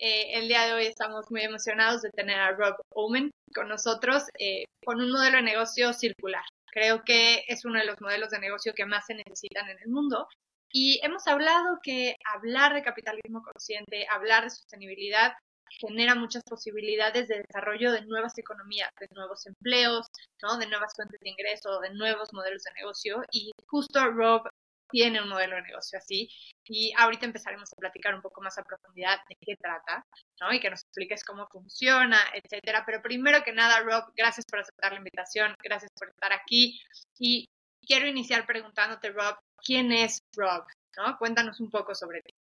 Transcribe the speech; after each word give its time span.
Eh, 0.00 0.38
el 0.38 0.46
día 0.46 0.64
de 0.64 0.74
hoy 0.74 0.86
estamos 0.86 1.28
muy 1.28 1.42
emocionados 1.42 2.02
de 2.02 2.10
tener 2.10 2.38
a 2.38 2.52
Rob 2.52 2.76
Omen 2.94 3.32
con 3.52 3.68
nosotros 3.68 4.22
eh, 4.38 4.64
con 4.84 5.00
un 5.00 5.10
modelo 5.10 5.38
de 5.38 5.42
negocio 5.42 5.92
circular. 5.92 6.44
Creo 6.70 7.02
que 7.04 7.42
es 7.48 7.64
uno 7.64 7.80
de 7.80 7.86
los 7.86 8.00
modelos 8.00 8.30
de 8.30 8.38
negocio 8.38 8.74
que 8.74 8.86
más 8.86 9.06
se 9.06 9.14
necesitan 9.14 9.68
en 9.68 9.78
el 9.80 9.88
mundo. 9.88 10.28
Y 10.70 11.00
hemos 11.02 11.26
hablado 11.26 11.78
que 11.82 12.14
hablar 12.24 12.74
de 12.74 12.82
capitalismo 12.82 13.42
consciente, 13.42 14.06
hablar 14.08 14.44
de 14.44 14.50
sostenibilidad, 14.50 15.32
genera 15.80 16.14
muchas 16.14 16.44
posibilidades 16.44 17.26
de 17.26 17.42
desarrollo 17.42 17.90
de 17.90 18.04
nuevas 18.06 18.38
economías, 18.38 18.90
de 19.00 19.08
nuevos 19.14 19.46
empleos, 19.46 20.06
¿no? 20.42 20.58
de 20.58 20.68
nuevas 20.68 20.92
fuentes 20.94 21.18
de 21.20 21.30
ingreso, 21.30 21.80
de 21.80 21.90
nuevos 21.94 22.32
modelos 22.32 22.62
de 22.62 22.72
negocio. 22.74 23.22
Y 23.32 23.50
justo 23.66 24.04
Rob 24.12 24.42
tiene 24.90 25.22
un 25.22 25.28
modelo 25.28 25.56
de 25.56 25.62
negocio 25.62 25.98
así. 25.98 26.28
Y 26.68 26.92
ahorita 26.98 27.24
empezaremos 27.24 27.72
a 27.72 27.76
platicar 27.76 28.14
un 28.14 28.20
poco 28.20 28.42
más 28.42 28.58
a 28.58 28.62
profundidad 28.62 29.18
de 29.28 29.36
qué 29.40 29.56
trata, 29.56 30.04
¿no? 30.40 30.52
Y 30.52 30.60
que 30.60 30.70
nos 30.70 30.82
expliques 30.82 31.24
cómo 31.24 31.46
funciona, 31.48 32.18
etcétera. 32.34 32.84
Pero 32.84 33.00
primero 33.00 33.42
que 33.42 33.52
nada, 33.52 33.80
Rob, 33.80 34.12
gracias 34.14 34.44
por 34.44 34.60
aceptar 34.60 34.92
la 34.92 34.98
invitación, 34.98 35.54
gracias 35.62 35.90
por 35.98 36.08
estar 36.08 36.32
aquí. 36.32 36.78
Y 37.18 37.46
quiero 37.86 38.06
iniciar 38.06 38.46
preguntándote, 38.46 39.10
Rob, 39.10 39.36
¿quién 39.64 39.92
es 39.92 40.20
Rob? 40.36 40.64
¿No? 40.96 41.16
Cuéntanos 41.18 41.58
un 41.60 41.70
poco 41.70 41.94
sobre 41.94 42.20
ti. 42.20 42.32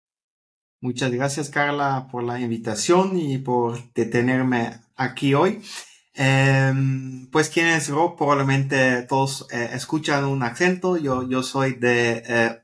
Muchas 0.81 1.11
gracias, 1.11 1.50
Carla, 1.50 2.08
por 2.11 2.23
la 2.23 2.39
invitación 2.39 3.17
y 3.17 3.38
por 3.38 3.94
detenerme 3.94 4.81
aquí 4.95 5.33
hoy. 5.33 5.61
Eh, 6.14 6.73
pues, 7.31 7.50
¿quién 7.50 7.67
es 7.67 7.89
Rob? 7.89 8.17
Probablemente 8.17 9.03
todos 9.03 9.48
eh, 9.52 9.70
escuchan 9.73 10.25
un 10.25 10.44
acento. 10.44 10.98
Yo, 10.98 11.28
yo 11.28 11.44
soy 11.44 11.73
de 11.75 12.23
eh, 12.28 12.61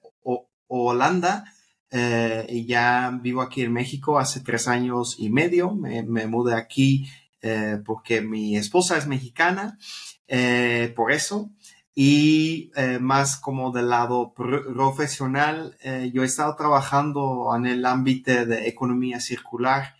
Holanda 0.67 1.52
eh, 1.93 2.45
y 2.49 2.65
ya 2.65 3.17
vivo 3.21 3.41
aquí 3.41 3.61
en 3.61 3.71
México 3.71 4.19
hace 4.19 4.41
tres 4.41 4.67
años 4.67 5.15
y 5.19 5.29
medio. 5.29 5.71
Me, 5.75 6.03
mudé 6.27 6.55
aquí 6.55 7.07
eh, 7.41 7.79
porque 7.85 8.21
mi 8.21 8.57
esposa 8.57 8.97
es 8.97 9.07
mexicana, 9.07 9.77
por 10.95 11.11
eso. 11.11 11.51
Y 11.95 12.71
más 12.99 13.37
como 13.37 13.71
del 13.71 13.89
lado 13.89 14.33
profesional, 14.33 15.77
yo 16.11 16.23
he 16.23 16.25
estado 16.25 16.55
trabajando 16.55 17.53
en 17.55 17.67
el 17.67 17.85
ámbito 17.85 18.45
de 18.45 18.67
economía 18.67 19.19
circular 19.19 19.95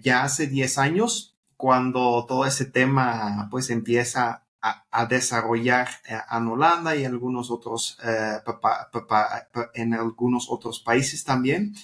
ya 0.00 0.22
hace 0.22 0.46
10 0.46 0.78
años 0.78 1.36
cuando 1.56 2.24
todo 2.26 2.46
ese 2.46 2.66
tema 2.66 3.48
pues 3.50 3.68
empieza 3.70 4.44
a, 4.62 4.84
a 4.90 5.06
desarrollar 5.06 5.88
eh, 6.08 6.18
en 6.30 6.46
Holanda 6.48 6.96
y 6.96 7.04
algunos 7.04 7.50
otros 7.50 7.98
eh, 8.04 8.38
en 9.74 9.94
algunos 9.94 10.46
otros 10.50 10.80
países 10.80 11.24
también. 11.24 11.74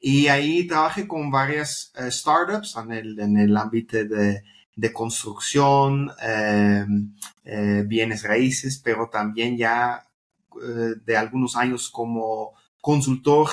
Y 0.00 0.26
ahí 0.28 0.66
trabajé 0.66 1.08
con 1.08 1.30
varias 1.30 1.92
eh, 1.96 2.10
startups 2.10 2.76
en 2.76 2.92
el, 2.92 3.18
en 3.18 3.36
el 3.38 3.56
ámbito 3.56 4.04
de, 4.04 4.42
de 4.76 4.92
construcción 4.92 6.10
eh, 6.22 6.84
eh, 7.44 7.84
bienes 7.86 8.22
raíces 8.24 8.80
pero 8.82 9.08
también 9.08 9.56
ya 9.56 10.06
eh, 10.62 10.94
de 11.04 11.16
algunos 11.16 11.56
años 11.56 11.90
como 11.90 12.52
consultor 12.80 13.48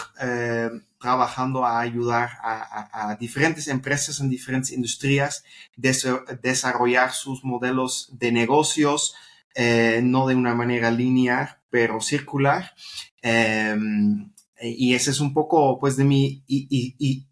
trabajando 1.02 1.66
a 1.66 1.82
ayudar 1.82 2.30
a, 2.42 3.10
a, 3.10 3.16
diferentes 3.16 3.68
empresas 3.68 4.22
en 4.22 4.30
diferentes 4.30 4.72
industrias 4.72 5.44
des 5.76 6.08
desarrollar 6.42 7.12
sus 7.12 7.44
modelos 7.44 8.10
de 8.14 8.32
negocios, 8.32 9.16
eh, 9.56 10.00
no 10.04 10.28
de 10.28 10.36
una 10.36 10.54
manera 10.54 10.92
lineal, 10.92 11.58
pero 11.70 12.00
circular. 12.00 12.74
Eh, 13.22 13.76
y 14.62 14.94
ese 14.94 15.10
es 15.10 15.20
un 15.20 15.34
poco 15.34 15.80
pues 15.80 15.98
de 15.98 16.04
mi 16.04 16.44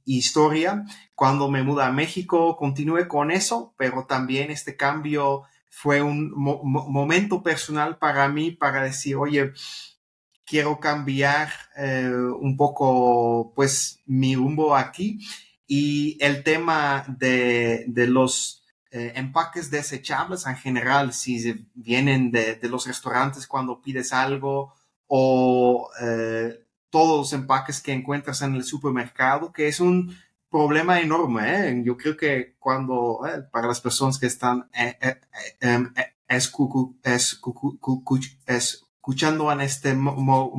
historia. 0.05 0.83
Cuando 1.13 1.49
me 1.49 1.63
mudé 1.63 1.83
a 1.83 1.91
México, 1.91 2.57
continué 2.57 3.07
con 3.07 3.29
eso, 3.29 3.73
pero 3.77 4.05
también 4.07 4.49
este 4.49 4.75
cambio 4.75 5.43
fue 5.69 6.01
un 6.01 6.31
mo 6.35 6.63
momento 6.63 7.43
personal 7.43 7.99
para 7.99 8.27
mí 8.27 8.51
para 8.51 8.83
decir, 8.83 9.15
oye, 9.15 9.53
quiero 10.49 10.79
cambiar 10.79 11.49
eh, 11.77 12.11
un 12.11 12.57
poco 12.57 13.53
pues 13.55 14.01
mi 14.07 14.35
rumbo 14.35 14.75
aquí 14.75 15.19
y 15.67 16.17
el 16.19 16.43
tema 16.43 17.05
de, 17.19 17.85
de 17.87 18.07
los 18.07 18.59
eh, 18.91 19.13
empaques 19.15 19.69
desechables 19.69 20.47
en 20.47 20.55
general, 20.55 21.13
si 21.13 21.67
vienen 21.75 22.31
de, 22.31 22.57
los 22.63 22.87
restaurantes 22.87 23.45
cuando 23.45 23.79
pides 23.81 24.11
algo 24.11 24.73
o 25.05 25.91
eh, 26.01 26.65
todos 26.89 27.19
los 27.19 27.33
empaques 27.33 27.81
que 27.81 27.93
encuentras 27.93 28.41
en 28.41 28.55
el 28.55 28.63
supermercado, 28.63 29.53
que 29.53 29.67
es 29.67 29.79
un 29.79 30.17
problema 30.49 30.99
enorme. 30.99 31.69
¿eh? 31.69 31.83
Yo 31.85 31.97
creo 31.97 32.17
que 32.17 32.55
cuando, 32.57 33.19
para 33.51 33.67
las 33.67 33.79
personas 33.79 34.17
que 34.17 34.25
están 34.25 34.67
es, 34.73 34.95
es, 36.27 36.51
es, 38.47 38.88
escuchando 39.09 39.51
en 39.51 39.61
este 39.61 39.95
mo 39.95 40.13
mo 40.15 40.53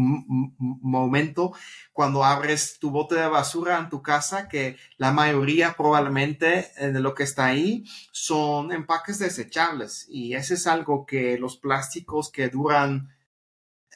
momento 0.83 1.53
cuando 1.93 2.25
abres 2.25 2.79
tu 2.81 2.91
bote 2.91 3.15
de 3.15 3.29
basura 3.29 3.79
en 3.79 3.89
tu 3.89 4.03
casa, 4.03 4.49
que 4.49 4.77
la 4.97 5.13
mayoría 5.13 5.75
probablemente 5.75 6.73
de 6.77 7.01
lo 7.01 7.15
que 7.15 7.23
está 7.23 7.47
ahí 7.47 7.85
son 8.11 8.73
empaques 8.73 9.21
desechables. 9.21 10.07
Y 10.09 10.35
ese 10.35 10.55
es 10.55 10.67
algo 10.67 11.07
que 11.07 11.39
los 11.39 11.59
plásticos 11.59 12.33
que 12.33 12.49
duran 12.49 13.11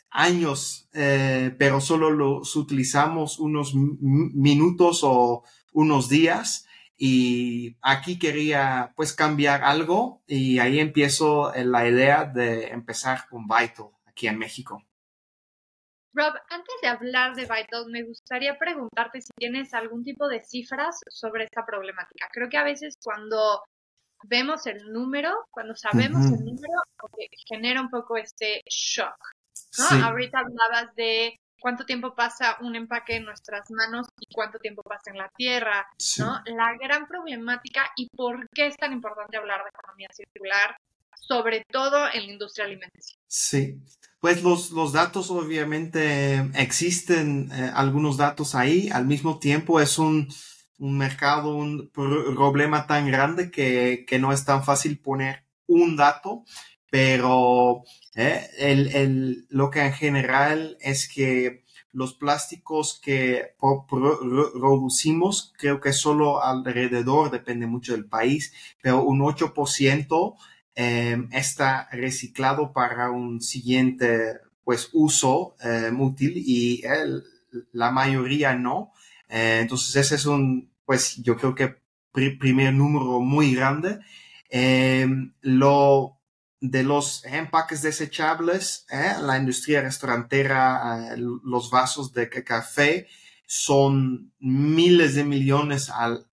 años, 0.09 0.89
eh, 0.93 1.53
pero 1.59 1.81
solo 1.81 2.11
los 2.11 2.55
utilizamos 2.55 3.41
unos 3.41 3.75
minutos 3.75 5.01
o 5.03 5.43
unos 5.73 6.09
días. 6.09 6.67
Y 6.97 7.77
aquí 7.83 8.21
quería 8.21 8.93
pues 8.95 9.15
cambiar 9.15 9.65
algo 9.65 10.23
y 10.29 10.61
ahí 10.61 10.79
empiezo 10.79 11.53
la 11.57 11.89
idea 11.89 12.25
de 12.25 12.69
empezar 12.69 13.27
con 13.29 13.49
Vital 13.49 13.94
aquí 14.15 14.29
en 14.29 14.39
México. 14.39 14.83
Rob, 16.15 16.33
antes 16.49 16.75
de 16.81 16.89
hablar 16.89 17.35
de 17.35 17.43
Vital, 17.43 17.87
me 17.91 18.05
gustaría 18.05 18.57
preguntarte 18.57 19.21
si 19.21 19.31
tienes 19.37 19.75
algún 19.75 20.05
tipo 20.05 20.29
de 20.29 20.45
cifras 20.45 21.01
sobre 21.09 21.45
esta 21.45 21.67
problemática. 21.67 22.29
Creo 22.33 22.49
que 22.49 22.57
a 22.57 22.63
veces 22.63 22.95
cuando 23.03 23.65
vemos 24.29 24.67
el 24.69 24.93
número, 24.93 25.31
cuando 25.51 25.75
sabemos 25.75 26.25
uh 26.25 26.31
-huh. 26.31 26.39
el 26.39 26.45
número, 26.45 26.83
genera 27.49 27.81
un 27.81 27.91
poco 27.91 28.17
este 28.17 28.63
shock. 28.67 29.17
¿no? 29.79 29.85
Sí. 29.89 30.01
Ahorita 30.01 30.39
hablabas 30.39 30.95
de 30.95 31.37
cuánto 31.61 31.85
tiempo 31.85 32.15
pasa 32.15 32.59
un 32.61 32.77
empaque 32.77 33.17
en 33.17 33.25
nuestras 33.25 33.69
manos 33.71 34.07
y 34.21 34.33
cuánto 34.33 34.59
tiempo 34.61 34.83
pasa 34.83 35.11
en 35.11 35.19
la 35.19 35.31
tierra, 35.37 35.85
sí. 35.99 36.23
¿no? 36.23 36.41
La 36.47 36.75
gran 36.75 37.09
problemática 37.09 37.91
y 37.97 38.09
por 38.17 38.49
qué 38.51 38.67
es 38.69 38.77
tan 38.77 38.93
importante 38.93 39.37
hablar 39.37 39.65
de 39.65 39.71
economía 39.71 40.09
circular, 40.13 40.77
sobre 41.27 41.65
todo 41.71 42.07
en 42.12 42.27
la 42.27 42.33
industria 42.33 42.67
alimenticia. 42.67 43.17
Sí, 43.27 43.81
pues 44.21 44.43
los, 44.43 44.71
los 44.71 44.93
datos 44.93 45.31
obviamente 45.31 46.51
existen, 46.55 47.51
eh, 47.53 47.71
algunos 47.75 48.17
datos 48.17 48.55
ahí, 48.55 48.89
al 48.91 49.07
mismo 49.07 49.39
tiempo 49.39 49.81
es 49.81 49.99
un, 49.99 50.29
un 50.79 50.99
mercado, 50.99 51.55
un 51.55 51.91
problema 51.91 52.87
tan 52.87 53.07
grande 53.07 53.51
que, 53.51 54.05
que, 54.07 54.19
no 54.19 54.33
es 54.33 54.45
tan 54.45 54.65
fácil 54.65 54.99
poner 54.99 55.44
un 55.67 55.97
dato, 55.97 56.44
pero 56.91 57.82
eh, 58.15 58.49
el, 58.59 58.88
el, 58.94 59.47
lo 59.50 59.71
que 59.71 59.81
en 59.81 59.93
general 59.93 60.79
es 60.81 61.09
que 61.09 61.65
los 61.93 62.15
plásticos 62.15 63.00
que 63.00 63.55
producimos, 63.88 65.53
creo 65.56 65.81
que 65.81 65.93
solo 65.93 66.43
alrededor, 66.43 67.31
depende 67.31 67.67
mucho 67.67 67.93
del 67.93 68.06
país, 68.06 68.53
pero 68.82 69.03
un 69.05 69.21
8% 69.21 70.37
eh, 70.76 71.17
está 71.32 71.88
reciclado 71.93 72.73
para 72.73 73.11
un 73.11 73.41
siguiente 73.41 74.41
pues 74.65 74.88
uso 74.93 75.55
eh, 75.62 75.91
útil 75.97 76.32
y 76.37 76.85
eh, 76.85 77.23
la 77.73 77.91
mayoría 77.91 78.55
no. 78.55 78.93
Eh, 79.29 79.61
entonces 79.62 79.94
ese 79.97 80.17
es 80.17 80.26
un 80.26 80.71
pues 80.85 81.17
yo 81.17 81.37
creo 81.37 81.55
que 81.55 81.76
pr 82.12 82.38
primer 82.38 82.73
número 82.75 83.21
muy 83.21 83.55
grande. 83.55 84.00
lo 85.43 86.19
de 86.61 86.82
los 86.82 87.25
empaques 87.26 87.82
desechables, 87.82 88.87
la 88.91 89.37
industria 89.37 89.82
restaurantera, 89.82 91.15
los 91.17 91.71
vasos 91.71 92.12
de 92.15 92.31
café, 92.31 93.06
son 93.56 94.33
miles 94.41 95.15
de 95.15 95.23
millones 95.23 95.89
al, 95.89 96.27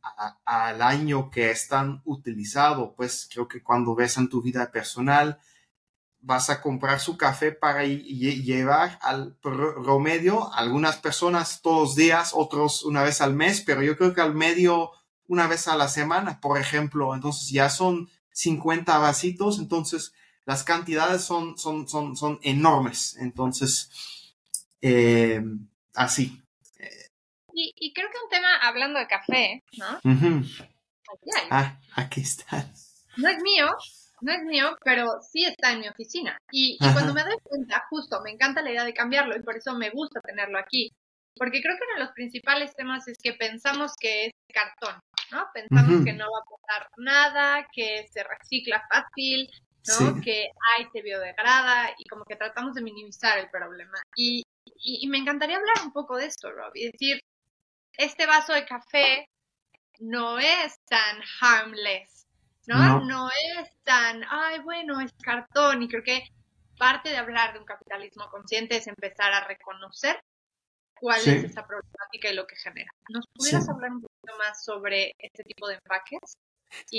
al 0.44 0.82
año 0.82 1.30
que 1.30 1.52
están 1.52 2.02
utilizados. 2.04 2.94
Pues 2.98 3.30
creo 3.32 3.48
que 3.48 3.62
cuando 3.62 3.94
ves 3.94 4.18
en 4.18 4.28
tu 4.28 4.42
vida 4.42 4.72
personal, 4.72 5.40
vas 6.20 6.50
a 6.50 6.64
comprar 6.64 7.00
su 7.00 7.18
café 7.18 7.52
para 7.52 7.86
llevar 7.86 8.98
al 9.04 9.36
promedio, 9.36 10.52
algunas 10.56 10.98
personas 10.98 11.62
todos 11.62 11.90
los 11.90 11.96
días, 11.96 12.32
otros 12.34 12.84
una 12.84 13.04
vez 13.04 13.22
al 13.22 13.36
mes, 13.36 13.62
pero 13.62 13.84
yo 13.84 13.96
creo 13.96 14.16
que 14.16 14.22
al 14.22 14.34
medio 14.34 14.90
una 15.28 15.46
vez 15.46 15.68
a 15.68 15.76
la 15.76 15.90
semana, 15.90 16.42
por 16.42 16.60
ejemplo. 16.60 17.14
Entonces 17.14 17.50
ya 17.50 17.70
son 17.70 18.10
50 18.32 18.98
vasitos, 18.98 19.60
entonces 19.60 20.12
las 20.46 20.64
cantidades 20.64 21.22
son, 21.22 21.56
son, 21.56 21.88
son, 21.88 22.18
son 22.18 22.40
enormes. 22.42 23.16
Entonces, 23.20 23.92
eh, 24.82 25.44
así. 25.94 26.41
Y, 27.76 27.94
creo 27.94 28.10
que 28.10 28.18
un 28.24 28.30
tema, 28.30 28.56
hablando 28.58 29.00
de 29.00 29.08
café, 29.08 29.64
¿no? 29.78 30.00
Ah, 31.50 31.80
aquí 31.96 32.22
está. 32.22 32.66
No 33.18 33.28
es 33.28 33.42
mío, 33.42 33.68
no 34.22 34.32
es 34.32 34.44
mío, 34.44 34.78
pero 34.84 35.08
sí 35.22 35.46
está 35.46 35.74
en 35.74 35.82
mi 35.82 35.90
oficina. 35.90 36.38
Y, 36.52 36.78
cuando 36.94 37.14
me 37.14 37.24
doy 37.24 37.38
cuenta, 37.44 37.86
justo, 37.90 38.22
me 38.24 38.32
encanta 38.32 38.62
la 38.62 38.72
idea 38.72 38.86
de 38.86 38.94
cambiarlo 38.94 39.36
y 39.36 39.44
por 39.44 39.58
eso 39.58 39.76
me 39.76 39.90
gusta 39.90 40.22
tenerlo 40.22 40.58
aquí. 40.58 40.92
Porque 41.36 41.62
creo 41.62 41.76
que 41.78 41.84
uno 41.90 42.00
de 42.00 42.06
los 42.06 42.14
principales 42.14 42.76
temas 42.76 43.08
es 43.08 43.18
que 43.22 43.34
pensamos 43.34 43.94
que 44.00 44.28
es 44.28 44.34
cartón, 44.54 45.00
¿no? 45.32 45.46
Pensamos 45.54 46.04
que 46.04 46.14
no 46.14 46.26
va 46.26 46.40
a 46.40 46.78
pasar 46.78 46.90
nada, 46.98 47.68
que 47.72 48.06
se 48.12 48.24
recicla 48.24 48.86
fácil, 48.90 49.50
¿no? 49.88 50.22
Que 50.22 50.50
hay 50.76 50.86
se 50.92 51.02
biodegrada 51.02 51.90
y 51.98 52.08
como 52.10 52.26
que 52.26 52.36
tratamos 52.36 52.76
de 52.76 52.82
minimizar 52.82 53.40
el 53.40 53.50
problema. 53.50 53.98
Y, 54.16 54.44
y, 54.76 55.08
me 55.08 55.18
encantaría 55.18 55.58
hablar 55.58 55.78
un 55.86 55.94
poco 55.94 56.18
de 56.18 56.26
esto, 56.26 56.52
Rob, 56.52 56.72
y 56.76 56.92
decir, 56.92 57.22
este 58.04 58.26
vaso 58.26 58.54
de 58.54 58.66
café 58.66 59.30
no 60.00 60.40
es 60.40 60.80
tan 60.90 61.22
harmless, 61.40 62.26
¿no? 62.68 63.02
¿no? 63.02 63.30
es 63.30 63.70
tan, 63.84 64.24
ay, 64.30 64.60
bueno, 64.60 65.00
es 65.00 65.12
cartón. 65.22 65.84
Y 65.84 65.88
creo 65.88 66.04
que 66.04 66.24
parte 66.78 67.10
de 67.10 67.18
hablar 67.18 67.54
de 67.54 67.60
un 67.60 67.66
capitalismo 67.66 68.28
consciente 68.30 68.78
es 68.78 68.88
empezar 68.88 69.32
a 69.34 69.48
reconocer 69.48 70.20
cuál 71.00 71.20
es 71.20 71.44
esa 71.44 71.66
problemática 71.66 72.30
y 72.30 72.36
lo 72.36 72.48
que 72.48 72.56
genera. 72.56 72.92
¿Nos 73.10 73.28
pudieras 73.28 73.68
hablar 73.70 73.92
un 73.92 74.02
poquito 74.02 74.38
más 74.38 74.64
sobre 74.64 75.14
este 75.20 75.44
tipo 75.44 75.68
de 75.68 75.76
empaques? 75.76 76.38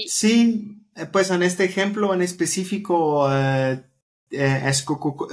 Sí, 0.09 0.77
eh, 0.95 1.07
pues 1.07 1.31
en 1.31 1.43
este 1.43 1.65
ejemplo 1.65 2.13
en 2.13 2.23
específico 2.23 3.33
eh, 3.33 3.83
eh, 4.31 4.63
es 4.67 4.83
correcto 4.83 5.29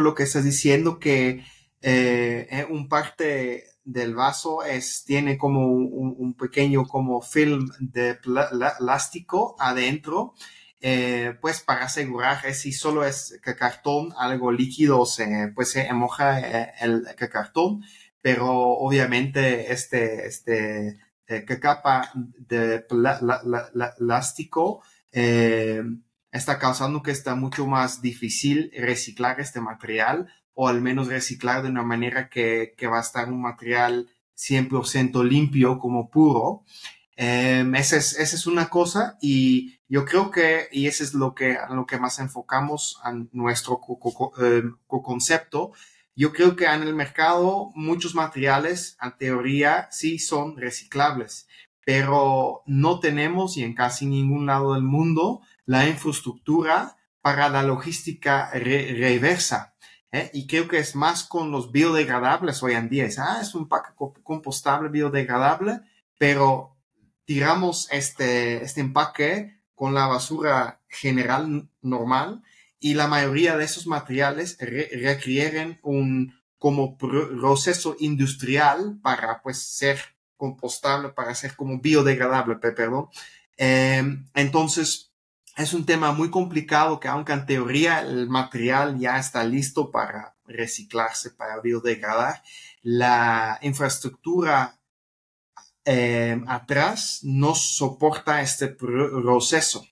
lo 0.00 0.14
que 0.14 0.22
estás 0.24 0.44
diciendo 0.44 0.98
que 0.98 1.44
eh, 1.82 2.66
un 2.68 2.88
parte 2.88 3.70
del 3.84 4.14
vaso 4.14 4.62
es, 4.62 5.04
tiene 5.04 5.36
como 5.38 5.66
un, 5.66 6.34
pequeño 6.34 6.86
como 6.86 7.20
film 7.20 7.68
de 7.80 8.14
plástico 8.14 9.56
adentro, 9.58 10.34
eh, 10.80 11.36
pues 11.40 11.60
para 11.60 11.84
asegurar 11.84 12.40
que 12.40 12.54
si 12.54 12.72
solo 12.72 13.04
es 13.04 13.38
cartón, 13.58 14.14
algo 14.16 14.52
líquido, 14.52 15.04
se, 15.06 15.52
pues 15.54 15.70
se 15.72 15.92
moja 15.92 16.40
eh, 16.40 16.72
el 16.80 17.04
cartón, 17.30 17.82
pero 18.22 18.46
obviamente 18.48 19.72
este, 19.72 20.26
este 20.26 20.98
eh, 21.26 21.44
capa 21.44 22.12
de 22.14 22.80
plástico 23.98 24.82
está 26.32 26.58
causando 26.58 27.02
que 27.02 27.10
está 27.10 27.34
mucho 27.34 27.66
más 27.66 28.00
difícil 28.00 28.70
reciclar 28.76 29.40
este 29.40 29.60
material 29.60 30.28
o 30.62 30.68
al 30.68 30.82
menos 30.82 31.08
reciclar 31.08 31.62
de 31.62 31.70
una 31.70 31.82
manera 31.82 32.28
que, 32.28 32.74
va 32.82 32.98
a 32.98 33.00
estar 33.00 33.30
un 33.30 33.40
material 33.40 34.10
100% 34.36 35.24
limpio 35.26 35.78
como 35.78 36.10
puro. 36.10 36.64
Em, 37.16 37.74
esa, 37.76 37.96
es, 37.96 38.18
esa, 38.18 38.36
es, 38.36 38.46
una 38.46 38.68
cosa 38.68 39.16
y 39.22 39.78
yo 39.88 40.04
creo 40.04 40.30
que, 40.30 40.68
y 40.70 40.86
ese 40.86 41.04
es 41.04 41.14
lo 41.14 41.34
que, 41.34 41.56
lo 41.70 41.86
que 41.86 41.98
más 41.98 42.18
enfocamos 42.18 43.00
en 43.06 43.30
nuestro 43.32 43.80
em, 44.38 44.76
concepto, 44.86 45.72
yo 46.14 46.30
creo 46.30 46.56
que 46.56 46.66
en 46.66 46.82
el 46.82 46.94
mercado 46.94 47.70
muchos 47.74 48.14
materiales, 48.14 48.98
en 49.00 49.16
teoría, 49.16 49.88
sí 49.90 50.18
son 50.18 50.58
reciclables, 50.58 51.48
pero 51.86 52.64
no 52.66 53.00
tenemos, 53.00 53.56
y 53.56 53.62
en 53.62 53.72
casi 53.74 54.04
ningún 54.04 54.44
lado 54.44 54.74
del 54.74 54.82
mundo, 54.82 55.40
la 55.64 55.88
infraestructura 55.88 56.98
para 57.22 57.48
la 57.48 57.62
logística 57.62 58.50
reversa. 58.52 59.70
¿Eh? 60.12 60.30
Y 60.32 60.46
creo 60.46 60.68
que 60.68 60.78
es 60.78 60.94
más 60.94 61.24
con 61.24 61.50
los 61.50 61.72
biodegradables 61.72 62.62
hoy 62.62 62.74
en 62.74 62.88
día. 62.88 63.04
Es, 63.04 63.18
ah, 63.18 63.38
es 63.40 63.54
un 63.54 63.68
pack 63.68 63.94
compostable 64.22 64.88
biodegradable, 64.88 65.80
pero 66.18 66.76
tiramos 67.24 67.88
este, 67.90 68.62
este 68.62 68.80
empaque 68.80 69.60
con 69.74 69.94
la 69.94 70.06
basura 70.06 70.80
general 70.88 71.68
normal 71.80 72.42
y 72.78 72.94
la 72.94 73.06
mayoría 73.06 73.56
de 73.56 73.64
esos 73.64 73.86
materiales 73.86 74.58
requieren 74.58 75.78
un 75.82 76.34
como 76.58 76.98
proceso 76.98 77.96
industrial 78.00 78.98
para 79.02 79.40
pues 79.42 79.62
ser 79.62 79.98
compostable, 80.36 81.10
para 81.10 81.34
ser 81.34 81.56
como 81.56 81.80
biodegradable, 81.80 82.56
perdón. 82.56 83.08
Em, 83.56 84.26
entonces, 84.34 85.09
es 85.60 85.74
un 85.74 85.84
tema 85.84 86.12
muy 86.12 86.30
complicado 86.30 86.98
que 86.98 87.08
aunque 87.08 87.32
en 87.32 87.46
teoría 87.46 88.00
el 88.00 88.28
material 88.28 88.98
ya 88.98 89.18
está 89.18 89.44
listo 89.44 89.90
para 89.90 90.34
reciclarse, 90.46 91.30
para 91.30 91.60
biodegradar, 91.60 92.42
la 92.82 93.58
infraestructura 93.62 94.78
eh, 95.84 96.40
atrás 96.46 97.20
no 97.22 97.54
soporta 97.54 98.40
este 98.40 98.68
proceso. 98.68 99.84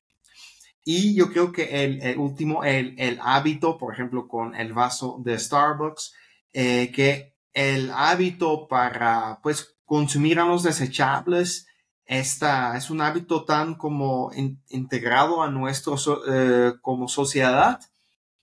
Y 0.85 1.15
yo 1.15 1.31
creo 1.31 1.53
que 1.53 1.85
el, 1.85 2.19
último, 2.19 2.65
el, 2.65 3.19
hábito, 3.23 3.77
por 3.77 3.93
ejemplo, 3.93 4.27
con 4.27 4.55
el 4.55 4.73
vaso 4.73 5.21
de 5.23 5.39
Starbucks, 5.39 6.15
eh, 6.55 6.91
que 6.95 7.35
el 7.53 7.91
hábito 7.91 8.69
para, 8.69 9.39
pues, 9.43 9.77
consumir 9.85 10.41
a 10.41 10.47
los 10.47 10.63
desechables 10.63 11.68
esta 12.09 12.75
es 12.79 12.89
un 12.89 13.03
hábito 13.03 13.45
tan 13.45 13.75
como 13.75 14.33
integrado 14.69 15.43
a 15.43 15.51
nuestro 15.51 15.97
eh, 16.27 16.73
como 16.81 17.07
sociedad. 17.07 17.81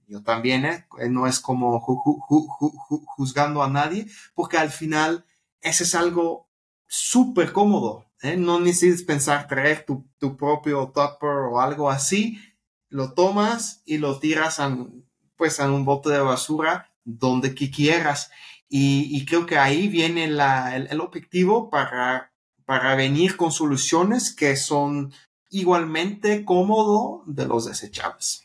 Yo 0.08 0.22
también, 0.22 0.66
¿eh? 0.66 0.86
no 1.10 1.26
es 1.26 1.40
como 1.40 1.80
juzgando 1.80 3.64
a 3.64 3.70
nadie, 3.70 4.06
porque 4.36 4.60
al 4.60 4.70
final 4.70 5.26
ese 5.62 5.84
es 5.84 5.96
algo 5.96 6.48
súper 6.86 7.52
cómodo. 7.52 8.06
¿eh? 8.22 8.38
No 8.38 8.60
necesitas 8.60 9.02
pensar 9.02 9.48
traer 9.48 9.84
tu, 9.84 10.06
tu, 10.20 10.38
propio 10.38 10.92
tupper 10.94 11.50
o 11.52 11.60
algo 11.60 11.90
así. 11.90 12.40
Lo 12.90 13.14
tomas 13.14 13.82
y 13.84 13.98
lo 13.98 14.20
tiras 14.20 14.60
en, 14.60 15.10
pues, 15.38 15.58
en 15.60 15.72
un 15.72 15.86
bote 15.86 16.12
de 16.12 16.20
basura 16.20 16.92
donde 17.04 17.56
quieras. 17.56 18.30
Y, 18.70 19.26
creo 19.26 19.48
que 19.48 19.58
ahí 19.58 19.88
viene 19.88 20.28
la, 20.28 20.76
el 20.76 21.02
objetivo 21.02 21.72
para 21.72 22.35
para 22.66 22.96
venir 22.96 23.38
con 23.38 23.52
soluciones 23.52 24.36
que 24.36 24.56
son 24.56 25.14
igualmente 25.50 26.44
cómodo 26.44 27.24
de 27.26 27.46
los 27.46 27.66
desechables. 27.66 28.42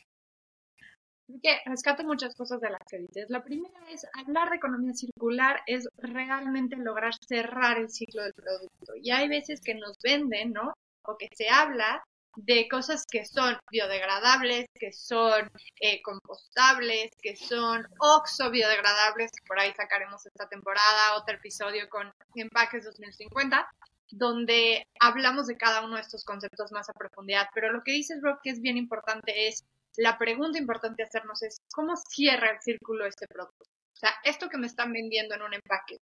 Que 1.43 1.59
rescato 1.65 2.05
muchas 2.05 2.35
cosas 2.35 2.61
de 2.61 2.71
las 2.71 2.81
que 2.89 2.99
dices. 2.99 3.31
La 3.31 3.43
primera 3.43 3.79
es 3.89 4.05
hablar 4.15 4.51
de 4.51 4.57
economía 4.57 4.93
circular 4.95 5.61
es 5.67 5.89
realmente 5.97 6.77
lograr 6.77 7.13
cerrar 7.27 7.79
el 7.79 7.89
ciclo 7.89 8.23
del 8.23 8.35
producto. 8.35 8.93
Y 9.01 9.11
hay 9.11 9.29
veces 9.29 9.61
que 9.61 9.75
nos 9.75 9.97
venden, 10.03 10.53
¿no? 10.53 10.73
O 11.05 11.17
que 11.17 11.29
se 11.35 11.49
habla 11.49 12.03
de 12.37 12.69
cosas 12.69 13.05
que 13.11 13.25
son 13.25 13.57
biodegradables, 13.71 14.67
que 14.75 14.93
son 14.93 15.51
eh, 15.81 16.01
compostables, 16.03 17.11
que 17.21 17.37
son 17.37 17.87
oxo 17.99 18.51
biodegradables, 18.51 19.31
por 19.47 19.59
ahí 19.59 19.73
sacaremos 19.77 20.25
esta 20.27 20.49
temporada 20.49 21.17
otro 21.17 21.37
episodio 21.37 21.89
con 21.89 22.13
empaques 22.35 22.85
2050, 22.85 23.69
donde 24.11 24.85
hablamos 25.01 25.47
de 25.47 25.57
cada 25.57 25.85
uno 25.85 25.97
de 25.97 26.03
estos 26.03 26.25
conceptos 26.25 26.73
más 26.73 26.89
a 26.89 26.93
profundidad. 26.93 27.49
Pero 27.55 27.73
lo 27.73 27.83
que 27.83 27.93
dices, 27.93 28.21
Rob, 28.23 28.39
que 28.43 28.51
es 28.51 28.61
bien 28.61 28.77
importante 28.77 29.49
es, 29.49 29.65
la 29.97 30.19
pregunta 30.19 30.59
importante 30.59 31.03
hacernos 31.03 31.43
es, 31.43 31.59
¿cómo 31.73 31.95
cierra 31.97 32.51
el 32.51 32.61
círculo 32.61 33.07
este 33.07 33.27
producto? 33.27 33.65
O 33.65 33.99
sea, 33.99 34.15
esto 34.25 34.49
que 34.49 34.59
me 34.59 34.67
están 34.67 34.93
vendiendo 34.93 35.35
en 35.35 35.43
un 35.43 35.55
empaque, 35.55 35.99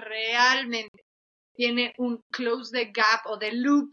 realmente 0.00 1.02
tiene 1.54 1.92
un 1.98 2.20
close 2.32 2.70
the 2.72 2.92
gap 2.92 3.26
o 3.26 3.38
the 3.38 3.52
loop 3.52 3.90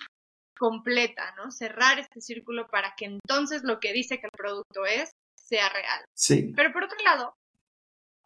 completa, 0.58 1.34
¿no? 1.36 1.52
Cerrar 1.52 2.00
este 2.00 2.22
círculo 2.22 2.68
para 2.68 2.94
que 2.96 3.06
entonces 3.06 3.64
lo 3.64 3.80
que 3.80 3.94
dice 3.94 4.20
que 4.20 4.28
el 4.28 4.38
producto 4.38 4.86
es 4.86 5.12
sea 5.36 5.70
real. 5.70 6.04
Sí. 6.14 6.54
Pero 6.56 6.72
por 6.72 6.84
otro 6.84 6.98
lado, 7.04 7.36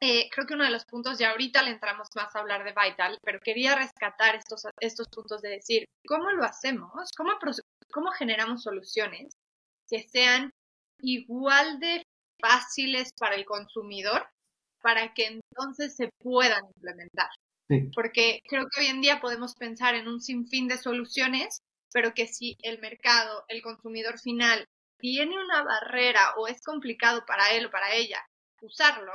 eh, 0.02 0.30
creo 0.32 0.48
que 0.48 0.54
uno 0.54 0.64
de 0.64 0.72
los 0.72 0.86
puntos, 0.86 1.20
ya 1.20 1.32
ahorita 1.32 1.62
le 1.62 1.72
entramos 1.72 2.08
más 2.16 2.34
a 2.34 2.40
hablar 2.40 2.64
de 2.64 2.74
Vital, 2.74 3.18
pero 3.22 3.40
quería 3.42 3.76
rescatar 3.76 4.36
estos, 4.36 4.64
estos 4.80 5.08
puntos 5.10 5.42
de 5.42 5.50
decir, 5.50 5.86
¿cómo 6.08 6.32
lo 6.32 6.44
hacemos? 6.44 7.10
¿Cómo, 7.18 7.32
¿Cómo 7.92 8.12
generamos 8.12 8.64
soluciones 8.64 9.36
que 9.90 10.04
sean 10.04 10.52
igual 11.00 11.80
de 11.80 12.04
fáciles 12.40 13.12
para 13.20 13.36
el 13.36 13.46
consumidor 13.46 14.26
para 14.82 15.14
que 15.14 15.26
entonces 15.28 15.96
se 15.96 16.10
puedan 16.20 16.64
implementar? 16.76 17.30
Porque 17.94 18.40
creo 18.48 18.66
que 18.72 18.82
hoy 18.82 18.88
en 18.88 19.02
día 19.02 19.20
podemos 19.20 19.54
pensar 19.54 19.94
en 19.94 20.08
un 20.08 20.22
sinfín 20.22 20.68
de 20.68 20.78
soluciones, 20.78 21.62
pero 21.94 22.14
que 22.14 22.26
si 22.26 22.56
el 22.64 22.80
mercado, 22.80 23.44
el 23.48 23.62
consumidor 23.62 24.20
final, 24.20 24.66
tiene 24.98 25.38
una 25.38 25.64
barrera 25.64 26.34
o 26.38 26.48
es 26.48 26.62
complicado 26.62 27.24
para 27.28 27.52
él 27.52 27.68
o 27.68 27.72
para 27.72 27.94
ella 27.94 28.26
usarlo, 28.62 29.14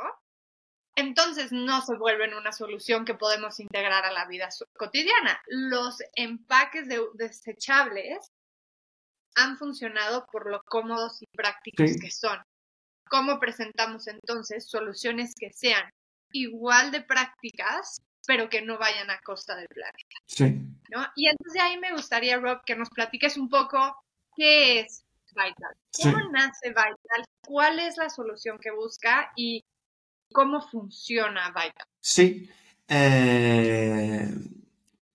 entonces 0.97 1.53
no 1.53 1.83
se 1.83 1.97
vuelven 1.97 2.35
una 2.35 2.53
solución 2.53 3.05
que 3.05 3.15
podemos 3.15 3.59
integrar 3.61 4.05
a 4.05 4.13
la 4.13 4.27
vida 4.27 4.49
cotidiana. 4.77 5.41
Los 5.47 5.99
empaques 6.15 6.89
de 6.89 7.01
desechables 7.15 8.31
han 9.35 9.57
funcionado 9.57 10.27
por 10.31 10.51
lo 10.51 10.63
cómodos 10.63 11.21
y 11.23 11.27
prácticos 11.27 11.97
que 12.01 12.11
son. 12.11 12.39
¿Cómo 13.09 13.41
presentamos 13.41 14.07
entonces 14.07 14.69
soluciones 14.69 15.35
que 15.35 15.53
sean 15.53 15.91
igual 16.33 16.91
de 16.91 17.03
prácticas, 17.03 18.01
pero 18.27 18.49
que 18.49 18.63
no 18.63 18.79
vayan 18.79 19.11
a 19.11 19.21
costa 19.21 19.57
del 19.57 19.69
planeta? 19.69 20.17
Sí. 20.27 20.75
¿no? 20.91 21.07
Y 21.17 21.29
entonces 21.29 21.61
ahí 21.61 21.79
me 21.79 21.93
gustaría, 21.93 22.39
Rob, 22.39 22.63
que 22.65 22.77
nos 22.77 22.91
platiques 22.91 23.37
un 23.37 23.49
poco 23.49 23.97
qué 24.37 24.81
es 24.81 25.05
Vital. 25.35 25.75
¿Cómo 26.01 26.31
nace 26.31 26.69
Vital? 26.69 27.25
¿Cuál 27.45 27.81
es 27.81 27.97
la 27.97 28.09
solución 28.09 28.57
que 28.59 28.71
busca? 28.71 29.33
Y 29.37 29.65
cómo 30.35 30.61
funciona 30.61 31.49
Vital. 31.49 31.87
Sí. 32.01 32.51
Eh, 32.89 34.29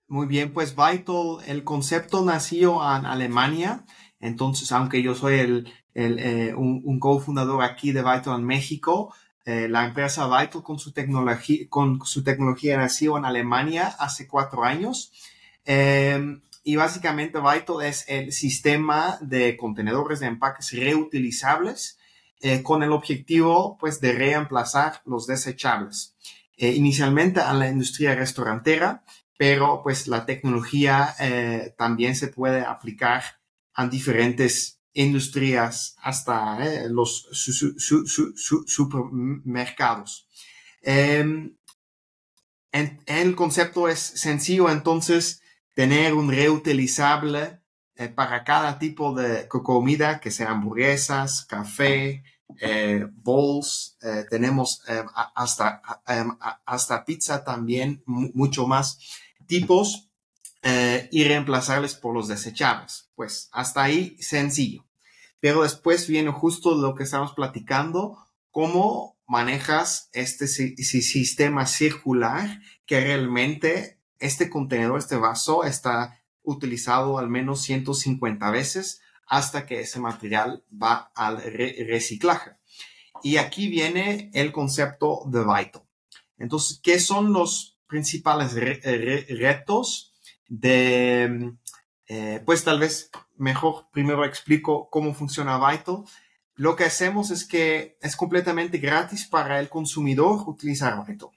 muy 0.07 0.25
bien, 0.25 0.51
pues 0.51 0.75
Vital, 0.75 1.38
el 1.45 1.63
concepto 1.63 2.25
nació 2.25 2.81
en 2.95 3.05
Alemania. 3.05 3.85
Entonces, 4.19 4.71
aunque 4.71 5.03
yo 5.03 5.13
soy 5.13 5.39
el, 5.39 5.73
eh, 5.93 6.55
un, 6.55 6.99
cofundador 6.99 7.63
aquí 7.63 7.91
de 7.91 8.01
Vital 8.01 8.39
en 8.39 8.45
México, 8.45 9.13
eh, 9.45 9.67
la 9.69 9.85
empresa 9.85 10.25
Vital 10.25 10.63
con 10.63 10.79
su 10.79 10.93
tecnología, 10.93 11.67
con 11.69 12.03
su 12.05 12.23
tecnología 12.23 12.77
nació 12.77 13.17
en 13.17 13.25
Alemania 13.25 13.88
hace 13.99 14.27
cuatro 14.27 14.63
años. 14.63 15.11
y 16.63 16.75
básicamente 16.75 17.39
Vital 17.39 17.83
es 17.83 18.05
el 18.07 18.31
sistema 18.31 19.17
de 19.21 19.55
contenedores 19.57 20.19
de 20.19 20.27
empaques 20.27 20.71
reutilizables 20.71 21.99
eh, 22.41 22.63
con 22.63 22.84
el 22.84 22.91
objetivo 22.91 23.77
pues 23.79 24.00
de 24.00 24.13
reemplazar 24.13 25.01
los 25.05 25.27
desechables. 25.27 26.15
Eh, 26.55 26.72
inicialmente 26.72 27.41
a 27.41 27.53
la 27.53 27.67
industria 27.67 28.15
restaurantera, 28.15 29.03
pero 29.38 29.81
pues 29.84 30.08
la 30.08 30.25
tecnología 30.25 31.15
eh, 31.19 31.74
también 31.77 32.15
se 32.15 32.29
puede 32.29 32.62
aplicar 32.62 33.24
a 33.74 33.88
diferentes 33.88 34.79
industrias 34.93 35.96
hasta 36.01 36.88
los 36.89 37.27
supermercados. 38.67 40.27
Em, 40.81 41.55
el 42.72 43.36
concepto 43.36 43.88
es 43.88 44.00
sencillo, 44.00 44.69
entonces, 44.69 45.41
tener 45.75 46.13
un 46.13 46.29
reutilizable 46.29 47.59
eh, 48.00 48.08
para 48.08 48.46
cada 48.46 48.79
tipo 48.79 49.13
de 49.13 49.50
comida, 49.50 50.22
que 50.22 50.32
sean 50.32 50.53
hamburguesas, 50.53 51.44
café, 51.44 52.24
eh, 52.62 53.06
bowls, 53.12 53.98
eh, 54.01 54.24
tenemos 54.29 54.82
hasta, 55.36 55.82
hasta 56.65 57.03
pizza 57.03 57.44
también, 57.44 58.01
mucho 58.06 58.68
más 58.68 59.00
tipos, 59.48 60.10
y 61.12 61.24
reemplazarles 61.25 61.96
por 61.96 62.13
los 62.13 62.29
desechables. 62.29 63.10
Pues 63.15 63.50
hasta 63.51 63.84
ahí 63.84 64.15
sencillo. 64.22 64.86
Pero 65.41 65.63
después 65.63 66.08
viene 66.08 66.32
justo 66.32 66.75
lo 66.75 66.96
que 66.96 67.03
estamos 67.03 67.34
platicando, 67.34 68.18
cómo 68.50 69.18
manejas 69.27 70.10
este 70.13 70.48
sistema 70.48 71.65
circular 71.65 72.62
que 72.86 73.01
realmente 73.01 74.00
este 74.20 74.50
contenedor, 74.50 75.00
este 75.00 75.18
vaso 75.18 75.65
está 75.65 76.20
utilizado 76.43 77.17
al 77.17 77.29
menos 77.29 77.62
150 77.62 78.50
veces 78.51 79.01
hasta 79.27 79.65
que 79.65 79.81
ese 79.81 80.00
material 80.00 80.63
va 80.72 81.12
al 81.15 81.41
reciclaje. 81.41 82.51
Y 83.22 83.38
aquí 83.38 83.67
viene 83.67 84.31
el 84.34 84.51
concepto 84.51 85.24
de 85.27 85.39
Vital. 85.39 85.84
Entonces, 86.38 86.79
¿qué 86.81 87.00
son 87.00 87.34
los 87.34 87.79
principales 87.89 88.53
retos 88.53 90.13
de, 90.48 91.53
eh, 92.08 92.41
pues 92.46 92.63
tal 92.63 92.79
vez 92.79 93.10
mejor 93.36 93.88
primero 93.91 94.24
explico 94.24 94.89
cómo 94.89 95.13
funciona 95.13 95.58
Vital. 95.58 96.03
Lo 96.55 96.75
que 96.75 96.86
hacemos 96.86 97.31
es 97.31 97.46
que 97.46 97.98
es 98.01 98.15
completamente 98.15 98.77
gratis 98.77 99.25
para 99.25 99.60
el 99.60 99.69
consumidor 99.69 100.48
utilizar 100.48 101.03
Vital. 101.05 101.29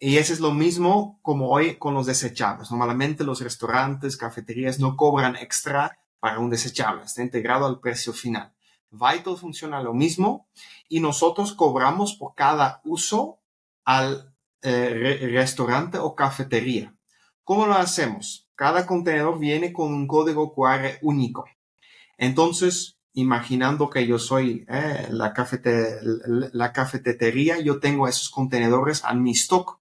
Y 0.00 0.18
eso 0.18 0.32
es 0.32 0.38
lo 0.40 0.52
mismo 0.52 1.18
como 1.22 1.48
hoy 1.50 1.76
con 1.76 1.94
los 1.94 2.06
desechables. 2.06 2.70
Normalmente 2.70 3.24
los 3.24 3.40
restaurantes, 3.40 4.16
cafeterías 4.16 4.78
no 4.78 4.96
cobran 4.96 5.34
extra 5.34 5.98
para 6.20 6.38
un 6.38 6.50
desechable, 6.50 7.04
está 7.04 7.22
integrado 7.22 7.66
al 7.66 7.80
precio 7.80 8.12
final. 8.12 8.52
Vital 8.90 9.36
funciona 9.36 9.82
lo 9.82 9.94
mismo 9.94 10.48
y 10.88 11.00
nosotros 11.00 11.52
cobramos 11.52 12.14
por 12.14 12.34
cada 12.34 12.80
uso 12.84 13.40
al 13.84 14.34
eh, 14.62 15.28
restaurante 15.32 15.98
o 15.98 16.14
cafetería. 16.14 16.94
¿Cómo 17.44 17.66
lo 17.66 17.74
hacemos? 17.74 18.48
Cada 18.54 18.86
contenedor 18.86 19.38
viene 19.38 19.72
con 19.72 19.92
un 19.92 20.06
código 20.06 20.54
QR 20.54 20.98
único. 21.02 21.44
Entonces, 22.16 22.98
imaginando 23.12 23.90
que 23.90 24.06
yo 24.06 24.18
soy 24.18 24.64
eh, 24.68 25.08
la, 25.10 25.34
la 26.52 26.72
cafetería, 26.72 27.60
yo 27.60 27.80
tengo 27.80 28.08
esos 28.08 28.30
contenedores 28.30 29.02
en 29.08 29.22
mi 29.22 29.32
stock 29.32 29.77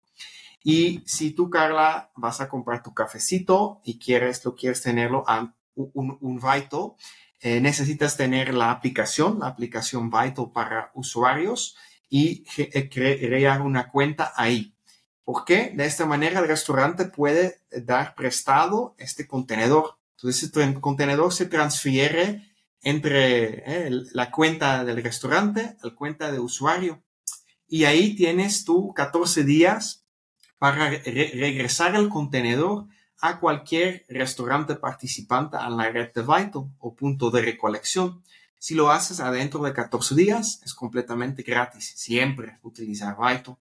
y 0.64 1.02
si 1.06 1.32
tú, 1.32 1.50
Carla, 1.50 2.12
vas 2.16 2.42
a 2.42 2.50
comprar 2.50 2.84
tu 2.84 2.94
cafecito 2.94 3.82
y 3.84 4.00
quieres, 4.00 4.44
lo 4.44 4.56
quieres 4.56 4.82
tenerlo 4.82 5.24
a 5.28 5.54
un, 5.76 6.18
un 6.20 6.36
Vital, 6.38 6.94
eh, 7.40 7.62
necesitas 7.62 8.18
tener 8.18 8.54
la 8.54 8.72
aplicación, 8.72 9.40
la 9.40 9.48
aplicación 9.48 10.10
Vital 10.10 10.52
para 10.54 10.92
usuarios 10.96 11.76
y 12.10 12.46
eh, 12.58 12.90
crear 12.90 13.62
una 13.62 13.90
cuenta 13.90 14.34
ahí. 14.36 14.74
¿Por 15.24 15.46
qué? 15.46 15.72
De 15.76 15.86
esta 15.86 16.06
manera 16.06 16.40
el 16.40 16.48
restaurante 16.48 17.06
puede 17.06 17.62
dar 17.70 18.16
prestado 18.16 18.96
este 18.98 19.28
contenedor. 19.28 19.98
Entonces, 20.16 20.44
este 20.44 20.80
contenedor 20.80 21.32
se 21.32 21.46
transfiere 21.46 22.56
entre 22.82 23.88
eh, 23.88 23.90
la 24.14 24.32
cuenta 24.32 24.84
del 24.84 25.04
restaurante 25.04 25.78
la 25.84 25.94
cuenta 25.94 26.32
de 26.32 26.40
usuario. 26.40 27.04
Y 27.68 27.84
ahí 27.84 28.16
tienes 28.16 28.64
tú 28.64 28.94
14 28.94 29.44
días 29.44 30.07
para 30.58 30.90
regresar 30.90 31.96
el 31.96 32.10
contenedor 32.10 32.88
a 33.20 33.40
cualquier 33.40 34.06
restaurante 34.10 34.76
participante 34.76 35.58
en 35.58 35.78
la 35.78 35.90
red 35.90 36.12
de 36.14 36.22
Vital 36.22 36.70
o 36.80 36.96
punto 36.96 37.32
de 37.32 37.42
recolección. 37.42 38.24
Si 38.60 38.76
lo 38.76 38.92
haces 38.92 39.20
adentro 39.20 39.62
de 39.64 39.74
14 39.74 40.16
días, 40.16 40.62
es 40.64 40.74
completamente 40.74 41.44
gratis, 41.44 41.94
siempre 41.96 42.60
utilizar 42.64 43.16
Vital. 43.18 43.58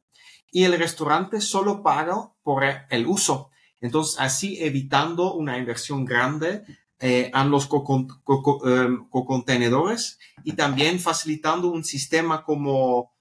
Y 0.50 0.64
el 0.64 0.78
restaurante 0.78 1.40
solo 1.40 1.82
paga 1.82 2.30
por 2.42 2.64
el 2.88 3.06
uso. 3.06 3.50
Entonces, 3.80 4.16
así 4.18 4.62
evitando 4.62 5.34
una 5.34 5.58
inversión 5.58 6.04
grande 6.04 6.64
eh, 6.98 7.30
en 7.34 7.50
los 7.50 7.64
em, 7.64 9.08
co-contenedores 9.10 10.18
y 10.44 10.54
también 10.54 10.98
facilitando 10.98 11.68
un 11.68 11.84
sistema 11.84 12.42
como 12.42 13.12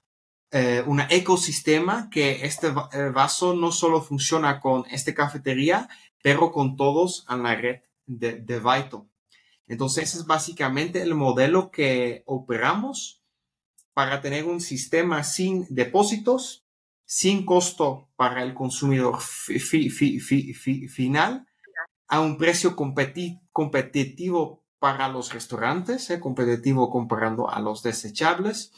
eh, 0.57 0.81
un 0.87 1.01
ecosistema 1.09 2.09
que 2.09 2.45
este 2.45 2.67
eh, 2.67 3.09
vaso 3.09 3.53
no 3.53 3.73
solo 3.73 4.01
funciona 4.01 4.61
con 4.61 4.85
esta 4.89 5.13
cafetería, 5.13 5.89
pero 6.23 6.53
con 6.53 6.77
todos 6.77 7.25
en 7.29 7.43
la 7.43 7.57
red 7.57 7.81
de, 8.05 8.39
de 8.39 8.59
Vital. 8.59 9.01
Entonces, 9.67 10.05
ese 10.05 10.19
es 10.19 10.25
básicamente 10.25 11.01
el 11.01 11.13
modelo 11.13 11.71
que 11.71 12.23
operamos 12.25 13.21
para 13.93 14.21
tener 14.21 14.45
un 14.45 14.61
sistema 14.61 15.25
sin 15.25 15.67
depósitos, 15.69 16.65
sin 17.03 17.45
costo 17.45 18.07
para 18.15 18.41
el 18.41 18.53
consumidor 18.53 19.19
final, 19.19 21.45
a 22.07 22.21
un 22.21 22.37
precio 22.37 22.77
competitivo 22.77 24.63
para 24.79 25.09
los 25.09 25.33
restaurantes, 25.33 26.09
eh, 26.11 26.21
competitivo 26.21 26.89
comparando 26.89 27.49
a 27.49 27.59
los 27.59 27.83
desechables 27.83 28.71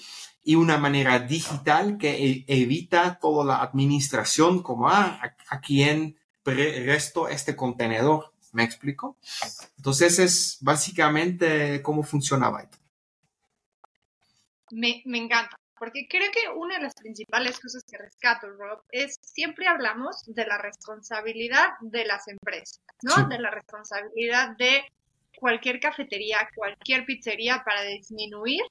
y 0.47 0.55
una 0.55 0.77
manera 0.77 1.19
digital 1.19 1.97
que 1.97 2.11
e, 2.25 2.45
evita 2.47 3.19
toda 3.19 3.43
la 3.43 3.57
administración 3.61 4.63
como 4.63 4.87
ah, 4.87 5.19
a, 5.49 5.59
quién 5.59 6.17
resto 6.45 7.27
este 7.27 7.53
contenedor. 7.53 8.31
¿Me 8.53 8.63
explico? 8.63 9.17
Entonces 9.75 10.19
es 10.19 10.57
básicamente 10.61 11.81
cómo 11.81 12.01
funciona 12.01 12.49
Byte. 12.49 12.77
Me, 14.71 15.03
me 15.05 15.17
encanta, 15.17 15.57
porque 15.77 16.07
creo 16.09 16.31
que 16.31 16.47
una 16.55 16.75
de 16.75 16.83
las 16.83 16.95
principales 16.95 17.59
cosas 17.59 17.83
que 17.83 17.97
rescato, 17.97 18.47
Rob, 18.49 18.83
es 18.89 19.17
siempre 19.21 19.67
hablamos 19.67 20.23
de 20.27 20.45
la 20.45 20.57
responsabilidad 20.57 21.71
de 21.81 22.05
las 22.05 22.25
empresas, 22.29 22.79
¿no? 23.01 23.27
De 23.27 23.37
la 23.37 23.51
responsabilidad 23.51 24.55
de 24.55 24.85
cualquier 25.37 25.81
cafetería, 25.81 26.47
cualquier 26.55 27.05
pizzería 27.05 27.63
para 27.65 27.81
disminuir 27.81 28.61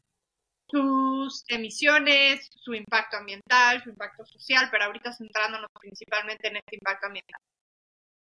sus 0.68 1.44
emisiones, 1.48 2.48
su 2.54 2.74
impacto 2.74 3.16
ambiental, 3.16 3.82
su 3.82 3.90
impacto 3.90 4.24
social, 4.26 4.68
pero 4.70 4.84
ahorita 4.84 5.12
centrándonos 5.12 5.70
principalmente 5.80 6.48
en 6.48 6.56
este 6.56 6.76
impacto 6.76 7.06
ambiental. 7.06 7.40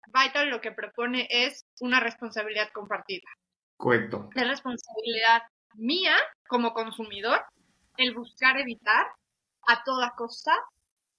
Vital 0.07 0.49
lo 0.49 0.61
que 0.61 0.71
propone 0.71 1.27
es 1.29 1.65
una 1.79 1.99
responsabilidad 1.99 2.69
compartida. 2.73 3.27
Correcto. 3.77 4.29
Es 4.35 4.47
responsabilidad 4.47 5.43
mía 5.75 6.15
como 6.47 6.73
consumidor 6.73 7.43
el 7.97 8.13
buscar 8.13 8.57
evitar 8.57 9.07
a 9.67 9.83
toda 9.83 10.13
costa 10.15 10.53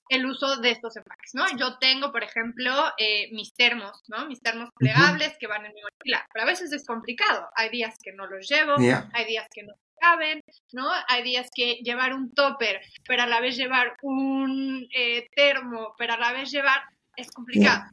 el 0.09 0.26
uso 0.26 0.57
de 0.59 0.73
estos 0.73 0.97
empaques, 0.97 1.31
¿no? 1.33 1.45
Yo 1.57 1.79
tengo, 1.79 2.12
por 2.12 2.23
ejemplo, 2.23 2.71
eh, 2.99 3.31
mis 3.33 3.55
termos, 3.55 4.02
¿no? 4.09 4.26
Mis 4.26 4.41
termos 4.41 4.69
plegables 4.76 5.37
que 5.38 5.47
van 5.47 5.64
en 5.64 5.73
mi 5.73 5.81
mochila, 5.81 6.26
pero 6.33 6.43
a 6.43 6.47
veces 6.47 6.71
es 6.73 6.85
complicado. 6.87 7.49
Hay 7.55 7.71
días 7.71 7.97
que 8.02 8.12
no 8.12 8.26
los 8.26 8.47
llevo, 8.47 8.75
hay 8.76 9.25
días 9.25 9.47
que 9.50 9.62
no 9.62 9.73
caben, 10.03 10.41
¿no? 10.73 10.89
Hay 11.09 11.23
días 11.23 11.49
que 11.55 11.75
llevar 11.85 12.15
un 12.15 12.33
topper, 12.33 12.81
pero 13.07 13.23
a 13.23 13.27
la 13.27 13.41
vez 13.41 13.57
llevar 13.57 13.97
un 14.03 14.89
eh, 14.95 15.29
termo, 15.35 15.95
pero 15.97 16.15
a 16.15 16.19
la 16.19 16.33
vez 16.33 16.51
llevar, 16.51 16.83
es 17.17 17.31
complicado. 17.31 17.85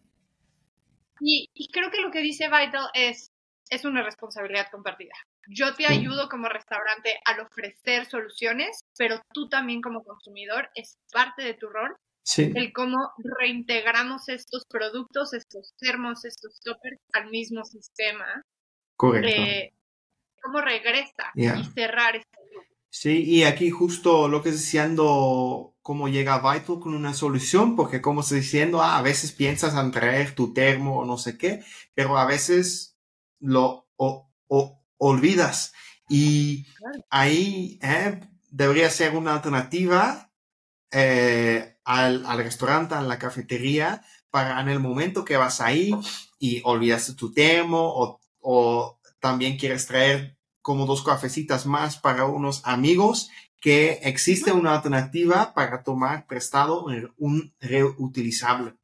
Y, 1.22 1.50
y, 1.54 1.70
creo 1.70 1.92
que 1.92 2.02
lo 2.02 2.12
que 2.12 2.22
dice 2.22 2.48
Vital 2.48 2.90
es, 2.94 3.32
es 3.70 3.86
una 3.86 4.04
responsabilidad 4.04 4.68
compartida. 4.72 5.14
Yo 5.50 5.76
te 5.76 5.86
ayudo 5.86 6.30
como 6.30 6.48
restaurante 6.48 7.20
al 7.26 7.42
ofrecer 7.42 8.06
soluciones, 8.06 8.80
pero 8.98 9.20
tú 9.34 9.50
también 9.50 9.82
como 9.82 10.04
consumidor 10.04 10.70
es 10.76 10.98
parte 11.12 11.44
de 11.44 11.56
tu 11.56 11.68
rol 11.68 11.96
el 12.38 12.72
cómo 12.74 13.12
reintegramos 13.40 14.30
estos 14.30 14.64
productos, 14.70 15.34
estos 15.34 15.74
termos, 15.80 16.26
estos 16.26 16.60
toppers 16.62 17.00
al 17.14 17.30
mismo 17.30 17.64
sistema. 17.66 18.44
Correcto. 18.96 19.30
Eh, 19.30 19.74
cómo 20.42 20.62
regresa 20.62 21.32
y 21.36 21.48
cerrar 21.74 22.16
este 22.16 22.38
grupo. 22.52 22.66
Sí, 22.92 23.24
y 23.24 23.44
aquí 23.44 23.70
justo 23.70 24.28
lo 24.28 24.42
que 24.42 24.50
es 24.50 24.56
diciendo 24.56 25.76
cómo 25.82 26.08
llega 26.08 26.40
Vital 26.40 26.80
con 26.80 26.94
una 26.94 27.14
solución, 27.14 27.76
porque 27.76 28.02
como 28.02 28.22
estoy 28.22 28.40
diciendo, 28.40 28.82
ah, 28.82 28.98
a 28.98 29.02
veces 29.02 29.32
piensas 29.32 29.76
en 29.76 29.92
traer 29.92 30.36
tu 30.36 30.54
termo 30.54 31.00
o 31.00 31.06
no 31.06 31.18
sé 31.18 31.38
qué, 31.38 31.64
pero 31.94 32.18
a 32.18 32.26
veces 32.26 32.98
lo 33.40 33.88
olvidas. 34.98 35.74
Y 36.10 36.66
ahí 37.10 37.80
eh, 37.82 38.20
debería 38.50 38.90
ser 38.90 39.16
una 39.16 39.34
alternativa 39.34 40.32
eh, 40.92 41.78
al, 41.84 42.26
al, 42.26 42.38
restaurante, 42.40 42.96
a 42.96 43.02
la 43.02 43.20
cafetería, 43.20 44.04
para 44.32 44.60
en 44.62 44.70
el 44.70 44.80
momento 44.80 45.26
que 45.26 45.38
vas 45.38 45.62
ahí 45.62 45.92
y 46.40 46.62
olvidas 46.64 47.16
tu 47.16 47.32
termo 47.32 47.80
o, 47.82 48.20
o 48.42 48.99
también 49.20 49.58
quieres 49.58 49.88
traer 49.88 50.38
como 50.62 50.86
dos 50.86 51.04
cafecitas 51.04 51.66
más 51.66 51.98
para 51.98 52.26
unos 52.26 52.62
amigos, 52.66 53.30
que 53.60 54.00
existe 54.04 54.52
una 54.52 54.76
alternativa 54.76 55.54
para 55.54 55.84
tomar 55.84 56.26
prestado 56.28 56.86
un 57.18 57.54
reutilizable. 57.60 58.76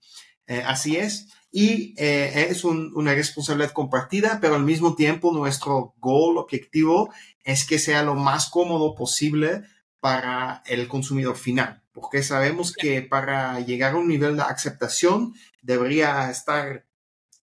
Eh, 0.47 0.63
así 0.65 0.97
es. 0.97 1.27
Y 1.51 1.95
eh, 1.97 2.47
es 2.49 2.65
una 2.65 3.13
responsabilidad 3.13 3.71
compartida, 3.71 4.39
pero 4.41 4.55
al 4.55 4.63
mismo 4.63 4.95
tiempo 4.95 5.31
nuestro 5.31 5.95
goal, 5.99 6.37
objetivo, 6.37 7.13
es 7.43 7.65
que 7.65 7.79
sea 7.79 8.03
lo 8.03 8.15
más 8.15 8.49
cómodo 8.49 8.93
posible 8.93 9.63
para 10.01 10.61
el 10.65 10.87
consumidor 10.89 11.37
final, 11.37 11.81
porque 11.93 12.23
sabemos 12.23 12.73
que 12.73 13.01
para 13.01 13.59
llegar 13.61 13.93
a 13.93 13.97
un 13.97 14.09
nivel 14.09 14.35
de 14.35 14.43
aceptación 14.43 15.33
debería 15.61 16.29
estar, 16.29 16.85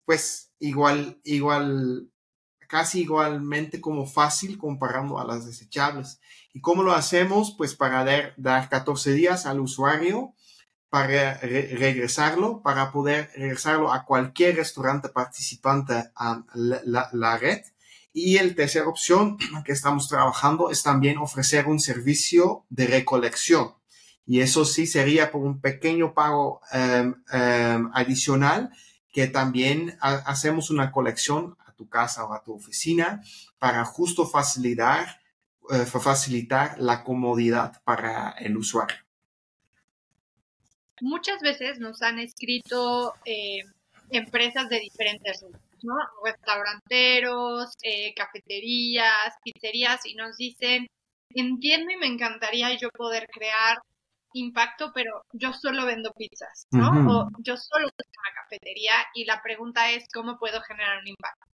pues, 0.05 0.53
igual, 0.59 1.21
igual, 1.23 2.11
casi 2.73 3.03
igualmente 3.03 3.83
como 3.83 4.07
fácil 4.07 4.57
comparando 4.57 5.19
a 5.19 5.27
las 5.27 5.45
desechables. 5.45 6.21
¿Y 6.55 6.63
cómo 6.63 6.83
lo 6.83 6.95
hacemos? 6.95 7.55
Pues 7.55 7.75
para 7.75 8.03
dar, 8.03 8.33
dar 8.39 8.71
14 8.71 9.13
días 9.13 9.45
al 9.45 9.61
usuario 9.61 10.33
para 10.89 11.35
regresarlo, 11.35 12.63
para 12.63 12.91
poder 12.91 13.29
regresarlo 13.37 13.93
a 13.93 14.07
cualquier 14.07 14.57
restaurante 14.57 15.11
participante 15.11 16.13
a 16.17 16.47
la, 16.55 17.37
red. 17.37 17.61
Y 18.15 18.39
el 18.39 18.55
tercera 18.55 18.89
opción 18.89 19.37
que 19.67 19.73
estamos 19.73 20.09
trabajando 20.09 20.71
es 20.71 20.83
también 20.83 21.19
ofrecer 21.19 21.67
un 21.67 21.79
servicio 21.79 22.65
de 22.71 22.87
recolección. 22.87 23.75
Y 24.25 24.41
eso 24.41 24.65
sí 24.65 24.87
sería 24.87 25.31
por 25.31 25.43
un 25.43 25.61
pequeño 25.61 26.15
pago 26.15 26.63
em, 26.73 27.17
em, 27.33 27.91
adicional 27.93 28.71
que 29.13 29.27
también 29.27 29.99
hacemos 30.01 30.71
una 30.71 30.91
colección 30.91 31.59
a 31.73 31.77
tu 31.77 31.89
casa 31.89 32.25
o 32.25 32.33
a 32.33 32.43
tu 32.43 32.55
oficina 32.55 33.23
para 33.59 33.85
justo 33.85 34.27
facilitar, 34.27 35.21
eh, 35.71 35.85
facilitar 35.87 36.79
la 36.79 37.03
comodidad 37.03 37.83
para 37.85 38.31
el 38.39 38.57
usuario 38.57 38.97
muchas 41.03 41.41
veces 41.41 41.79
nos 41.81 42.01
han 42.03 42.19
escrito 42.19 43.15
eh, 43.25 43.63
empresas 44.11 44.69
de 44.69 44.81
diferentes 44.81 45.43
rubros, 45.43 45.61
¿no? 45.83 45.95
Restauranteros, 46.25 47.77
eh, 47.83 48.15
cafeterías, 48.15 49.35
pizzerías, 49.45 50.07
y 50.07 50.15
nos 50.15 50.37
dicen, 50.37 50.87
entiendo 51.31 51.93
y 51.93 51.97
me 51.97 52.07
encantaría 52.07 52.73
yo 52.79 52.89
poder 52.91 53.27
crear 53.33 53.79
impacto, 54.35 54.93
pero 54.95 55.25
yo 55.33 55.53
solo 55.53 55.85
vendo 55.85 56.13
pizzas, 56.13 56.67
¿no? 56.71 56.89
O 57.11 57.29
yo 57.41 57.57
solo 57.57 57.89
tengo 57.91 58.13
una 58.19 58.43
cafetería 58.43 58.95
y 59.15 59.27
la 59.27 59.43
pregunta 59.43 59.91
es 59.91 60.07
cómo 60.15 60.39
puedo 60.39 60.63
generar 60.63 60.99
un 61.01 61.09
impacto. 61.09 61.52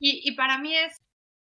Y, 0.00 0.28
y 0.28 0.34
para 0.34 0.58
mí 0.58 0.76
es 0.76 0.96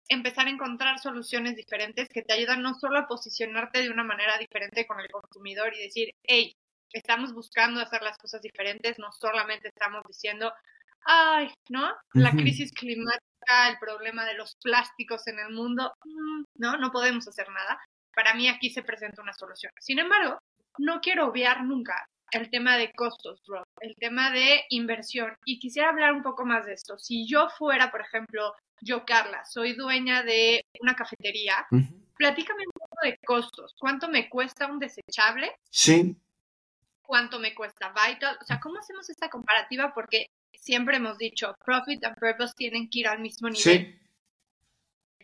empezar 0.08 0.46
a 0.46 0.50
encontrar 0.50 0.98
soluciones 0.98 1.56
diferentes 1.56 2.08
que 2.08 2.22
te 2.22 2.32
ayudan 2.32 2.62
no 2.62 2.74
solo 2.74 2.98
a 2.98 3.08
posicionarte 3.08 3.82
de 3.82 3.90
una 3.90 4.04
manera 4.04 4.38
diferente 4.38 4.86
con 4.86 5.00
el 5.00 5.08
consumidor 5.08 5.74
y 5.74 5.82
decir, 5.82 6.10
hey, 6.22 6.54
estamos 6.92 7.32
buscando 7.32 7.80
hacer 7.80 8.02
las 8.02 8.16
cosas 8.18 8.40
diferentes, 8.40 8.98
no 8.98 9.10
solamente 9.12 9.68
estamos 9.68 10.02
diciendo, 10.06 10.52
ay, 11.04 11.52
¿no? 11.68 11.92
La 12.14 12.32
crisis 12.32 12.72
climática, 12.72 13.68
el 13.68 13.78
problema 13.78 14.24
de 14.24 14.34
los 14.34 14.56
plásticos 14.62 15.26
en 15.26 15.38
el 15.38 15.50
mundo, 15.50 15.92
mm, 16.04 16.44
no, 16.56 16.76
no 16.76 16.90
podemos 16.90 17.26
hacer 17.28 17.48
nada. 17.48 17.78
Para 18.14 18.34
mí 18.34 18.48
aquí 18.48 18.70
se 18.70 18.82
presenta 18.82 19.22
una 19.22 19.32
solución. 19.32 19.72
Sin 19.80 19.98
embargo, 19.98 20.38
no 20.78 21.00
quiero 21.00 21.28
obviar 21.28 21.64
nunca 21.64 22.06
el 22.32 22.50
tema 22.50 22.76
de 22.76 22.92
costos, 22.92 23.40
Rob, 23.46 23.64
el 23.80 23.94
tema 23.96 24.30
de 24.30 24.64
inversión. 24.70 25.36
Y 25.44 25.58
quisiera 25.58 25.90
hablar 25.90 26.12
un 26.12 26.22
poco 26.22 26.44
más 26.44 26.66
de 26.66 26.74
esto. 26.74 26.98
Si 26.98 27.26
yo 27.26 27.48
fuera, 27.56 27.90
por 27.90 28.00
ejemplo, 28.00 28.52
yo, 28.80 29.04
Carla, 29.04 29.44
soy 29.44 29.74
dueña 29.74 30.22
de 30.22 30.64
una 30.80 30.94
cafetería, 30.94 31.66
platícame 32.16 32.64
un 32.66 32.72
poco 32.72 32.96
de 33.02 33.18
costos. 33.24 33.74
¿Cuánto 33.78 34.08
me 34.08 34.28
cuesta 34.28 34.66
un 34.66 34.78
desechable? 34.78 35.52
Sí 35.70 36.16
cuánto 37.06 37.38
me 37.38 37.54
cuesta 37.54 37.92
Vital, 37.92 38.36
o 38.40 38.44
sea, 38.44 38.60
¿cómo 38.60 38.78
hacemos 38.78 39.08
esta 39.08 39.30
comparativa? 39.30 39.92
Porque 39.94 40.26
siempre 40.52 40.96
hemos 40.96 41.16
dicho, 41.16 41.54
profit 41.64 42.04
and 42.04 42.18
purpose 42.18 42.52
tienen 42.56 42.90
que 42.90 43.00
ir 43.00 43.08
al 43.08 43.20
mismo 43.20 43.48
nivel. 43.48 43.62
Sí. 43.62 43.94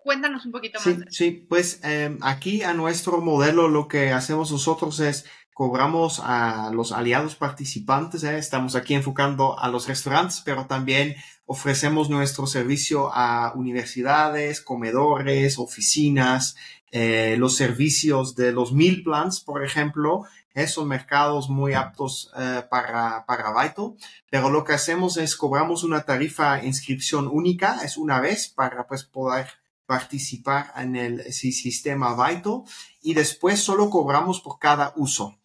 Cuéntanos 0.00 0.46
un 0.46 0.52
poquito 0.52 0.80
más. 0.84 0.96
Sí, 1.10 1.46
pues 1.48 1.80
em, 1.84 2.18
aquí 2.22 2.62
a 2.62 2.74
nuestro 2.74 3.20
modelo 3.20 3.68
lo 3.68 3.86
que 3.86 4.10
hacemos 4.10 4.50
nosotros 4.50 4.98
es 4.98 5.26
cobramos 5.54 6.20
a 6.20 6.70
los 6.72 6.92
aliados 6.92 7.36
participantes, 7.36 8.24
¿eh? 8.24 8.38
estamos 8.38 8.74
aquí 8.74 8.94
enfocando 8.94 9.58
a 9.58 9.68
los 9.68 9.86
restaurantes, 9.86 10.42
pero 10.44 10.66
también 10.66 11.14
ofrecemos 11.46 12.08
nuestro 12.08 12.46
servicio 12.46 13.10
a 13.12 13.52
universidades, 13.54 14.60
comedores, 14.60 15.58
oficinas, 15.58 16.56
eh, 16.90 17.36
los 17.38 17.56
servicios 17.56 18.34
de 18.34 18.52
los 18.52 18.72
meal 18.72 19.02
plans, 19.02 19.40
por 19.40 19.64
ejemplo, 19.64 20.24
son 20.66 20.88
mercados 20.88 21.48
muy 21.48 21.72
aptos 21.72 22.30
eh, 22.36 22.62
para, 22.70 23.24
para 23.26 23.50
Vital, 23.50 23.94
pero 24.30 24.50
lo 24.50 24.64
que 24.64 24.74
hacemos 24.74 25.16
es 25.16 25.34
cobramos 25.36 25.82
una 25.82 26.02
tarifa 26.02 26.62
inscripción 26.62 27.26
única, 27.26 27.80
es 27.84 27.96
una 27.96 28.20
vez 28.20 28.48
para 28.48 28.86
pues 28.86 29.04
poder 29.04 29.46
participar 29.86 30.72
en 30.76 30.96
el 30.96 31.32
sistema 31.32 32.14
Vital 32.14 32.62
y 33.00 33.14
después 33.14 33.60
solo 33.60 33.90
cobramos 33.90 34.40
por 34.40 34.58
cada 34.58 34.92
uso. 34.96 35.38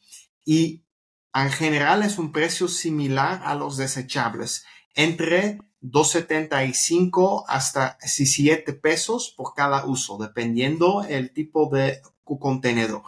Y 0.47 0.85
en 1.33 1.51
general 1.51 2.03
es 2.03 2.17
un 2.17 2.31
precio 2.31 2.69
similar 2.69 3.41
a 3.43 3.53
los 3.53 3.75
desechables, 3.75 4.63
entre 4.95 5.57
2.75 5.81 7.43
hasta 7.49 7.97
17 8.01 8.71
pesos 8.71 9.33
por 9.35 9.53
cada 9.53 9.85
uso, 9.85 10.17
dependiendo 10.17 11.03
el 11.03 11.33
tipo 11.33 11.69
de 11.69 12.01
contenedor. 12.23 13.03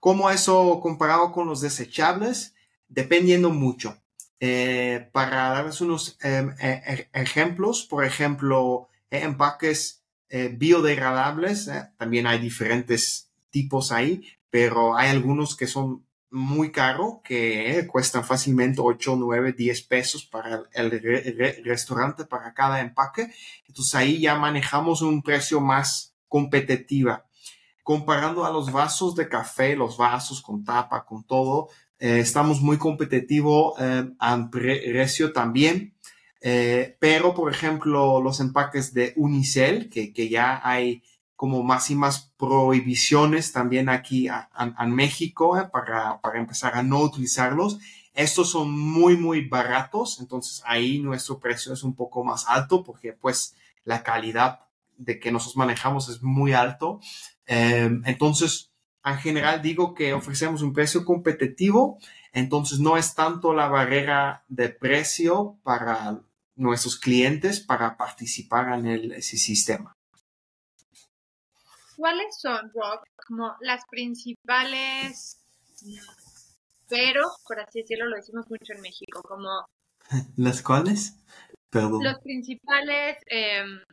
¿Cómo 0.00 0.30
eso 0.30 0.80
comparado 0.80 1.30
con 1.30 1.46
los 1.46 1.60
desechables? 1.60 2.54
Dependiendo 2.88 3.50
mucho. 3.50 3.98
Eh, 4.40 5.10
para 5.12 5.50
darles 5.50 5.82
unos 5.82 6.16
em, 6.22 6.54
e, 6.58 6.82
e, 7.12 7.20
ejemplos, 7.20 7.84
por 7.84 8.06
ejemplo, 8.06 8.88
empaques 9.10 10.02
eh, 10.30 10.48
biodegradables, 10.48 11.68
eh, 11.68 11.90
también 11.98 12.26
hay 12.26 12.38
diferentes 12.38 13.30
tipos 13.50 13.92
ahí, 13.92 14.22
pero 14.48 14.96
hay 14.96 15.10
algunos 15.10 15.54
que 15.54 15.66
son 15.66 16.06
muy 16.32 16.72
caros, 16.72 17.16
que 17.22 17.86
cuestan 17.90 18.24
fácilmente 18.24 18.80
8, 18.80 19.16
9, 19.18 19.52
10 19.52 19.82
pesos 19.82 20.24
para 20.24 20.62
el, 20.72 20.90
restaurante, 21.64 22.24
para 22.24 22.54
cada 22.54 22.80
empaque. 22.80 23.30
Entonces 23.68 23.94
ahí 23.94 24.20
ya 24.20 24.34
manejamos 24.36 25.02
un 25.02 25.22
precio 25.22 25.60
más 25.60 26.14
competitivo. 26.28 27.22
comparando 27.84 28.44
a 28.44 28.50
los 28.50 28.70
vasos 28.72 29.14
de 29.16 29.28
café, 29.28 29.76
los 29.76 29.96
vasos 29.96 30.40
con 30.40 30.64
tapa, 30.64 31.04
con 31.04 31.24
todo, 31.24 31.68
eh, 31.98 32.20
estamos 32.20 32.60
muy 32.60 32.78
competitivos 32.78 33.74
eh, 33.80 34.10
a 34.18 34.50
precio 34.50 35.32
también. 35.32 35.94
Eh, 36.40 36.96
pero, 36.98 37.34
por 37.34 37.52
ejemplo, 37.52 38.20
los 38.20 38.40
empaques 38.40 38.92
de 38.92 39.12
Unicel, 39.16 39.88
que, 39.88 40.12
que, 40.12 40.28
ya 40.28 40.60
hay 40.64 41.04
como 41.42 41.64
más 41.64 41.90
y 41.90 41.96
más 41.96 42.32
prohibiciones 42.36 43.50
también 43.50 43.88
aquí 43.88 44.28
en 44.28 44.90
México 44.92 45.58
para, 45.72 46.20
para 46.20 46.38
empezar 46.38 46.76
a 46.76 46.84
no 46.84 47.00
utilizarlos. 47.00 47.80
Estos 48.14 48.52
son 48.52 48.70
muy, 48.70 49.16
muy 49.16 49.48
baratos, 49.48 50.20
entonces 50.20 50.62
ahí 50.64 51.00
nuestro 51.00 51.40
precio 51.40 51.72
es 51.72 51.82
un 51.82 51.96
poco 51.96 52.22
más 52.22 52.44
alto 52.46 52.84
porque 52.84 53.12
pues 53.12 53.56
la 53.82 54.04
calidad 54.04 54.60
de 54.96 55.18
que 55.18 55.32
nosotros 55.32 55.56
manejamos 55.56 56.08
es 56.10 56.22
muy 56.22 56.52
alto. 56.52 57.00
entonces, 57.46 58.70
en 59.04 59.18
general 59.18 59.62
digo 59.62 59.94
que 59.94 60.12
ofrecemos 60.12 60.62
un 60.62 60.72
precio 60.72 61.04
competitivo, 61.04 61.98
entonces 62.32 62.78
no 62.78 62.96
es 62.96 63.16
tanto 63.16 63.52
la 63.52 63.66
barrera 63.66 64.44
de 64.46 64.68
precio 64.68 65.58
para 65.64 66.20
nuestros 66.54 67.00
clientes 67.00 67.58
para 67.58 67.96
participar 67.96 68.78
en 68.78 68.86
el 68.86 69.22
sistema. 69.24 69.96
¿Cuáles 72.02 72.36
son, 72.40 72.68
Rob, 72.74 72.98
como 73.28 73.54
las 73.60 73.84
principales, 73.88 75.40
pero 76.88 77.22
por 77.46 77.60
así 77.60 77.82
decirlo, 77.82 78.06
lo 78.06 78.16
decimos 78.16 78.44
mucho 78.50 78.72
en 78.72 78.80
México, 78.80 79.22
como... 79.22 79.48
¿Las 80.36 80.62
cuáles? 80.62 81.14
Perdón. 81.70 82.02
Los 82.02 82.18
principales, 82.18 83.18
em, 83.26 83.84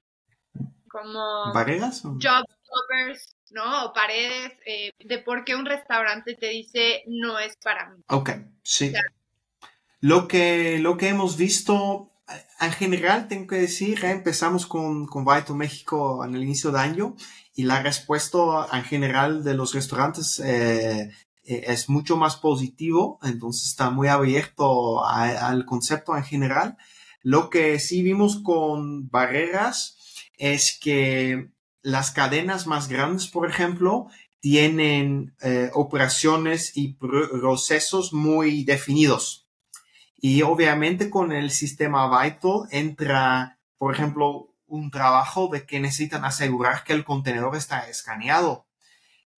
como... 0.89 1.53
¿Barreras? 1.53 2.01
Job 2.01 2.45
covers 2.67 3.35
¿no? 3.51 3.85
O 3.85 3.93
paredes, 3.93 4.53
eh, 4.65 4.91
de 4.97 5.19
por 5.19 5.45
qué 5.45 5.55
un 5.55 5.67
restaurante 5.67 6.33
te 6.33 6.47
dice 6.47 7.03
no 7.05 7.37
es 7.37 7.57
para 7.63 7.91
mí. 7.91 8.01
Ok, 8.07 8.31
sí. 8.63 8.91
lo, 9.99 10.27
que, 10.27 10.79
lo 10.79 10.97
que 10.97 11.09
hemos 11.09 11.37
visto, 11.37 12.08
en 12.59 12.71
general, 12.71 13.27
tengo 13.27 13.47
que 13.47 13.57
decir, 13.57 14.03
eh, 14.03 14.11
empezamos 14.11 14.65
con, 14.65 15.05
con 15.05 15.25
Vital 15.25 15.55
México 15.55 16.23
en 16.25 16.35
el 16.35 16.43
inicio 16.43 16.71
de 16.71 16.79
año 16.79 17.15
y 17.53 17.63
la 17.63 17.81
respuesta 17.81 18.67
en 18.73 18.83
general 18.83 19.43
de 19.43 19.53
los 19.53 19.73
restaurantes 19.73 20.41
es 21.43 21.89
mucho 21.89 22.15
más 22.15 22.35
positivo, 22.35 23.19
entonces 23.23 23.69
está 23.69 23.89
muy 23.89 24.07
abierto 24.07 25.03
al 25.03 25.65
concepto 25.65 26.15
en 26.15 26.23
general. 26.23 26.77
Lo 27.21 27.49
que 27.49 27.79
sí 27.79 28.01
vimos 28.03 28.41
con 28.43 29.09
barreras 29.09 29.97
es 30.37 30.77
que 30.79 31.49
las 31.81 32.11
cadenas 32.11 32.67
más 32.67 32.87
grandes, 32.87 33.27
por 33.27 33.49
ejemplo, 33.49 34.07
tienen 34.39 35.35
eh, 35.41 35.69
operaciones 35.73 36.71
y 36.75 36.93
procesos 36.93 38.13
muy 38.13 38.63
definidos. 38.63 39.38
Y 40.21 40.41
obviamente 40.41 41.09
con 41.09 41.31
el 41.31 41.49
sistema 41.49 42.07
Vital 42.21 42.67
entra, 42.71 43.57
por 43.77 43.93
ejemplo, 43.93 44.53
un 44.67 44.91
trabajo 44.91 45.47
de 45.47 45.65
que 45.65 45.79
necesitan 45.79 46.25
asegurar 46.25 46.83
que 46.83 46.93
el 46.93 47.05
contenedor 47.05 47.55
está 47.55 47.87
escaneado. 47.89 48.65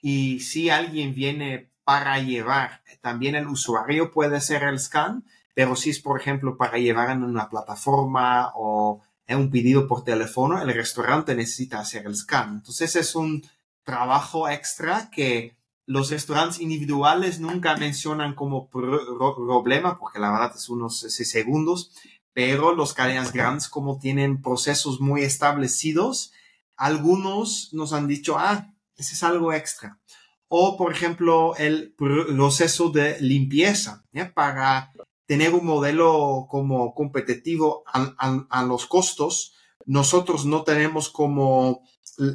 Y 0.01 0.39
si 0.39 0.71
alguien 0.71 1.13
viene 1.13 1.69
para 1.83 2.19
llevar, 2.19 2.81
también 3.01 3.35
el 3.35 3.47
usuario 3.47 4.11
puede 4.11 4.37
hacer 4.37 4.63
el 4.63 4.79
scan, 4.79 5.23
pero 5.53 5.75
si 5.75 5.91
es, 5.91 5.99
por 5.99 6.19
ejemplo, 6.19 6.57
para 6.57 6.79
llevar 6.79 7.11
en 7.11 7.23
una 7.23 7.49
plataforma 7.49 8.51
o 8.55 9.01
un 9.27 9.49
pedido 9.49 9.87
por 9.87 10.03
teléfono, 10.03 10.61
el 10.61 10.73
restaurante 10.73 11.35
necesita 11.35 11.79
hacer 11.79 12.05
el 12.05 12.15
scan. 12.15 12.55
Entonces 12.55 12.95
es 12.95 13.15
un 13.15 13.43
trabajo 13.83 14.49
extra 14.49 15.09
que 15.11 15.55
los 15.85 16.09
restaurantes 16.09 16.59
individuales 16.59 17.39
nunca 17.39 17.75
mencionan 17.75 18.35
como 18.35 18.69
problema, 18.69 19.97
porque 19.99 20.19
la 20.19 20.31
verdad 20.31 20.53
es 20.55 20.69
unos 20.69 20.99
segundos, 20.99 21.91
pero 22.33 22.73
los 22.73 22.93
cadenas 22.93 23.33
grandes 23.33 23.67
como 23.67 23.99
tienen 23.99 24.41
procesos 24.41 25.01
muy 25.01 25.23
establecidos, 25.23 26.31
algunos 26.77 27.73
nos 27.73 27.93
han 27.93 28.07
dicho, 28.07 28.37
ah, 28.37 28.73
ese 28.95 29.15
es 29.15 29.23
algo 29.23 29.53
extra. 29.53 29.99
O, 30.47 30.77
por 30.77 30.91
ejemplo, 30.91 31.55
el 31.57 31.93
proceso 31.93 32.89
de 32.89 33.19
limpieza, 33.21 34.03
para 34.33 34.91
tener 35.25 35.53
un 35.53 35.65
modelo 35.65 36.45
como 36.49 36.93
competitivo 36.93 37.83
a, 37.87 38.63
los 38.63 38.85
costos, 38.85 39.53
nosotros 39.85 40.45
no 40.45 40.63
tenemos 40.63 41.09
como 41.09 41.83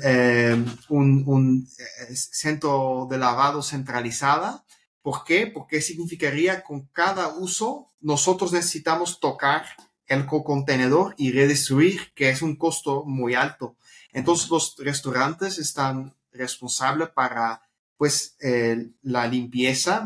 eh, 0.02 0.64
un, 0.88 1.68
eh, 1.78 2.16
centro 2.16 3.06
de 3.10 3.18
lavado 3.18 3.62
centralizada. 3.62 4.64
¿Por 5.02 5.24
qué? 5.24 5.46
Porque 5.46 5.80
significaría 5.80 6.64
con 6.64 6.86
cada 6.86 7.28
uso 7.28 7.92
nosotros 8.00 8.52
necesitamos 8.52 9.20
tocar 9.20 9.66
el 10.06 10.26
contenedor 10.26 11.14
y 11.18 11.32
redistribuir, 11.32 12.12
que 12.14 12.30
es 12.30 12.42
un 12.42 12.56
costo 12.56 13.04
muy 13.04 13.34
alto. 13.34 13.76
Entonces 14.12 14.48
los 14.48 14.76
restaurantes 14.78 15.58
están 15.58 16.14
responsables 16.32 17.08
para 17.10 17.62
pues 17.96 18.36
eh, 18.40 18.90
la 19.02 19.26
limpieza, 19.26 20.04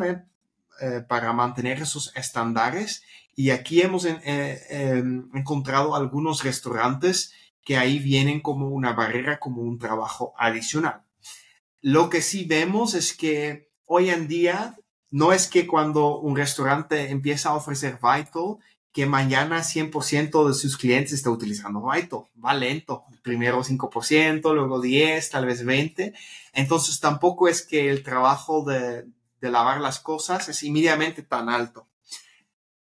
eh, 0.81 1.01
para 1.07 1.33
mantener 1.33 1.83
esos 1.83 2.13
estándares. 2.15 3.03
Y 3.35 3.51
aquí 3.51 3.83
hemos 3.83 4.05
em, 4.05 5.29
encontrado 5.35 5.95
algunos 5.95 6.43
restaurantes 6.43 7.33
que 7.65 7.77
ahí 7.77 7.99
vienen 7.99 8.41
como 8.41 8.69
una 8.69 8.93
barrera, 8.93 9.39
como 9.39 9.63
un 9.63 9.79
trabajo 9.79 10.35
adicional. 10.39 11.03
Lo 11.81 12.11
que 12.11 12.23
sí 12.23 12.45
vemos 12.45 12.95
es 12.95 13.17
que 13.17 13.71
hoy 13.87 14.11
en 14.11 14.29
día 14.29 14.77
no 15.11 15.33
es 15.33 15.49
que 15.49 15.67
cuando 15.67 16.19
un 16.19 16.37
restaurante 16.37 17.11
empieza 17.11 17.51
a 17.51 17.55
ofrecer 17.55 17.95
Vital, 17.95 18.59
que 18.93 19.07
mañana 19.07 19.61
100% 19.61 20.49
de 20.49 20.55
sus 20.55 20.77
clientes 20.77 21.13
está 21.13 21.31
utilizando 21.31 21.83
Vital. 21.83 22.25
Va 22.45 22.55
lento. 22.55 23.05
Primero 23.23 23.63
5%, 23.63 24.55
luego 24.55 24.81
10, 24.81 25.31
tal 25.31 25.47
vez 25.47 25.65
20. 25.65 26.13
Entonces 26.53 27.01
tampoco 27.01 27.49
es 27.49 27.63
que 27.63 27.91
el 27.91 28.03
trabajo 28.03 28.65
de, 28.65 29.07
de 29.41 29.51
lavar 29.51 29.81
las 29.81 30.01
cosas 30.01 30.49
es 30.49 30.63
inmediatamente 30.63 31.23
tan 31.23 31.49
alto. 31.49 31.87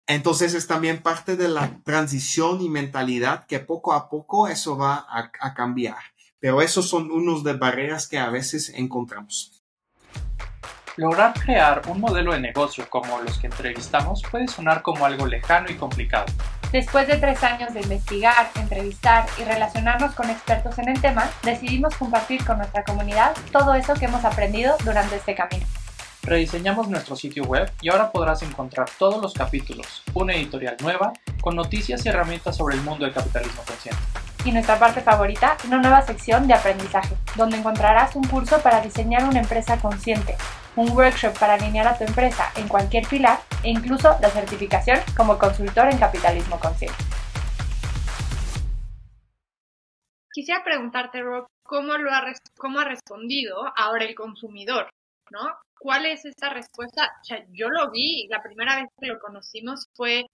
Entonces 0.08 0.54
es 0.54 0.68
también 0.68 1.02
parte 1.04 1.36
de 1.36 1.50
la 1.50 1.82
transición 1.84 2.62
y 2.62 2.70
mentalidad 2.70 3.46
que 3.46 3.60
poco 3.60 3.94
a 3.94 4.10
poco 4.10 4.48
eso 4.48 4.78
va 4.78 5.06
a, 5.10 5.54
cambiar. 5.54 5.98
Pero 6.40 6.62
esos 6.62 6.88
son 6.88 7.12
unos 7.12 7.44
de 7.44 7.54
barreras 7.54 8.08
que 8.08 8.18
a 8.18 8.30
veces 8.30 8.72
encontramos. 8.74 9.62
Lograr 10.96 11.34
crear 11.34 11.82
un 11.90 12.00
modelo 12.00 12.32
de 12.32 12.40
negocio 12.40 12.90
como 12.90 13.20
los 13.20 13.38
que 13.38 13.48
entrevistamos 13.48 14.24
puede 14.32 14.48
sonar 14.48 14.82
como 14.82 15.06
algo 15.06 15.28
lejano 15.28 15.70
y 15.70 15.76
complicado. 15.76 16.26
Después 16.72 17.08
de 17.08 17.18
tres 17.18 17.44
años 17.44 17.74
de 17.74 17.82
investigar, 17.82 18.50
entrevistar 18.56 19.26
y 19.38 19.44
relacionarnos 19.44 20.16
con 20.16 20.30
expertos 20.30 20.80
en 20.80 20.90
el 20.90 21.02
tema, 21.02 21.30
decidimos 21.44 21.96
compartir 21.96 22.46
con 22.46 22.58
nuestra 22.58 22.84
comunidad 22.84 23.36
todo 23.52 23.76
eso 23.76 23.94
que 23.94 24.06
hemos 24.06 24.24
aprendido 24.24 24.76
durante 24.86 25.18
este 25.18 25.36
camino. 25.36 25.66
Rediseñamos 26.28 26.90
nuestro 26.90 27.16
sitio 27.16 27.46
web 27.46 27.72
y 27.82 27.88
ahora 27.88 28.12
podrás 28.12 28.42
encontrar 28.42 28.90
todos 29.00 29.22
los 29.22 29.34
capítulos, 29.34 30.04
una 30.14 30.36
editorial 30.36 30.76
nueva, 30.82 31.14
con 31.40 31.56
noticias 31.56 32.06
y 32.06 32.10
herramientas 32.10 32.58
sobre 32.58 32.76
el 32.76 32.82
mundo 32.82 33.06
del 33.06 33.14
capitalismo 33.14 33.64
consciente. 33.66 34.02
Y 34.44 34.52
nuestra 34.52 34.78
parte 34.78 35.00
favorita, 35.00 35.56
una 35.66 35.78
nueva 35.78 36.02
sección 36.02 36.46
de 36.46 36.54
aprendizaje, 36.54 37.16
donde 37.38 37.56
encontrarás 37.56 38.14
un 38.18 38.26
curso 38.26 38.62
para 38.62 38.82
diseñar 38.82 39.24
una 39.24 39.40
empresa 39.40 39.80
consciente, 39.80 40.36
un 40.76 40.92
workshop 40.92 41.40
para 41.40 41.54
alinear 41.54 41.88
a 41.88 41.98
tu 41.98 42.04
empresa 42.04 42.52
en 42.58 42.68
cualquier 42.68 43.08
pilar 43.08 43.40
e 43.64 43.70
incluso 43.70 44.18
la 44.22 44.30
certificación 44.30 45.00
como 45.16 45.40
consultor 45.40 45.88
en 45.90 45.98
capitalismo 45.98 46.60
consciente. 46.60 47.02
Quisiera 50.34 50.62
preguntarte, 50.62 51.22
Rob, 51.22 51.46
¿cómo, 51.64 51.98
lo 51.98 52.12
ha, 52.12 52.22
cómo 52.58 52.80
ha 52.80 52.84
respondido 52.84 53.56
ahora 53.78 54.04
el 54.04 54.14
consumidor? 54.14 54.90
¿no? 55.32 55.58
¿Cuál 55.80 56.06
es 56.06 56.26
esta 56.26 56.50
respuesta? 56.50 57.12
O 57.22 57.24
sea, 57.24 57.46
yo 57.52 57.70
lo 57.70 57.92
vi, 57.92 58.28
la 58.30 58.42
primera 58.42 58.76
vez 58.78 58.86
que 59.00 59.08
lo 59.08 59.20
conocimos 59.20 59.88
fue 59.94 60.26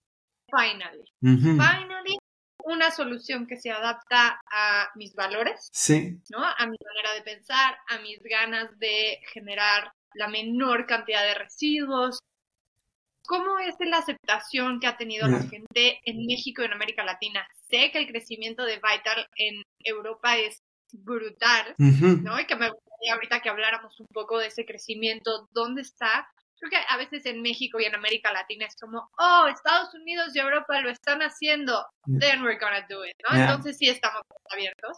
Finally. 0.50 1.04
Finally, 1.20 2.16
una 2.64 2.90
solución 2.90 3.46
que 3.46 3.56
se 3.56 3.70
adapta 3.70 4.40
a 4.50 4.88
mis 4.94 5.14
valores, 5.14 5.68
sí. 5.72 6.18
¿no? 6.30 6.42
A 6.42 6.66
mi 6.66 6.76
manera 6.84 7.14
de 7.14 7.22
pensar, 7.22 7.76
a 7.88 7.98
mis 7.98 8.20
ganas 8.22 8.78
de 8.78 9.20
generar 9.32 9.92
la 10.14 10.28
menor 10.28 10.86
cantidad 10.86 11.22
de 11.22 11.34
residuos. 11.34 12.18
¿Cómo 13.26 13.58
es 13.58 13.74
la 13.80 13.98
aceptación 13.98 14.80
que 14.80 14.86
ha 14.86 14.96
tenido 14.96 15.26
la 15.26 15.42
gente 15.42 16.00
en 16.04 16.26
México 16.26 16.60
y 16.62 16.66
en 16.66 16.74
América 16.74 17.04
Latina? 17.04 17.46
Sé 17.70 17.90
que 17.90 17.98
el 17.98 18.06
crecimiento 18.06 18.64
de 18.64 18.76
Vital 18.76 19.26
en 19.36 19.62
Europa 19.82 20.36
es 20.36 20.62
brutal, 20.92 21.74
¿no? 21.78 22.38
Y 22.38 22.46
que 22.46 22.56
me 22.56 22.70
ahorita 23.08 23.40
que 23.40 23.48
habláramos 23.48 23.98
un 24.00 24.06
poco 24.06 24.38
de 24.38 24.48
ese 24.48 24.64
crecimiento, 24.64 25.48
¿dónde 25.52 25.82
está? 25.82 26.28
Creo 26.58 26.70
que 26.70 26.86
a 26.88 26.96
veces 26.96 27.26
en 27.26 27.42
México 27.42 27.78
y 27.80 27.84
en 27.84 27.94
América 27.94 28.32
Latina 28.32 28.66
es 28.66 28.76
como, 28.80 29.10
oh, 29.18 29.46
Estados 29.48 29.92
Unidos 29.94 30.34
y 30.34 30.38
Europa 30.38 30.80
lo 30.80 30.90
están 30.90 31.20
haciendo, 31.20 31.84
then 32.20 32.42
we're 32.42 32.58
gonna 32.58 32.86
do 32.88 33.04
it, 33.04 33.14
¿no? 33.28 33.38
Entonces 33.38 33.76
sí 33.76 33.88
estamos 33.88 34.22
abiertos. 34.50 34.96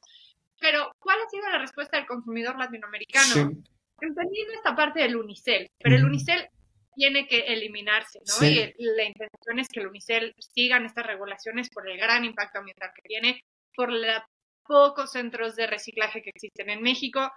Pero, 0.60 0.90
¿cuál 0.98 1.18
ha 1.20 1.28
sido 1.28 1.48
la 1.50 1.58
respuesta 1.58 1.96
del 1.96 2.06
consumidor 2.06 2.56
latinoamericano? 2.58 3.52
entendiendo 4.00 4.52
esta 4.54 4.76
parte 4.76 5.00
del 5.00 5.16
unicel, 5.16 5.70
pero 5.78 5.96
el 5.96 6.04
unicel 6.04 6.48
tiene 6.94 7.26
que 7.26 7.40
eliminarse, 7.40 8.20
¿no? 8.26 8.46
Y 8.46 8.72
la 8.78 9.04
intención 9.04 9.58
es 9.58 9.68
que 9.68 9.80
el 9.80 9.86
unicel 9.86 10.34
sigan 10.38 10.86
estas 10.86 11.06
regulaciones 11.06 11.68
por 11.70 11.88
el 11.88 11.98
gran 11.98 12.24
impacto 12.24 12.58
ambiental 12.58 12.90
que 12.94 13.02
tiene, 13.02 13.40
por 13.74 13.92
los 13.92 14.22
pocos 14.66 15.12
centros 15.12 15.56
de 15.56 15.66
reciclaje 15.66 16.22
que 16.22 16.30
existen 16.30 16.70
en 16.70 16.82
México, 16.82 17.30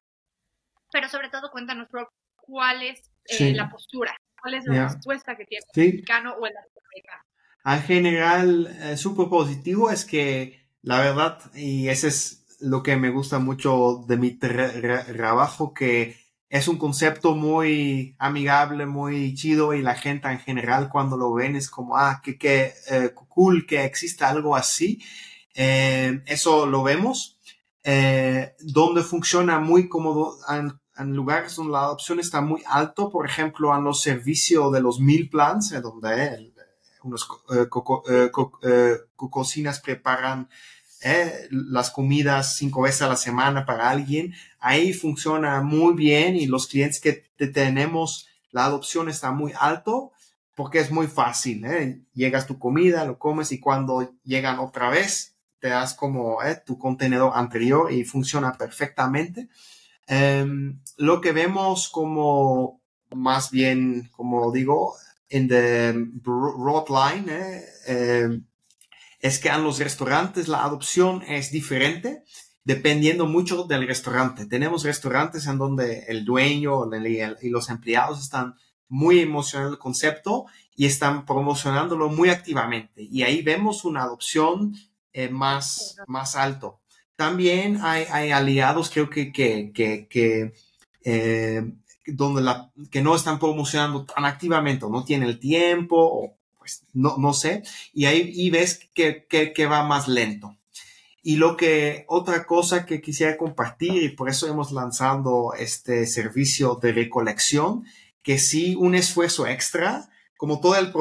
pero 0.92 1.10
sobre 1.10 1.30
todo 1.30 1.52
cuéntanos, 1.52 1.88
cuál 2.36 2.84
es 2.84 3.12
eh, 3.26 3.54
la 3.54 3.70
postura, 3.70 4.16
cuál 4.42 4.56
es 4.56 4.66
la 4.66 4.88
respuesta 4.88 5.36
que 5.36 5.46
tiene 5.46 5.66
el 5.74 5.86
mexicano 5.94 6.34
o 6.34 6.46
el 6.46 6.54
latinoamericano. 6.54 7.24
En 7.66 7.82
general, 7.84 8.78
eh, 8.82 8.98
su 8.98 9.16
positivo 9.16 9.92
es 9.92 10.06
que 10.06 10.60
la 10.82 11.00
verdad, 11.00 11.40
y 11.56 11.90
ese 11.90 12.08
es 12.08 12.46
lo 12.60 12.84
que 12.84 12.96
me 12.96 13.10
gusta 13.10 13.40
mucho 13.40 14.04
de 14.08 14.18
mi 14.18 14.32
trabajo, 14.32 15.74
que 15.74 16.18
es 16.50 16.68
un 16.68 16.78
concepto 16.78 17.36
muy 17.36 18.16
amigable, 18.18 18.86
muy 18.86 19.36
chido 19.36 19.74
y 19.74 19.82
la 19.82 19.96
gente 19.96 20.30
en 20.30 20.40
general 20.40 20.90
cuando 20.90 21.16
lo 21.16 21.34
ven 21.34 21.56
es 21.56 21.70
como, 21.70 21.96
ah, 21.98 22.22
qué, 22.24 22.38
qué 22.38 22.74
eh, 22.90 23.12
cool 23.14 23.66
que 23.68 23.84
exista 23.86 24.30
algo 24.30 24.56
así. 24.56 25.02
Eh, 25.54 26.22
eso 26.26 26.66
lo 26.66 26.84
vemos. 26.84 27.36
Eh, 27.82 28.56
donde 28.60 29.04
funciona 29.04 29.58
muy 29.60 29.88
cómodo 29.88 30.38
en, 31.00 31.14
lugares 31.16 31.56
donde 31.56 31.74
la 31.74 31.84
adopción 31.84 32.20
está 32.20 32.42
muy 32.42 32.62
alto, 32.68 33.10
por 33.10 33.26
ejemplo, 33.26 33.76
en 33.76 33.84
los 33.84 34.02
servicios 34.02 34.72
de 34.72 34.82
los 34.82 35.00
mil 35.00 35.30
plans, 35.30 35.72
donde 35.82 36.54
unos 37.04 37.28
cocinas 39.16 39.80
preparan 39.80 40.50
¿eh? 41.02 41.48
las 41.52 41.92
comidas 41.92 42.56
cinco 42.56 42.82
veces 42.82 43.02
a 43.02 43.08
la 43.08 43.16
semana 43.16 43.66
para 43.66 43.90
alguien, 43.90 44.34
ahí 44.60 44.94
funciona 44.94 45.62
muy 45.62 45.94
bien 45.96 46.36
y 46.36 46.48
los 46.48 46.68
clientes 46.68 47.00
que 47.00 47.48
tenemos, 47.48 48.28
la 48.52 48.66
adopción 48.66 49.10
está 49.10 49.32
muy 49.32 49.54
alto 49.60 50.12
porque 50.56 50.80
es 50.80 50.92
muy 50.92 51.08
fácil. 51.08 51.64
¿eh? 51.66 52.02
Llegas 52.14 52.48
tu 52.48 52.60
comida, 52.60 53.06
lo 53.06 53.18
comes 53.18 53.52
y 53.52 53.60
cuando 53.60 54.14
llegan 54.24 54.60
otra 54.60 54.90
vez, 54.90 55.38
te 55.60 55.70
das 55.70 55.94
como 55.94 56.44
¿eh? 56.44 56.62
tu 56.66 56.78
contenedor 56.78 57.32
anterior 57.36 57.92
y 57.92 58.04
funciona 58.04 58.54
perfectamente. 58.54 59.50
Em, 60.12 60.82
lo 60.98 61.22
que 61.22 61.32
vemos 61.32 61.88
como 61.90 62.82
más 63.12 63.52
bien, 63.52 64.10
como 64.12 64.52
digo, 64.52 64.96
en 65.30 65.48
the 65.48 65.94
broad 65.94 66.90
line, 66.90 67.32
eh, 67.88 68.42
es 69.20 69.40
que 69.40 69.50
en 69.50 69.64
los 69.64 69.80
restaurantes 69.80 70.48
la 70.48 70.64
adopción 70.64 71.22
es 71.28 71.52
diferente 71.52 72.24
dependiendo 72.64 73.26
mucho 73.26 73.64
del 73.64 73.88
restaurante. 73.88 74.46
Tenemos 74.46 74.84
restaurantes 74.84 75.48
en 75.48 75.58
donde 75.58 76.06
el 76.08 76.26
dueño 76.26 76.84
y 77.42 77.50
los 77.50 77.70
empleados 77.70 78.20
están 78.20 78.56
muy 78.88 79.20
emocionados 79.20 79.74
del 79.74 79.80
concepto 79.80 80.46
y 80.76 80.86
están 80.86 81.26
promocionándolo 81.26 82.10
muy 82.10 82.30
activamente. 82.30 83.04
Y 83.04 83.24
ahí 83.24 83.42
vemos 83.42 83.86
una 83.86 84.04
adopción 84.04 84.76
eh, 85.14 85.30
más, 85.30 85.98
más 86.08 86.36
alto. 86.36 86.79
También 87.20 87.80
hay, 87.82 88.32
aliados, 88.32 88.90
creo 88.90 89.10
que, 89.10 89.34
que, 89.34 89.74
que, 89.74 90.54
eh, 91.04 91.70
donde 92.06 92.42
la, 92.42 92.72
que 92.90 93.02
no 93.02 93.14
están 93.14 93.40
promocionando 93.40 94.06
tan 94.06 94.24
activamente, 94.24 94.86
o 94.86 94.90
no 94.90 95.04
tienen 95.04 95.28
el 95.28 95.38
tiempo, 95.38 95.98
o 95.98 96.38
pues, 96.58 96.86
no, 96.94 97.18
no 97.18 97.34
sé, 97.34 97.64
y 97.94 98.06
ahí 98.06 98.50
ves 98.50 98.88
que, 98.94 99.26
que, 99.28 99.66
va 99.66 99.84
más 99.84 100.08
lento. 100.08 100.56
Y 101.22 101.36
lo 101.36 101.58
que, 101.58 102.06
otra 102.08 102.46
cosa 102.46 102.86
que 102.86 103.02
quisiera 103.02 103.36
compartir, 103.36 104.02
y 104.02 104.16
por 104.16 104.30
eso 104.30 104.48
hemos 104.48 104.72
lanzado 104.72 105.54
este 105.56 106.08
servicio 106.08 106.76
de 106.76 106.94
recolección, 106.94 107.84
que 108.24 108.40
sí, 108.40 108.76
un 108.76 108.96
esfuerzo 108.96 109.46
extra, 109.46 110.10
como 110.38 110.62
todo 110.62 110.78
el 110.78 110.94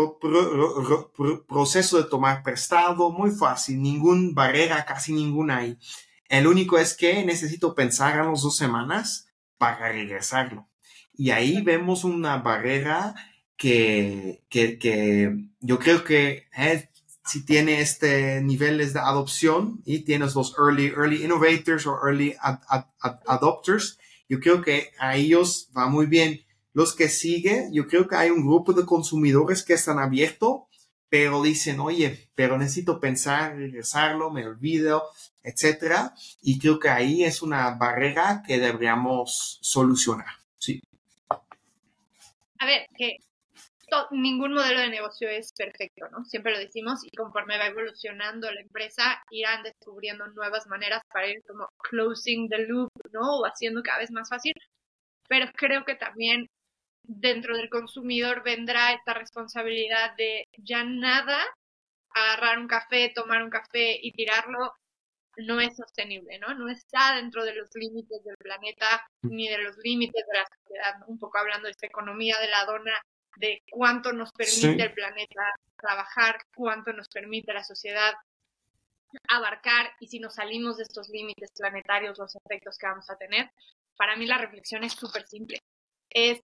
proceso 1.46 1.96
de 1.96 2.10
tomar 2.10 2.42
prestado, 2.42 3.12
muy 3.12 3.30
fácil, 3.30 3.80
ninguna 3.80 4.30
barrera, 4.32 4.84
casi 4.84 5.12
ninguna 5.12 5.58
hay. 5.58 5.78
El 6.28 6.46
único 6.46 6.78
es 6.78 6.94
que 6.94 7.24
necesito 7.24 7.74
pensar 7.74 8.18
en 8.18 8.30
las 8.30 8.42
dos 8.42 8.56
semanas 8.56 9.28
para 9.56 9.90
regresarlo. 9.92 10.68
Y 11.12 11.30
ahí 11.30 11.62
vemos 11.62 12.04
una 12.04 12.36
barrera 12.38 13.14
que, 13.56 14.44
que, 14.48 14.78
que 14.78 15.36
yo 15.60 15.78
creo 15.78 16.04
que 16.04 16.46
eh, 16.56 16.88
si 17.28 17.44
tiene 17.44 17.80
este 17.80 18.40
niveles 18.40 18.94
de 18.94 19.00
adopción 19.00 19.82
y 19.84 20.00
tienes 20.00 20.34
los 20.34 20.54
early, 20.58 20.86
early 20.86 21.24
innovators 21.24 21.86
o 21.86 21.98
early 22.02 22.34
adopters, 23.26 23.98
yo 24.28 24.40
creo 24.40 24.62
que 24.62 24.92
a 24.98 25.16
ellos 25.16 25.70
va 25.76 25.88
muy 25.88 26.06
bien. 26.06 26.40
Los 26.72 26.94
que 26.94 27.08
siguen, 27.08 27.72
yo 27.72 27.86
creo 27.86 28.06
que 28.06 28.16
hay 28.16 28.30
un 28.30 28.46
grupo 28.46 28.72
de 28.72 28.86
consumidores 28.86 29.62
que 29.62 29.74
están 29.74 29.98
abiertos, 29.98 30.62
pero 31.08 31.42
dicen, 31.42 31.80
oye, 31.80 32.28
pero 32.34 32.58
necesito 32.58 33.00
pensar, 33.00 33.56
regresarlo, 33.56 34.30
me 34.30 34.46
olvido, 34.46 35.10
etcétera. 35.42 36.14
Y 36.42 36.58
creo 36.58 36.78
que 36.78 36.90
ahí 36.90 37.24
es 37.24 37.42
una 37.42 37.70
barrera 37.76 38.42
que 38.46 38.58
deberíamos 38.58 39.58
solucionar. 39.62 40.34
Sí. 40.58 40.82
A 42.58 42.66
ver, 42.66 42.86
que 42.96 43.16
ningún 44.10 44.52
modelo 44.52 44.80
de 44.80 44.90
negocio 44.90 45.28
es 45.28 45.52
perfecto, 45.52 46.08
¿no? 46.10 46.24
Siempre 46.24 46.52
lo 46.52 46.58
decimos 46.58 47.00
y 47.04 47.16
conforme 47.16 47.58
va 47.58 47.66
evolucionando 47.66 48.50
la 48.50 48.60
empresa, 48.60 49.22
irán 49.30 49.62
descubriendo 49.62 50.26
nuevas 50.28 50.66
maneras 50.66 51.02
para 51.12 51.28
ir 51.28 51.42
como 51.46 51.68
closing 51.78 52.48
the 52.48 52.66
loop, 52.66 52.90
¿no? 53.12 53.38
O 53.38 53.46
haciendo 53.46 53.82
cada 53.82 54.00
vez 54.00 54.10
más 54.10 54.28
fácil. 54.28 54.52
Pero 55.28 55.50
creo 55.54 55.84
que 55.84 55.94
también 55.94 56.48
dentro 57.08 57.56
del 57.56 57.70
consumidor 57.70 58.44
vendrá 58.44 58.92
esta 58.92 59.14
responsabilidad 59.14 60.14
de 60.16 60.46
ya 60.58 60.84
nada, 60.84 61.42
agarrar 62.10 62.58
un 62.58 62.68
café, 62.68 63.10
tomar 63.14 63.42
un 63.42 63.50
café 63.50 63.98
y 64.00 64.12
tirarlo, 64.12 64.72
no 65.38 65.60
es 65.60 65.74
sostenible, 65.76 66.38
¿no? 66.38 66.54
No 66.54 66.68
está 66.68 67.16
dentro 67.16 67.44
de 67.44 67.54
los 67.54 67.68
límites 67.74 68.22
del 68.24 68.36
planeta 68.36 69.06
ni 69.22 69.48
de 69.48 69.58
los 69.58 69.76
límites 69.78 70.24
de 70.26 70.38
la 70.38 70.46
sociedad, 70.46 70.94
un 71.06 71.18
poco 71.18 71.38
hablando 71.38 71.66
de 71.66 71.72
esta 71.72 71.86
economía 71.86 72.36
de 72.40 72.48
la 72.48 72.64
dona 72.64 73.00
de 73.36 73.62
cuánto 73.70 74.12
nos 74.12 74.32
permite 74.32 74.82
el 74.82 74.92
planeta 74.92 75.54
trabajar, 75.76 76.40
cuánto 76.54 76.92
nos 76.92 77.08
permite 77.08 77.52
la 77.52 77.64
sociedad 77.64 78.14
abarcar 79.28 79.92
y 80.00 80.08
si 80.08 80.18
nos 80.18 80.34
salimos 80.34 80.76
de 80.76 80.82
estos 80.82 81.08
límites 81.08 81.52
planetarios, 81.56 82.18
los 82.18 82.34
efectos 82.36 82.76
que 82.76 82.86
vamos 82.86 83.08
a 83.08 83.16
tener. 83.16 83.50
Para 83.96 84.16
mí 84.16 84.26
la 84.26 84.38
reflexión 84.38 84.84
es 84.84 84.92
súper 84.92 85.26
simple. 85.26 85.62
Es, 86.10 86.40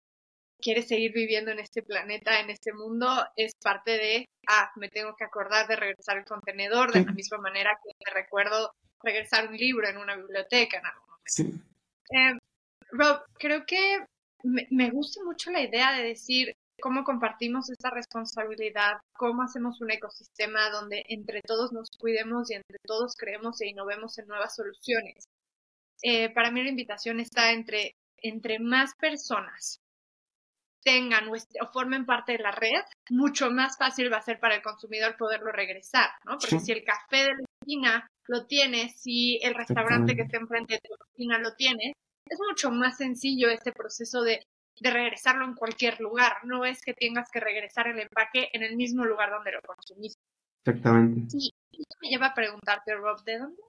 ¿quieres 0.61 0.88
seguir 0.88 1.12
viviendo 1.12 1.51
en 1.51 1.59
este 1.59 1.83
planeta, 1.83 2.40
en 2.40 2.51
este 2.51 2.73
mundo? 2.73 3.09
Es 3.37 3.53
parte 3.62 3.92
de, 3.92 4.29
ah, 4.49 4.70
me 4.77 4.88
tengo 4.88 5.14
que 5.16 5.25
acordar 5.25 5.66
de 5.68 5.77
regresar 5.77 6.18
el 6.18 6.25
contenedor, 6.25 6.92
de 6.92 7.05
la 7.05 7.12
misma 7.12 7.38
manera 7.38 7.70
que 7.83 7.92
me 8.05 8.12
recuerdo 8.12 8.73
regresar 9.03 9.49
un 9.49 9.57
libro 9.57 9.88
en 9.88 9.96
una 9.96 10.16
biblioteca 10.16 10.79
en 10.79 10.87
algún 10.87 11.09
momento. 11.09 11.66
Eh, 12.12 12.38
Rob, 12.92 13.23
creo 13.38 13.64
que 13.66 13.99
me 14.42 14.90
gusta 14.90 15.23
mucho 15.25 15.51
la 15.51 15.61
idea 15.61 15.92
de 15.92 16.03
decir, 16.03 16.55
cómo 16.81 17.05
compartimos 17.05 17.70
esta 17.70 17.90
responsabilidad, 17.90 18.94
cómo 19.12 19.42
hacemos 19.42 19.81
un 19.81 19.90
ecosistema 19.90 20.70
donde 20.70 21.05
entre 21.09 21.42
todos 21.42 21.73
nos 21.73 21.90
cuidemos 21.99 22.51
y 22.51 22.55
entre 22.55 22.79
todos 22.85 23.14
creemos 23.16 23.61
e 23.61 23.68
innovemos 23.68 24.18
en 24.18 24.27
nuevas 24.27 24.57
soluciones. 24.57 25.29
Eh, 26.03 26.31
para 26.31 26.51
mí 26.51 26.62
la 26.62 26.70
invitación 26.70 27.20
está 27.20 27.53
entre, 27.53 27.94
entre 28.16 28.59
más 28.59 28.94
personas 28.99 29.81
tengan 30.82 31.28
o, 31.28 31.66
formen 31.72 32.06
parte 32.06 32.32
de 32.32 32.38
la 32.38 32.52
red, 32.52 32.82
mucho 33.10 33.50
más 33.50 33.76
fácil 33.76 34.12
va 34.12 34.18
a 34.18 34.22
ser 34.22 34.40
para 34.40 34.54
el 34.54 34.62
consumidor 34.62 35.16
poderlo 35.16 35.52
regresar, 35.52 36.10
¿no? 36.24 36.38
Porque 36.38 36.60
si 36.60 36.72
el 36.72 36.84
café 36.84 37.24
de 37.24 37.34
la 37.34 37.44
esquina 37.60 38.10
lo 38.26 38.46
tiene, 38.46 38.88
si 38.90 39.38
el 39.42 39.54
restaurante 39.54 40.16
que 40.16 40.22
está 40.22 40.38
enfrente 40.38 40.74
de 40.74 40.80
tu 40.80 40.94
esquina 41.10 41.38
lo 41.38 41.54
tiene, 41.54 41.92
es 42.26 42.38
mucho 42.48 42.70
más 42.70 42.96
sencillo 42.96 43.50
este 43.50 43.72
proceso 43.72 44.22
de 44.22 44.40
de 44.80 44.90
regresarlo 44.90 45.44
en 45.44 45.54
cualquier 45.54 46.00
lugar. 46.00 46.38
No 46.44 46.64
es 46.64 46.80
que 46.82 46.94
tengas 46.94 47.30
que 47.30 47.40
regresar 47.40 47.86
el 47.86 48.00
empaque 48.00 48.48
en 48.52 48.62
el 48.62 48.76
mismo 48.76 49.04
lugar 49.04 49.30
donde 49.30 49.52
lo 49.52 49.60
consumiste. 49.60 50.20
Exactamente. 50.64 51.30
Sí, 51.30 51.50
me 52.02 52.08
lleva 52.08 52.26
a 52.28 52.34
preguntarte, 52.34 52.94
Rob, 52.94 53.22
¿de 53.24 53.38
dónde? 53.38 53.62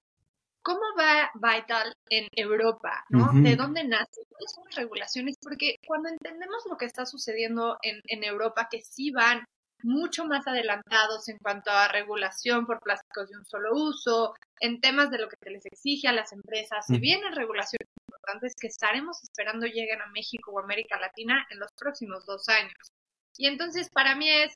¿Cómo 0.64 0.82
va 0.98 1.32
Vital 1.34 1.96
en 2.10 2.28
Europa? 2.34 3.04
¿no? 3.10 3.32
¿De 3.34 3.56
dónde 3.56 3.84
nace? 3.84 4.22
¿Cuáles 4.30 4.52
son 4.54 4.64
las 4.66 4.76
regulaciones? 4.76 5.36
Porque 5.42 5.76
cuando 5.88 6.10
entendemos 6.10 6.64
lo 6.70 6.78
que 6.78 6.86
está 6.86 7.06
sucediendo 7.06 7.78
en, 7.82 8.00
en 8.06 8.24
Europa, 8.24 8.68
que 8.70 8.82
sí 8.82 9.12
van 9.12 9.44
mucho 9.84 10.26
más 10.26 10.48
adelantados 10.48 11.28
en 11.30 11.38
cuanto 11.40 11.72
a 11.72 11.88
regulación 11.88 12.66
por 12.66 12.80
plásticos 12.80 13.30
de 13.30 13.38
un 13.38 13.46
solo 13.46 13.72
uso, 13.74 14.34
en 14.60 14.80
temas 14.80 15.10
de 15.10 15.18
lo 15.18 15.28
que 15.28 15.38
se 15.42 15.50
les 15.50 15.66
exige 15.66 16.08
a 16.08 16.14
las 16.14 16.32
empresas, 16.32 16.86
se 16.86 17.00
vienen 17.00 17.34
regulaciones 17.34 17.90
importantes 18.08 18.54
que 18.60 18.68
estaremos 18.68 19.24
esperando 19.24 19.66
lleguen 19.66 20.02
a 20.02 20.08
México 20.08 20.52
o 20.52 20.60
América 20.60 21.00
Latina 21.00 21.46
en 21.50 21.60
los 21.60 21.72
próximos 21.74 22.26
dos 22.26 22.48
años. 22.50 22.94
Y 23.38 23.48
entonces 23.48 23.90
para 23.90 24.16
mí 24.16 24.30
es 24.30 24.54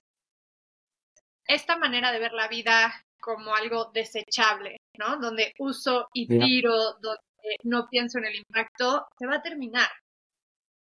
esta 1.47 1.77
manera 1.77 2.11
de 2.11 2.19
ver 2.19 2.33
la 2.33 2.47
vida 2.47 2.93
como 3.19 3.53
algo 3.55 3.91
desechable, 3.93 4.77
¿no? 4.97 5.17
Donde 5.17 5.53
uso 5.59 6.07
y 6.13 6.27
tiro, 6.27 6.93
donde 7.01 7.19
no 7.63 7.87
pienso 7.89 8.19
en 8.19 8.25
el 8.25 8.35
impacto, 8.35 9.07
se 9.17 9.27
va 9.27 9.35
a 9.35 9.41
terminar. 9.41 9.89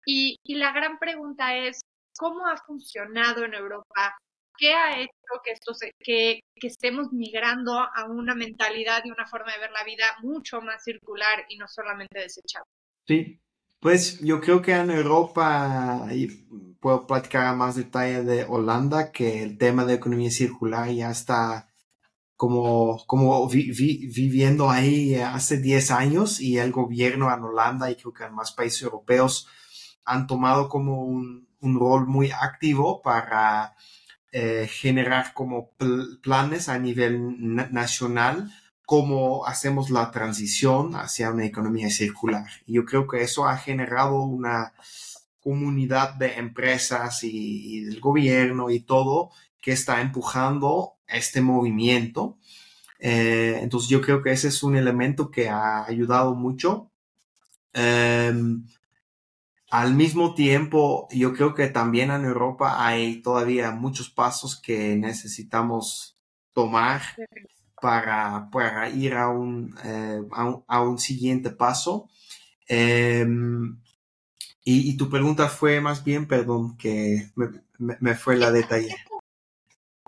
Y, 0.07 0.37
y 0.45 0.57
la 0.57 0.73
gran 0.73 0.99
pregunta 0.99 1.57
es, 1.57 1.81
¿cómo 2.17 2.47
ha 2.47 2.57
funcionado 2.57 3.45
en 3.45 3.55
Europa? 3.55 4.17
¿Qué 4.57 4.73
ha 4.73 5.01
hecho 5.01 5.13
que, 5.43 5.53
esto 5.53 5.73
que, 5.99 6.41
que 6.55 6.67
estemos 6.67 7.13
migrando 7.13 7.73
a 7.79 8.05
una 8.09 8.35
mentalidad 8.35 9.03
y 9.05 9.11
una 9.11 9.27
forma 9.27 9.53
de 9.53 9.61
ver 9.61 9.73
la 9.73 9.85
vida 9.85 10.05
mucho 10.23 10.61
más 10.61 10.85
circular 10.85 11.45
y 11.49 11.57
no 11.57 11.67
solamente 11.67 12.21
desechable? 12.21 12.69
Sí, 13.07 13.41
pues 13.81 14.21
yo 14.21 14.41
creo 14.41 14.63
que 14.63 14.73
en 14.73 14.91
Europa, 14.91 16.07
y 16.11 16.29
puedo 16.81 17.07
platicar 17.07 17.55
más 17.57 17.77
detalle 17.77 18.23
de 18.23 18.45
Holanda, 18.45 19.13
que 19.13 19.43
el 19.43 19.59
tema 19.59 19.85
de 19.85 19.95
economía 19.95 20.31
circular 20.31 20.89
ya 20.91 21.11
está 21.11 21.74
como, 22.45 23.03
como 23.07 23.49
viviendo 23.49 24.69
ahí 24.69 25.15
hace 25.15 25.57
10 25.57 25.91
años 25.93 26.41
y 26.43 26.59
el 26.59 26.73
gobierno 26.73 27.33
en 27.33 27.43
Holanda 27.43 27.91
y 27.91 27.97
creo 27.97 28.13
que 28.13 28.25
en 28.25 28.35
más 28.35 28.53
países 28.53 28.83
europeos 28.83 29.49
han 30.05 30.27
tomado 30.27 30.69
como 30.69 31.05
un, 31.05 31.49
un 31.61 31.79
rol 31.79 32.07
muy 32.07 32.31
activo 32.31 33.01
para 33.01 33.75
eh, 34.31 34.69
generar 34.71 35.33
como 35.33 35.71
planes 36.21 36.69
a 36.69 36.79
nivel 36.79 37.55
nacional 37.73 38.53
cómo 38.85 39.47
hacemos 39.47 39.89
la 39.89 40.11
transición 40.11 40.97
hacia 40.97 41.31
una 41.31 41.47
economía 41.47 41.89
circular. 41.89 42.47
Y 42.67 42.75
yo 42.75 42.85
creo 42.85 43.09
que 43.09 43.23
eso 43.23 43.49
ha 43.49 43.57
generado 43.57 44.21
una 44.21 44.75
comunidad 45.41 46.15
de 46.15 46.35
empresas 46.35 47.25
y, 47.25 47.85
del 47.85 48.01
gobierno 48.01 48.69
y 48.69 48.81
todo 48.81 49.31
que 49.63 49.73
está 49.73 50.03
empujando 50.03 50.94
este 51.09 51.41
movimiento. 51.41 52.39
Eh, 52.99 53.59
entonces 53.61 53.91
yo 53.91 54.01
creo 54.01 54.23
que 54.23 54.33
ese 54.33 54.49
es 54.49 54.63
un 54.63 54.77
elemento 54.77 55.31
que 55.31 55.49
ha 55.49 55.85
ayudado 55.85 56.35
mucho. 56.35 56.91
Em, 57.73 58.65
al 59.71 59.95
mismo 59.95 60.35
tiempo, 60.35 61.09
yo 61.11 61.35
creo 61.35 61.55
que 61.55 61.67
también 61.69 62.11
en 62.11 62.25
Europa 62.25 62.87
hay 62.87 63.21
todavía 63.23 63.73
muchos 63.73 64.09
pasos 64.09 64.61
que 64.61 64.97
necesitamos 64.97 66.17
tomar 66.53 67.03
para, 67.83 68.49
para 68.51 68.89
ir 68.89 69.15
a 69.15 69.29
un, 69.29 69.77
eh, 69.85 70.23
a, 70.69 70.81
un, 70.81 70.99
siguiente 70.99 71.51
paso. 71.51 72.09
Em, 72.69 73.79
y, 74.65 74.97
tu 74.97 75.11
pregunta 75.11 75.49
fue 75.49 75.81
más 75.81 76.03
bien, 76.05 76.27
perdón, 76.27 76.77
que 76.79 77.31
me, 77.79 78.15
fue 78.15 78.37
la 78.37 78.51
detalle. 78.51 78.97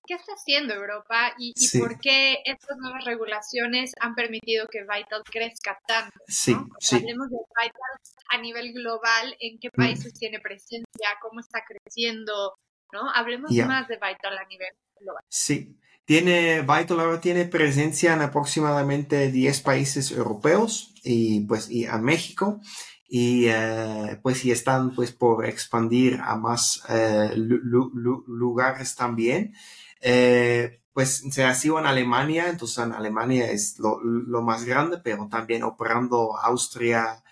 ¿Qué 0.07 0.15
está 0.15 0.33
haciendo 0.33 0.75
Europa 0.75 1.33
y, 1.39 1.53
por 1.79 1.99
qué 1.99 2.39
estas 2.45 2.77
nuevas 2.79 3.05
regulaciones 3.05 3.93
han 4.01 4.15
permitido 4.15 4.67
que 4.69 4.83
Vital 4.83 5.23
crezca 5.25 5.79
tanto? 5.87 6.19
Sí, 6.29 6.57
sí. 6.79 6.97
Hablemos 6.97 7.31
de 7.31 7.37
Vital 7.37 8.15
a 8.31 8.39
nivel 8.39 8.73
global, 8.73 9.37
en 9.41 9.59
qué 9.59 9.69
mm. 9.69 9.77
países 9.77 10.15
tiene 10.15 10.41
presencia, 10.41 11.09
cómo 11.21 11.41
está 11.41 11.63
creciendo, 11.67 12.55
¿no? 12.93 13.11
Hablemos 13.15 13.51
más 13.51 13.89
de 13.89 13.97
Vital 13.97 14.39
a 14.39 14.45
nivel 14.47 14.73
global. 15.01 15.23
Sí. 15.29 15.77
Tiene, 16.05 16.61
Vital 16.61 17.01
ahora 17.01 17.21
tiene 17.21 17.47
presencia 17.47 18.15
en 18.15 18.23
aproximadamente 18.23 19.33
10 19.33 19.61
países 19.63 20.13
europeos 20.13 20.95
y 21.03 21.41
pues 21.41 21.69
y 21.69 21.87
a 21.87 21.99
México 21.99 22.61
y 23.09 23.47
eh, 23.47 24.19
pues 24.23 24.45
y 24.45 24.51
están 24.51 24.95
pues 24.95 25.13
por 25.13 25.47
expandir 25.47 26.21
a 26.23 26.37
más 26.37 26.83
eh, 26.89 27.33
lugares 27.37 28.95
también. 28.95 29.55
Eh, 30.01 30.81
pues 30.93 31.25
se 31.31 31.45
ha 31.45 31.55
sido 31.55 31.79
en 31.79 31.87
Alemania, 31.87 32.49
entonces 32.49 32.79
en 32.79 32.93
Alemania 32.93 33.51
es 33.51 33.79
lo, 33.79 34.01
más 34.43 34.65
grande, 34.65 34.99
pero 35.05 35.29
también 35.29 35.63
operando 35.63 36.39
Austria, 36.39 37.23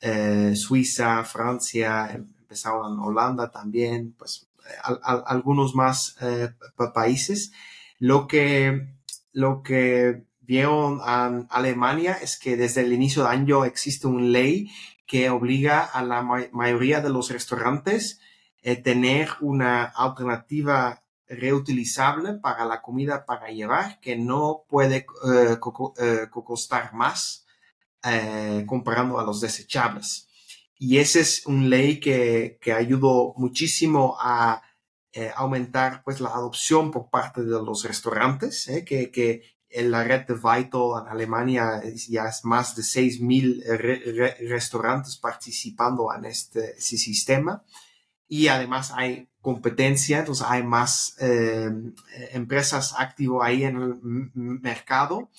eh, 0.00 0.54
Suiza, 0.56 1.22
Francia, 1.24 2.10
empezaron 2.12 2.94
en 2.94 2.98
Holanda 2.98 3.50
también, 3.50 4.14
pues 4.18 4.48
algunos 5.02 5.74
más 5.74 6.16
eh, 6.22 6.48
países. 6.94 7.52
Lo 7.98 8.26
que, 8.26 8.94
lo 9.32 9.62
que 9.62 10.24
vieron 10.40 11.00
en 11.06 11.46
Alemania 11.50 12.16
es 12.22 12.38
que 12.38 12.56
desde 12.56 12.80
el 12.80 12.92
inicio 12.92 13.24
de 13.24 13.28
año 13.28 13.64
existe 13.64 14.06
una 14.06 14.22
ley 14.22 14.70
que 15.06 15.28
obliga 15.28 15.84
a 15.84 16.02
la 16.02 16.22
mayoría 16.22 17.00
de 17.00 17.10
los 17.10 17.30
restaurantes 17.30 18.20
a 18.64 18.82
tener 18.82 19.28
una 19.40 19.84
alternativa 19.84 21.02
reutilizable 21.30 22.34
para 22.34 22.64
la 22.64 22.82
comida 22.82 23.24
para 23.24 23.48
llevar 23.48 24.00
que 24.00 24.16
no 24.16 24.64
puede 24.68 25.06
eh, 25.28 25.58
costar 26.30 26.92
más 26.92 27.46
eh, 28.02 28.64
comparando 28.66 29.18
a 29.18 29.24
los 29.24 29.40
desechables. 29.40 30.28
Y 30.78 30.98
esa 30.98 31.20
es 31.20 31.44
una 31.44 31.68
ley 31.68 32.00
que, 32.00 32.58
que 32.60 32.72
ayudó 32.72 33.34
muchísimo 33.36 34.16
a 34.18 34.62
eh, 35.12 35.30
aumentar 35.36 36.02
pues 36.02 36.20
la 36.20 36.30
adopción 36.30 36.90
por 36.90 37.10
parte 37.10 37.42
de 37.42 37.62
los 37.62 37.84
restaurantes, 37.84 38.68
eh, 38.68 38.86
que, 38.86 39.10
que 39.10 39.42
en 39.68 39.90
la 39.90 40.02
red 40.02 40.26
de 40.26 40.34
Vital 40.34 41.02
en 41.02 41.08
Alemania 41.08 41.82
ya 42.08 42.24
es 42.28 42.44
más 42.44 42.74
de 42.74 42.82
6.000 42.82 44.48
restaurantes 44.48 45.16
participando 45.18 46.08
en 46.16 46.24
este, 46.24 46.80
sistema. 46.80 47.62
Y 48.28 48.48
además 48.48 48.92
hay 48.92 49.28
competencia, 49.40 50.20
entonces 50.20 50.46
hay 50.48 50.62
más 50.62 51.16
empresas 52.32 52.94
activas 52.98 53.48
ahí 53.48 53.64
en 53.64 53.76
el 53.76 53.98
mercado. 54.34 55.30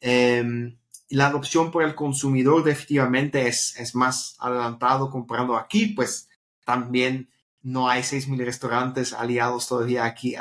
Em, 0.00 0.76
la 1.08 1.28
adopción 1.28 1.70
por 1.70 1.82
el 1.82 1.94
consumidor 1.94 2.64
definitivamente 2.64 3.48
es, 3.48 3.74
es 3.78 3.94
más 3.94 4.36
adelantado 4.38 5.10
comparando 5.10 5.56
aquí, 5.56 5.86
pues 5.88 6.28
también 6.64 7.30
no 7.62 7.88
hay 7.88 8.02
6.000 8.02 8.44
restaurantes 8.44 9.12
aliados 9.12 9.68
todavía 9.68 10.04
aquí 10.04 10.34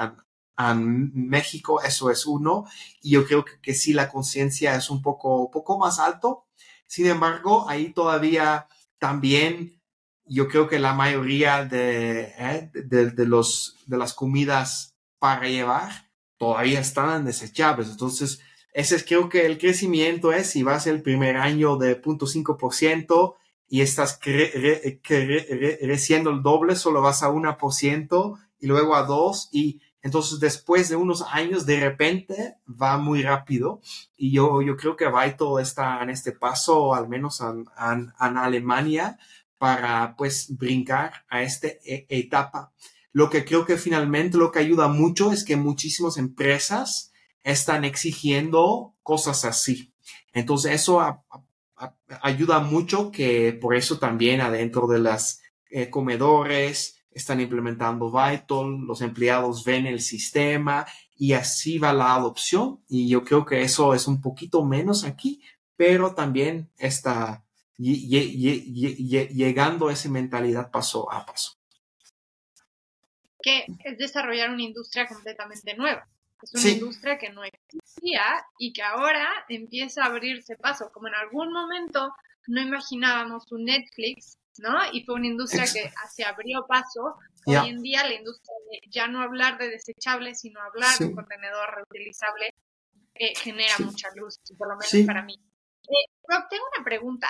en, 0.58 1.12
México, 1.14 1.82
eso 1.82 2.12
es 2.12 2.26
uno, 2.26 2.66
y 3.02 3.12
yo 3.12 3.26
creo 3.26 3.44
que, 3.44 3.54
que 3.62 3.74
sí 3.74 3.94
la 3.94 4.10
conciencia 4.10 4.76
es 4.76 4.90
un 4.90 5.02
poco, 5.02 5.50
poco 5.50 5.80
más 5.80 6.00
alto. 6.00 6.46
Sin 6.86 7.08
embargo, 7.08 7.68
ahí 7.70 7.92
todavía 7.92 8.68
también 9.00 9.82
yo 10.26 10.48
creo 10.48 10.68
que 10.68 10.80
la 10.80 10.94
mayoría 10.94 11.66
de, 11.66 12.34
eh, 12.38 12.70
de, 12.74 13.12
de, 13.12 13.26
los, 13.26 13.78
de 13.86 13.98
las 13.98 14.14
comidas 14.14 14.96
para 15.20 15.48
llevar 15.48 16.10
todavía 16.38 16.80
están 16.80 17.26
desechables. 17.26 17.90
Entonces, 17.90 18.40
ese 18.74 18.96
es 18.96 19.06
creo 19.06 19.30
que 19.30 19.46
el 19.46 19.58
crecimiento 19.58 20.34
es 20.34 20.50
si 20.50 20.64
vas 20.64 20.88
el 20.88 21.02
primer 21.02 21.38
año 21.38 21.78
de 21.78 22.02
0.5% 22.02 23.36
y 23.70 23.82
estás 23.82 24.20
creciendo 25.02 26.30
el 26.32 26.42
doble, 26.42 26.76
solo 26.76 27.02
vas 27.02 27.24
a 27.24 27.30
1% 27.30 28.40
y 28.60 28.68
luego 28.68 28.96
a 28.96 29.08
2% 29.08 29.50
y 29.52 29.82
entonces 30.02 30.40
después 30.40 30.90
de 30.90 30.98
unos 30.98 31.22
años 31.22 31.66
de 31.66 31.80
repente 31.80 32.58
va 32.68 32.98
muy 32.98 33.22
rápido 33.22 33.80
y 34.18 34.32
yo, 34.32 34.62
yo 34.62 34.76
creo 34.76 34.98
que 34.98 35.08
Vital 35.08 35.62
está 35.62 36.04
en 36.04 36.10
este 36.10 36.34
paso, 36.34 36.94
al 36.94 37.08
menos 37.08 37.42
en, 37.42 37.66
en, 37.80 38.38
Alemania, 38.38 39.18
para 39.64 40.14
pues 40.18 40.58
brincar 40.58 41.24
a 41.30 41.42
esta 41.42 41.70
e, 41.70 42.06
etapa. 42.10 42.74
Lo 43.14 43.30
que 43.30 43.46
creo 43.46 43.66
que 43.66 43.78
finalmente 43.78 44.38
lo 44.38 44.52
que 44.52 44.60
ayuda 44.60 44.90
mucho 44.90 45.32
es 45.32 45.46
que 45.46 45.56
muchísimas 45.56 46.18
empresas 46.18 47.14
están 47.46 47.86
exigiendo 47.86 48.94
cosas 49.04 49.46
así. 49.46 49.94
Entonces 50.34 50.74
eso 50.74 51.00
ayuda 52.22 52.60
mucho 52.60 53.10
que 53.10 53.54
por 53.54 53.74
eso 53.74 54.00
también 54.00 54.42
adentro 54.42 54.86
de 54.86 55.00
las 55.00 55.42
eh, 55.70 55.90
comedores 55.90 56.98
están 57.12 57.40
implementando 57.40 58.12
Vital, 58.12 58.82
los 58.86 59.00
empleados 59.00 59.64
ven 59.64 59.86
el 59.86 60.02
sistema 60.02 60.86
y 61.16 61.32
así 61.32 61.78
va 61.78 61.94
la 61.94 62.16
adopción. 62.16 62.82
Y 62.90 63.08
yo 63.08 63.24
creo 63.24 63.46
que 63.46 63.62
eso 63.62 63.94
es 63.94 64.10
un 64.10 64.20
poquito 64.20 64.66
menos 64.66 65.06
aquí, 65.06 65.42
pero 65.78 66.14
también 66.14 66.70
está 67.78 69.34
llegando 69.34 69.88
a 69.88 69.94
esa 69.94 70.10
mentalidad 70.10 70.72
paso 70.72 71.12
a 71.12 71.26
paso. 71.26 71.54
Que 73.42 73.66
es 73.84 73.98
desarrollar 73.98 74.50
una 74.52 74.64
industria 74.64 75.08
completamente 75.08 75.76
nueva. 75.76 76.08
Es 76.42 76.54
una 76.54 76.74
industria 76.74 77.18
que 77.18 77.30
no 77.30 77.44
existía 77.44 78.24
y 78.58 78.74
que 78.74 78.82
ahora 78.82 79.30
empieza 79.48 80.04
a 80.04 80.08
abrirse 80.08 80.58
paso, 80.58 80.92
como 80.92 81.08
en 81.08 81.16
algún 81.16 81.52
momento 81.52 82.14
no 82.48 82.62
imaginábamos 82.62 83.50
un 83.52 83.66
Netflix, 83.66 84.38
¿no? 84.58 84.78
Y 84.92 85.04
fue 85.06 85.16
una 85.16 85.28
industria 85.28 85.64
que 85.64 85.92
se 86.12 86.24
abrió 86.24 86.66
paso. 86.68 87.16
Hoy 87.46 87.70
en 87.70 87.82
día 87.82 88.06
la 88.06 88.14
industria 88.14 88.56
de 88.70 88.82
ya 88.90 89.08
no 89.08 89.22
hablar 89.22 89.58
de 89.58 89.70
desechables, 89.70 90.42
sino 90.42 90.62
hablar 90.62 90.98
de 90.98 91.06
un 91.06 91.16
contenedor 91.16 91.76
reutilizable 91.76 92.54
eh, 93.16 93.34
genera 93.36 93.76
mucha 93.80 94.10
luz, 94.16 94.40
por 94.58 94.68
lo 94.68 94.76
menos 94.76 95.08
para 95.08 95.24
mí. 95.24 95.36
Eh, 95.84 96.10
Rob, 96.28 96.44
tengo 96.50 96.64
una 96.76 96.84
pregunta. 96.84 97.28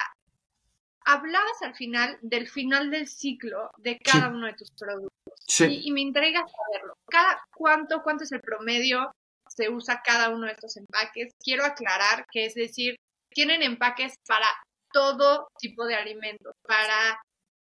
Hablabas 1.05 1.61
al 1.61 1.75
final 1.75 2.17
del 2.21 2.47
final 2.49 2.89
del 2.89 3.07
ciclo 3.07 3.69
de 3.77 3.99
cada 3.99 4.29
uno 4.29 4.47
de 4.47 4.53
tus 4.53 4.71
productos. 4.71 5.11
Y, 5.59 5.91
me 5.91 6.01
entrega 6.01 6.39
saberlo. 6.39 6.95
Cada, 7.09 7.43
¿cuánto, 7.53 8.01
¿Cuánto 8.01 8.23
es 8.23 8.31
el 8.31 8.41
promedio 8.41 9.11
se 9.47 9.69
usa 9.69 10.01
cada 10.03 10.29
uno 10.29 10.45
de 10.45 10.53
estos 10.53 10.77
empaques? 10.77 11.33
Quiero 11.43 11.65
aclarar 11.65 12.25
que 12.31 12.45
es 12.45 12.55
decir, 12.55 12.95
tienen 13.29 13.61
empaques 13.61 14.15
para 14.27 14.47
todo 14.91 15.47
tipo 15.59 15.85
de 15.85 15.95
alimentos, 15.95 16.55
para 16.61 17.21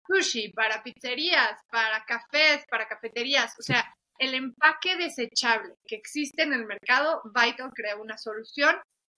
sushi, 0.06 0.52
para 0.52 0.82
pizzerías, 0.82 1.58
para 1.70 2.04
cafés, 2.04 2.64
para 2.70 2.86
cafeterías. 2.86 3.54
O 3.58 3.62
sea, 3.62 3.84
el 4.18 4.34
empaque 4.34 4.96
desechable 4.96 5.74
que 5.86 5.96
existe 5.96 6.42
en 6.42 6.52
el 6.52 6.66
mercado, 6.66 7.22
Vital 7.24 7.72
crea 7.74 7.96
una 7.96 8.16
solución 8.16 8.76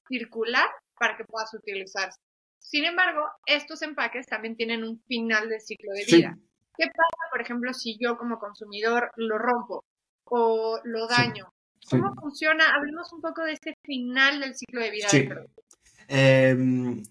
circular 0.09 0.69
para 0.99 1.17
que 1.17 1.25
puedas 1.25 1.53
utilizarse. 1.53 2.19
Sin 2.67 2.85
embargo, 2.85 3.23
estos 3.47 3.81
empaques 3.83 4.27
también 4.27 4.57
tienen 4.57 4.83
un 4.83 5.01
final 5.07 5.49
de 5.49 5.61
ciclo 5.61 5.93
de 5.93 6.05
vida. 6.05 6.37
¿Qué 6.77 6.87
pasa, 6.87 7.31
por 7.31 7.41
ejemplo, 7.41 7.73
si 7.73 7.97
yo 8.01 8.19
como 8.19 8.41
consumidor 8.41 9.13
lo 9.15 9.39
rompo 9.39 9.85
o 10.25 10.81
lo 10.83 11.07
daño? 11.07 11.49
¿Cómo 11.89 12.13
funciona? 12.21 12.65
Hablemos 12.75 13.13
un 13.13 13.21
poco 13.21 13.45
de 13.45 13.53
este 13.53 13.79
final 13.85 14.41
del 14.41 14.57
ciclo 14.57 14.81
de 14.81 14.91
vida 14.91 15.07
del 15.13 15.29
producto. 15.29 15.63
Em, 16.09 17.03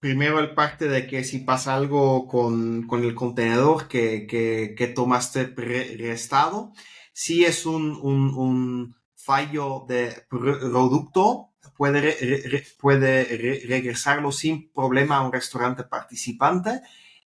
primero 0.00 0.38
el 0.38 0.54
parte 0.54 0.88
de 0.88 1.06
que 1.06 1.24
si 1.24 1.40
pasa 1.40 1.74
algo 1.74 2.26
con, 2.26 2.88
el 2.90 3.14
contenedor 3.14 3.88
que, 3.88 4.26
que, 4.26 4.92
tomaste 4.94 5.44
prestado, 5.44 6.72
si 7.12 7.44
es 7.44 7.66
un, 7.66 8.96
fallo 9.14 9.84
de 9.86 10.24
producto, 10.30 11.51
puede, 11.76 12.64
puede 12.78 13.24
regresarlo 13.66 14.32
sin 14.32 14.70
problema 14.72 15.16
a 15.16 15.22
un 15.22 15.32
restaurante 15.32 15.84
participante 15.84 16.82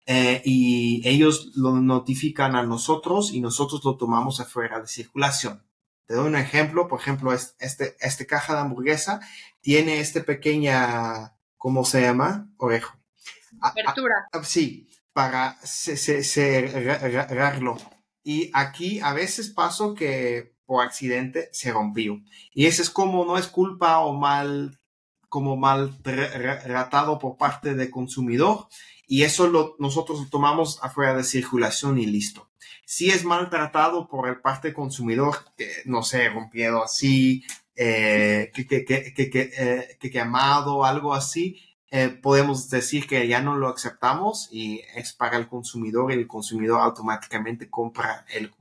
eh, 0.06 0.42
y 0.46 1.02
ellos 1.08 1.52
lo 1.56 1.80
notifican 1.82 2.56
a 2.56 2.64
nosotros 2.64 3.34
y 3.34 3.42
nosotros 3.42 3.84
lo 3.84 3.98
tomamos 3.98 4.40
afuera 4.40 4.80
de 4.80 4.88
circulación. 4.88 5.66
Te 6.06 6.14
doy 6.14 6.28
un 6.28 6.36
ejemplo, 6.36 6.88
por 6.88 7.00
ejemplo, 7.00 7.34
este, 7.34 7.96
este 8.00 8.28
caja 8.28 8.54
de 8.54 8.60
hamburguesa 8.60 9.20
tiene 9.62 10.00
este 10.00 10.22
pequeña, 10.22 11.36
¿cómo 11.58 11.84
se 11.84 12.02
llama? 12.02 12.48
Orejo. 12.58 12.96
Apertura. 13.60 14.28
sí, 14.44 14.88
para 15.12 15.58
cerrarlo. 15.64 17.78
Y 18.22 18.52
aquí 18.54 19.00
a 19.00 19.14
veces 19.14 19.50
pasó 19.50 19.96
que 19.96 20.55
por 20.66 20.84
accidente 20.84 21.50
se 21.52 21.72
rompió. 21.72 22.22
Y 22.54 22.66
ese 22.66 22.82
es 22.82 22.90
como 22.90 23.26
no 23.26 23.38
es 23.38 23.48
culpa 23.48 24.00
o 24.00 24.14
mal, 24.14 24.80
como 25.30 25.58
mal 25.58 25.98
tratado 26.02 27.20
por 27.20 27.38
parte 27.38 27.76
del 27.76 27.92
consumidor. 27.92 28.68
Y 29.08 29.24
eso 29.24 29.48
lo, 29.48 29.76
nosotros 29.80 30.20
lo 30.20 30.30
tomamos 30.30 30.80
afuera 30.84 31.16
de 31.16 31.24
circulación 31.24 32.00
y 32.00 32.06
listo 32.06 32.50
si 32.86 33.10
es 33.10 33.26
maltratado 33.26 34.08
por 34.08 34.30
el 34.30 34.40
parte 34.40 34.74
consumidor, 34.74 35.36
no 35.86 36.04
sé, 36.04 36.30
rompido 36.30 36.84
así, 36.84 37.44
eh, 37.76 38.52
que, 38.54 38.68
que, 38.68 38.86
que, 38.86 39.14
que, 39.14 39.52
eh, 39.58 39.98
que, 40.00 40.12
quemado, 40.12 40.86
algo 40.86 41.14
así, 41.14 41.60
eh, 41.92 42.10
podemos 42.10 42.70
decir 42.70 43.08
que 43.08 43.28
ya 43.28 43.42
no 43.42 43.58
lo 43.58 43.70
aceptamos 43.70 44.50
y 44.52 44.82
es 44.96 45.14
para 45.14 45.38
el 45.38 45.48
consumidor 45.48 46.12
y 46.12 46.16
el 46.16 46.28
consumidor 46.28 46.82
automáticamente 46.82 47.70
compra 47.70 48.26
el 48.30 48.52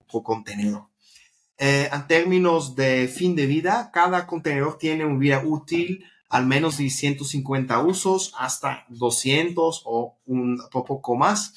contenedor. 1.58 1.88
en 1.92 2.06
términos 2.06 2.74
de 2.74 3.08
fin 3.08 3.36
de 3.36 3.46
vida, 3.46 3.90
cada 3.92 4.26
contenedor 4.26 4.78
tiene 4.78 5.04
un 5.04 5.18
vida 5.18 5.42
útil 5.44 6.04
al 6.34 6.46
menos 6.46 6.78
de 6.78 6.90
150 6.90 7.78
usos 7.84 8.32
hasta 8.36 8.86
200 8.88 9.82
o 9.84 10.16
un 10.26 10.60
poco 10.72 11.14
más. 11.14 11.54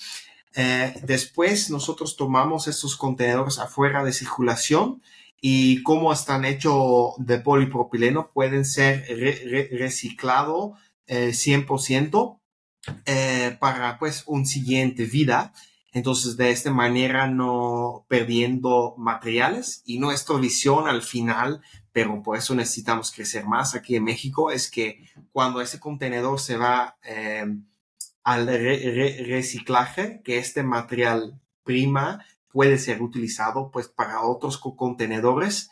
Eh, 0.56 0.94
después 1.04 1.72
nosotros 1.72 2.16
tomamos 2.16 2.68
estos 2.68 2.96
contenedores 2.96 3.58
afuera 3.58 4.04
de 4.04 4.14
circulación 4.14 5.02
y 5.42 5.82
como 5.82 6.14
están 6.14 6.46
hechos 6.46 7.14
de 7.18 7.40
polipropileno 7.40 8.32
pueden 8.32 8.66
ser 8.66 9.04
reciclados 9.72 10.78
100% 11.08 12.40
eh, 12.88 13.02
eh, 13.06 13.58
para 13.60 13.98
pues 13.98 14.24
un 14.28 14.46
siguiente 14.46 15.06
vida. 15.06 15.54
Entonces 15.98 16.38
de 16.38 16.52
esta 16.52 16.72
manera 16.72 17.26
no 17.26 18.06
perdiendo 18.08 18.94
materiales 18.98 19.82
y 19.84 19.98
nuestra 19.98 20.38
visión 20.38 20.88
al 20.88 21.02
final, 21.02 21.62
pero 21.92 22.22
por 22.22 22.38
eso 22.38 22.54
necesitamos 22.54 23.12
crecer 23.12 23.46
más 23.46 23.74
aquí 23.74 23.96
en 23.96 24.04
México, 24.04 24.52
es 24.52 24.70
que 24.70 25.04
cuando 25.32 25.60
ese 25.60 25.80
contenedor 25.80 26.40
se 26.40 26.56
va 26.56 26.98
al 28.24 28.48
reciclaje, 28.48 30.22
que 30.24 30.38
este 30.38 30.62
material 30.62 31.42
prima 31.64 32.24
puede 32.52 32.78
ser 32.78 33.02
utilizado 33.02 33.72
pues 33.72 33.88
para 33.88 34.22
otros 34.22 34.60
contenedores 34.60 35.72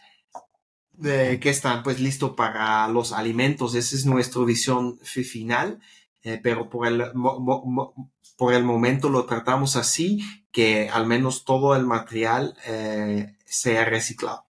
que 1.00 1.50
están 1.50 1.84
pues 1.84 2.00
listos 2.00 2.32
para 2.36 2.88
los 2.88 3.12
alimentos. 3.12 3.76
Esa 3.76 3.96
es 3.96 4.08
nuestra 4.08 4.44
visión 4.44 4.98
final, 5.02 5.80
eh, 6.24 6.40
pero 6.42 6.68
por 6.68 6.88
el, 6.88 7.04
por 8.36 8.54
el 8.54 8.64
momento 8.64 9.10
lo 9.10 9.26
tratamos 9.26 9.76
así, 9.76 10.22
que 10.52 10.90
al 10.90 11.06
menos 11.06 11.46
todo 11.46 11.76
el 11.76 11.86
material 11.86 12.58
eh, 12.66 13.36
sea 13.46 13.86
reciclado. 13.86 14.46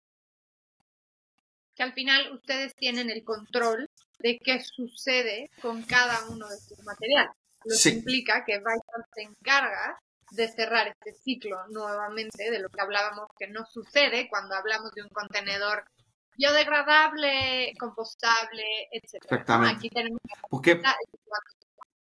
Que 1.74 1.82
al 1.82 1.92
final 1.92 2.32
ustedes 2.34 2.74
tienen 2.74 3.10
el 3.10 3.24
control 3.24 3.88
de 4.18 4.38
qué 4.38 4.60
sucede 4.60 5.50
con 5.60 5.82
cada 5.82 6.28
uno 6.28 6.48
de 6.48 6.54
estos 6.54 6.78
materiales 6.84 7.32
lo 7.64 7.76
que 7.80 7.88
implica 7.90 8.44
que 8.44 8.58
Vital 8.58 9.04
se 9.14 9.22
encarga 9.22 10.00
de 10.30 10.48
cerrar 10.48 10.88
este 10.88 11.12
ciclo 11.12 11.56
nuevamente 11.68 12.50
de 12.50 12.58
lo 12.58 12.68
que 12.70 12.80
hablábamos 12.80 13.28
que 13.38 13.48
no 13.48 13.66
sucede 13.66 14.28
cuando 14.28 14.54
hablamos 14.54 14.92
de 14.92 15.02
un 15.02 15.08
contenedor 15.10 15.84
biodegradable, 16.34 17.74
compostable, 17.78 18.88
etc. 18.90 19.14
Exactamente. 19.22 19.76
Aquí 19.76 19.90
tenemos 19.90 20.18
Porque 20.48 20.80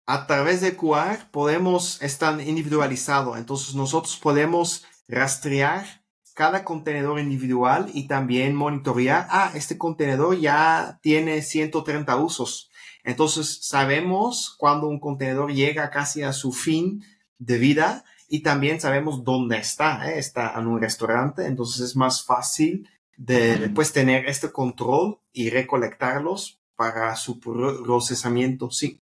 a 0.06 0.28
través 0.28 0.62
de 0.62 0.76
QR 0.76 1.30
podemos 1.32 2.02
estar 2.02 2.40
individualizado, 2.42 3.38
entonces 3.38 3.76
nosotros 3.76 4.18
podemos 4.18 4.86
rastrear 5.08 6.04
cada 6.34 6.64
contenedor 6.64 7.20
individual 7.20 7.90
y 7.94 8.08
también 8.08 8.56
monitorear, 8.56 9.28
ah, 9.30 9.52
este 9.54 9.78
contenedor 9.78 10.40
ya 10.40 11.00
tiene 11.02 11.42
130 11.42 12.16
usos 12.18 12.72
entonces 13.04 13.60
sabemos 13.62 14.56
cuando 14.58 14.88
un 14.88 15.00
contenedor 15.00 15.52
llega 15.52 15.90
casi 15.90 16.24
a 16.24 16.34
su 16.34 16.52
fin 16.52 17.04
de 17.38 17.58
vida 17.58 18.04
y 18.28 18.42
también 18.42 18.80
sabemos 18.80 19.24
dónde 19.24 19.58
está. 19.58 20.10
¿eh? 20.10 20.20
Está 20.20 20.54
en 20.58 20.68
un 20.68 20.80
restaurante, 20.80 21.46
entonces 21.46 21.82
es 21.82 21.96
más 21.96 22.24
fácil 22.24 22.88
de 23.18 23.72
pues, 23.74 23.92
tener 23.92 24.28
este 24.28 24.52
control 24.52 25.20
y 25.32 25.50
recolectarlos 25.50 26.60
para 26.76 27.16
su 27.16 27.40
procesamiento. 27.40 28.70
Sí. 28.72 29.02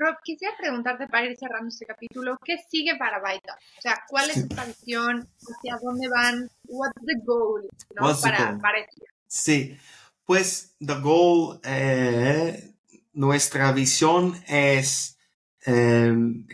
Rob, 0.00 0.16
quisiera 0.24 0.54
preguntarte 0.56 1.06
para 1.08 1.26
ir 1.26 1.36
cerrando 1.36 1.68
este 1.68 1.84
capítulo, 1.84 2.38
¿qué 2.42 2.56
sigue 2.70 2.96
para 2.96 3.18
Vital? 3.18 3.54
O 3.76 3.80
sea, 3.82 4.02
¿cuál 4.08 4.30
es 4.30 4.40
su 4.40 4.48
visión? 4.48 5.28
¿Hacia 5.42 5.76
dónde 5.82 6.08
van? 6.08 6.50
What's 6.68 7.04
the 7.04 7.20
goal? 7.22 7.68
¿no? 7.94 8.18
para, 8.18 8.58
para 8.58 8.78
Sí, 9.26 9.76
pues 10.24 10.74
the 10.80 10.94
goal, 11.00 11.60
eh, 11.64 12.72
nuestra 13.12 13.72
visión 13.72 14.42
es 14.48 15.18
em, 15.66 16.46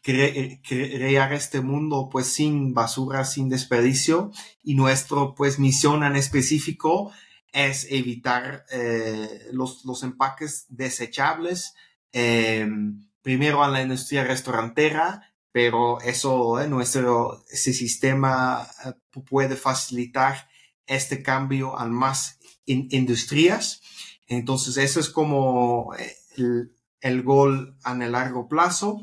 crear 0.00 1.34
este 1.34 1.60
mundo 1.60 2.08
pues 2.10 2.28
sin 2.28 2.72
basura, 2.72 3.26
sin 3.26 3.50
desperdicio 3.50 4.30
y 4.62 4.76
nuestro 4.76 5.34
pues 5.34 5.58
misión 5.58 6.04
en 6.04 6.16
específico 6.16 7.12
es 7.52 7.86
evitar 7.90 8.64
eh, 8.72 9.48
los, 9.52 9.84
los, 9.84 10.02
empaques 10.02 10.64
desechables, 10.70 11.74
em, 12.14 13.08
primero 13.22 13.64
en 13.64 13.72
la 13.72 13.82
industria 13.82 14.24
restaurantera, 14.24 15.34
pero 15.50 16.00
eso, 16.00 16.60
eh, 16.60 16.68
nuestro 16.68 17.42
ese 17.50 17.72
sistema 17.72 18.66
puede 19.28 19.56
facilitar 19.56 20.48
este 20.86 21.22
cambio 21.22 21.78
al 21.78 21.90
más 21.90 22.38
industrias. 22.66 23.82
Entonces, 24.26 24.76
eso 24.76 25.00
es 25.00 25.10
como 25.10 25.94
eh, 25.98 26.16
el, 27.00 27.22
gol 27.22 27.76
en 27.84 28.02
el 28.02 28.12
largo 28.12 28.48
plazo. 28.48 29.02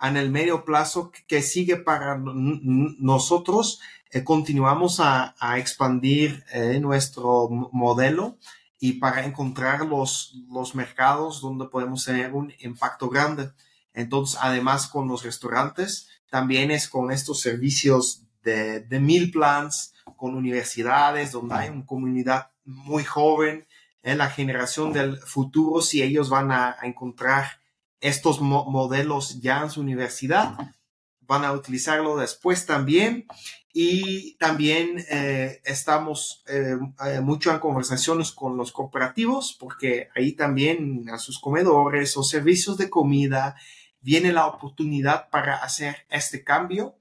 En 0.00 0.16
el 0.16 0.30
medio 0.30 0.64
plazo, 0.64 1.12
que 1.26 1.42
sigue 1.42 1.76
para 1.76 2.18
nosotros, 2.18 3.80
eh, 4.10 4.24
continuamos 4.24 5.00
a, 5.00 5.34
expandir 5.56 6.44
eh, 6.52 6.78
nuestro 6.80 7.48
modelo 7.72 8.38
y 8.84 8.94
para 8.94 9.24
encontrar 9.24 9.86
los, 9.86 10.34
los 10.50 10.74
mercados 10.74 11.40
donde 11.40 11.66
podemos 11.66 12.04
tener 12.04 12.32
un 12.32 12.52
impacto 12.58 13.08
grande. 13.08 13.52
Entonces, 13.94 14.40
además 14.42 14.88
con 14.88 15.06
los 15.06 15.22
restaurantes, 15.22 16.08
también 16.28 16.72
es 16.72 16.88
con 16.88 17.12
estos 17.12 17.40
servicios 17.40 18.24
de, 18.42 18.80
de 18.80 18.98
mil 18.98 19.30
plans, 19.30 19.94
con 20.16 20.34
universidades, 20.34 21.30
donde 21.30 21.54
hay 21.54 21.68
una 21.68 21.86
comunidad 21.86 22.50
muy 22.64 23.04
joven, 23.04 23.68
en 24.02 24.18
la 24.18 24.28
generación 24.28 24.92
del 24.92 25.16
futuro, 25.18 25.80
si 25.80 26.02
ellos 26.02 26.28
van 26.28 26.50
a, 26.50 26.76
encontrar 26.82 27.60
estos 28.00 28.40
modelos 28.40 29.40
ya 29.40 29.62
en 29.62 29.70
su 29.70 29.80
universidad, 29.80 30.74
van 31.20 31.44
a 31.44 31.52
utilizarlo 31.52 32.16
después 32.16 32.66
también. 32.66 33.26
Y 33.74 34.34
también 34.34 35.02
eh, 35.08 35.62
estamos 35.64 36.44
eh, 36.46 36.76
eh, 37.06 37.20
mucho 37.20 37.50
en 37.50 37.58
conversaciones 37.58 38.30
con 38.30 38.58
los 38.58 38.70
cooperativos, 38.70 39.56
porque 39.58 40.08
ahí 40.14 40.32
también 40.32 41.08
a 41.10 41.16
sus 41.16 41.40
comedores 41.40 42.16
o 42.18 42.22
servicios 42.22 42.76
de 42.76 42.90
comida 42.90 43.56
viene 44.02 44.32
la 44.32 44.46
oportunidad 44.46 45.30
para 45.30 45.56
hacer 45.56 46.06
este 46.10 46.44
cambio. 46.44 46.96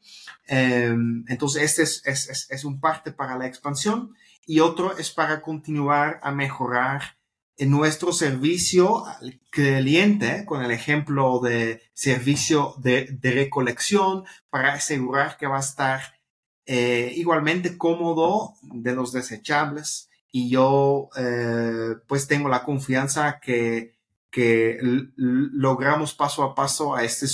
Em, 0.48 1.26
entonces, 1.28 1.64
este 1.64 1.84
es, 1.84 2.02
es, 2.06 2.48
es, 2.50 2.64
un 2.64 2.80
parte 2.80 3.12
para 3.12 3.38
la 3.38 3.48
expansión 3.48 4.16
y 4.46 4.62
otro 4.62 4.98
es 4.98 5.12
para 5.12 5.42
continuar 5.42 6.22
a 6.24 6.32
mejorar 6.32 7.18
en 7.58 7.70
nuestro 7.70 8.14
servicio 8.14 9.06
al 9.06 9.42
cliente 9.50 10.46
con 10.46 10.64
el 10.64 10.72
ejemplo 10.72 11.40
de 11.40 11.82
servicio 11.94 12.76
de, 12.78 13.08
de 13.12 13.32
recolección 13.32 14.24
para 14.50 14.74
asegurar 14.74 15.38
que 15.38 15.48
va 15.48 15.58
a 15.58 15.62
estar 15.62 16.21
eh, 16.66 17.14
igualmente 17.16 17.78
cómodo 17.78 18.56
de 18.62 18.94
los 18.94 19.12
desechables 19.12 20.10
y 20.32 20.50
yo 20.50 21.10
eh, 21.18 21.96
pues 22.08 22.28
tengo 22.28 22.50
la 22.50 22.64
confianza 22.64 23.40
que, 23.40 23.96
que 24.30 24.80
logramos 25.16 26.14
paso 26.14 26.44
a 26.44 26.56
paso 26.56 26.96
a 26.96 27.04
este 27.04 27.26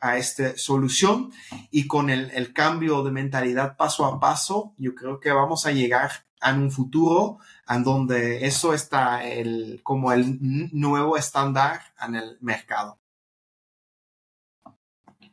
a 0.00 0.18
esta 0.18 0.56
solución 0.58 1.32
y 1.70 1.86
con 1.86 2.10
el, 2.10 2.30
el, 2.32 2.52
cambio 2.52 3.02
de 3.02 3.10
mentalidad 3.10 3.76
paso 3.76 4.04
a 4.04 4.20
paso 4.20 4.74
yo 4.76 4.94
creo 4.94 5.18
que 5.20 5.30
vamos 5.30 5.64
a 5.64 5.72
llegar 5.72 6.10
a 6.40 6.54
un 6.54 6.70
futuro 6.70 7.38
en 7.68 7.84
donde 7.84 8.46
eso 8.46 8.74
está 8.74 9.24
el, 9.24 9.80
como 9.82 10.12
el 10.12 10.38
nuevo 10.72 11.16
estándar 11.16 11.80
en 12.00 12.16
el 12.16 12.38
mercado. 12.40 12.98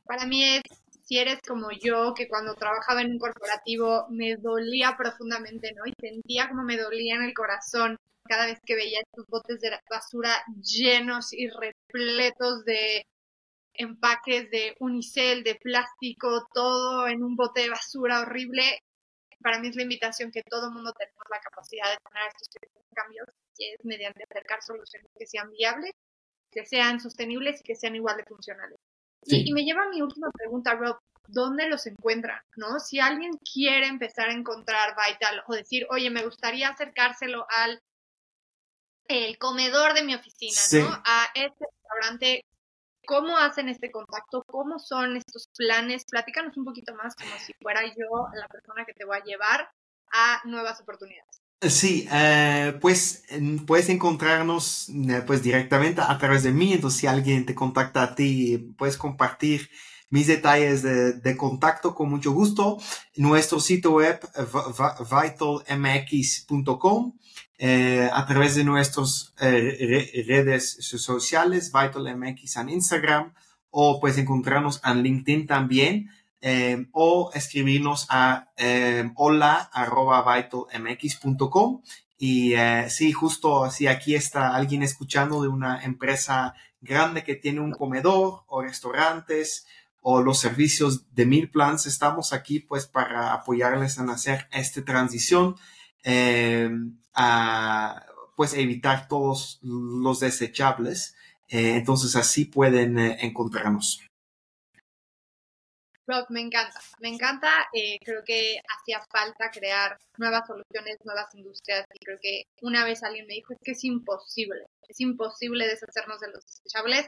Para 0.06 0.26
mí 0.26 0.44
es 0.44 0.64
si 1.08 1.18
eres 1.20 1.40
como 1.48 1.72
yo, 1.72 2.14
que 2.14 2.28
cuando 2.28 2.54
trabajaba 2.56 3.02
en 3.02 3.12
un 3.12 3.20
corporativo 3.20 4.08
me 4.10 4.36
dolía 4.36 4.96
profundamente, 4.98 5.74
¿no? 5.74 5.84
Y 5.86 5.94
sentía 6.00 6.50
como 6.50 6.64
me 6.64 6.78
dolía 6.78 7.16
en 7.16 7.24
el 7.24 7.34
corazón 7.34 7.98
cada 8.28 8.46
vez 8.46 8.60
que 8.66 8.76
veía 8.76 9.00
estos 9.00 9.26
botes 9.28 9.62
de 9.62 9.72
basura 9.90 10.32
llenos 10.62 11.32
y 11.32 11.50
repletos 11.50 12.66
de 12.66 13.06
empaques 13.76 14.52
de 14.52 14.76
unicel, 14.80 15.44
de 15.44 15.56
plástico, 15.56 16.46
todo 16.54 17.08
en 17.08 17.24
un 17.24 17.38
bote 17.38 17.62
de 17.62 17.70
basura 17.70 18.22
horrible. 18.22 18.82
Para 19.42 19.60
mí 19.60 19.70
es 19.70 19.78
la 19.78 19.84
invitación 19.84 20.32
que 20.32 20.44
todo 20.44 20.72
mundo 20.72 20.92
tenemos 20.94 21.24
la 21.30 21.40
capacidad 21.40 21.90
de 21.90 21.98
tener 22.10 22.28
estos 22.28 22.84
cambios, 22.94 23.28
que 23.56 23.74
es 23.76 23.86
mediante 23.86 24.24
acercar 24.24 24.62
soluciones 24.62 25.10
que 25.18 25.26
sean 25.26 25.50
viables, 25.52 25.94
que 26.52 26.66
sean 26.66 27.00
sostenibles 27.00 27.62
y 27.62 27.64
que 27.64 27.76
sean 27.76 27.96
igual 27.96 28.18
de 28.18 28.26
funcionales. 28.26 28.78
Y, 29.24 29.52
me 29.52 29.64
lleva 29.64 29.84
a 29.84 29.90
mi 29.90 30.02
última 30.02 30.30
pregunta, 30.32 30.76
Rob. 30.76 30.98
¿Dónde 31.28 31.68
los 31.68 31.86
encuentran? 31.88 32.40
¿No? 32.56 32.80
Si 32.80 33.00
alguien 33.00 33.32
quiere 33.54 33.88
empezar 33.88 34.30
a 34.30 34.34
encontrar 34.34 34.96
Vital 34.96 35.44
o 35.48 35.54
decir, 35.54 35.86
oye, 35.90 36.10
me 36.10 36.24
gustaría 36.24 36.70
acercárselo 36.70 37.46
al 37.50 37.82
el 39.10 39.38
comedor 39.38 39.94
de 39.94 40.04
mi 40.04 40.16
oficina, 40.16 40.60
¿no? 40.74 41.02
A 41.06 41.28
este 41.34 41.66
restaurante, 41.66 42.46
¿cómo 43.06 43.38
hacen 43.38 43.70
este 43.70 43.92
contacto? 43.92 44.44
¿Cómo 44.46 44.80
son 44.80 45.18
estos 45.18 45.48
planes? 45.58 46.04
Platícanos 46.10 46.58
un 46.58 46.66
poquito 46.66 46.94
más 46.94 47.16
como 47.16 47.38
si 47.40 47.54
fuera 47.62 47.86
yo 47.86 48.28
la 48.34 48.48
persona 48.48 48.86
que 48.86 48.94
te 48.94 49.06
va 49.06 49.18
a 49.18 49.24
llevar 49.24 49.70
a 50.12 50.42
nuevas 50.46 50.82
oportunidades. 50.82 51.42
Sí, 51.60 52.08
eh, 52.12 52.78
pues 52.82 53.24
puedes 53.66 53.90
encontrarnos 53.90 54.90
eh, 54.90 55.24
pues 55.26 55.42
directamente 55.42 56.02
a 56.02 56.16
través 56.20 56.44
de 56.44 56.52
mí, 56.52 56.72
entonces 56.72 57.00
si 57.00 57.08
alguien 57.08 57.48
te 57.48 57.56
contacta 57.56 58.04
a 58.04 58.14
ti, 58.14 58.76
puedes 58.78 58.96
compartir 58.96 59.68
mis 60.12 60.28
detalles 60.28 60.84
de, 60.84 61.36
contacto 61.36 61.96
con 61.96 62.12
mucho 62.12 62.32
gusto. 62.32 62.78
Nuestro 63.16 63.60
sitio 63.60 63.94
web 63.94 64.20
vitalmx.com, 65.12 67.14
eh, 67.58 68.08
a 68.14 68.26
través 68.28 68.54
de 68.54 68.64
nuestras 68.64 69.34
redes 69.40 70.78
sociales, 70.80 71.72
vitalmx 71.74 72.58
en 72.58 72.70
Instagram, 72.70 73.34
o 73.72 74.00
puedes 74.00 74.20
encontrarnos 74.20 74.80
en 74.86 75.02
LinkedIn 75.02 75.48
también. 75.48 76.12
Em, 76.40 76.88
o 76.92 77.32
escribirnos 77.34 78.06
a 78.10 78.52
eh, 78.58 79.10
hola 79.16 79.72
y 82.20 82.54
eh, 82.54 82.90
sí, 82.90 83.12
justo 83.12 83.72
si 83.72 83.88
aquí 83.88 84.14
está 84.14 84.56
alguien 84.56 84.84
escuchando 84.84 85.42
de 85.42 85.48
una 85.48 85.84
empresa 85.84 86.54
grande 86.80 87.24
que 87.24 87.36
tiene 87.36 87.62
un 87.62 87.72
comedor 87.72 88.44
o 88.48 88.62
restaurantes 88.62 89.66
o 90.02 90.22
los 90.22 90.40
servicios 90.40 91.12
de 91.16 91.26
Mil 91.26 91.50
Plans, 91.50 91.88
estamos 91.88 92.34
aquí 92.34 92.60
pues 92.60 92.86
para 92.86 93.34
apoyarles 93.34 93.98
en 93.98 94.10
hacer 94.12 94.48
esta 94.52 94.86
transición, 94.86 95.56
em, 96.04 97.00
a 97.16 98.06
pues 98.36 98.54
evitar 98.54 99.08
todos 99.08 99.60
los 99.64 100.20
desechables. 100.20 101.16
Eh, 101.50 101.76
entonces 101.78 102.16
así 102.16 102.46
pueden 102.46 103.00
encontrarnos. 103.00 104.07
Rob, 106.08 106.26
me 106.30 106.40
encanta, 106.40 106.80
me 107.00 107.10
encanta. 107.10 107.68
Eh, 107.74 108.00
creo 108.04 108.24
que 108.24 108.62
hacía 108.78 109.06
falta 109.12 109.52
crear 109.52 110.00
nuevas 110.18 110.48
soluciones, 110.48 110.98
nuevas 111.04 111.34
industrias 111.36 111.86
y 111.94 112.00
creo 112.00 112.18
que 112.22 112.44
una 112.62 112.86
vez 112.86 113.04
alguien 113.04 113.28
me 113.28 113.34
dijo 113.34 113.54
es 113.54 113.60
que 113.62 113.72
es 113.72 113.84
imposible, 113.84 114.68
es 114.88 115.00
imposible 115.02 115.68
deshacernos 115.68 116.20
de 116.22 116.32
los 116.32 116.46
desechables. 116.46 117.08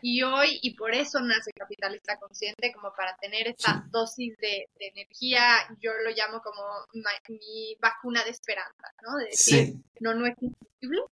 Y 0.00 0.22
hoy, 0.22 0.60
y 0.62 0.74
por 0.76 0.94
eso 0.94 1.20
nace 1.20 1.50
Capitalista 1.52 2.18
Consciente, 2.18 2.72
como 2.72 2.92
para 2.94 3.16
tener 3.16 3.48
esta 3.48 3.84
dosis 3.90 4.36
de, 4.38 4.68
energía, 4.78 5.42
yo 5.80 5.90
lo 6.04 6.10
llamo 6.10 6.40
como 6.40 6.62
mi 6.92 7.76
vacuna 7.80 8.22
de 8.22 8.30
esperanza, 8.30 8.92
¿no? 9.02 9.16
De 9.16 9.24
decir, 9.24 9.74
no, 9.98 10.14
no 10.14 10.26
es 10.26 10.36
imposible, 10.40 11.02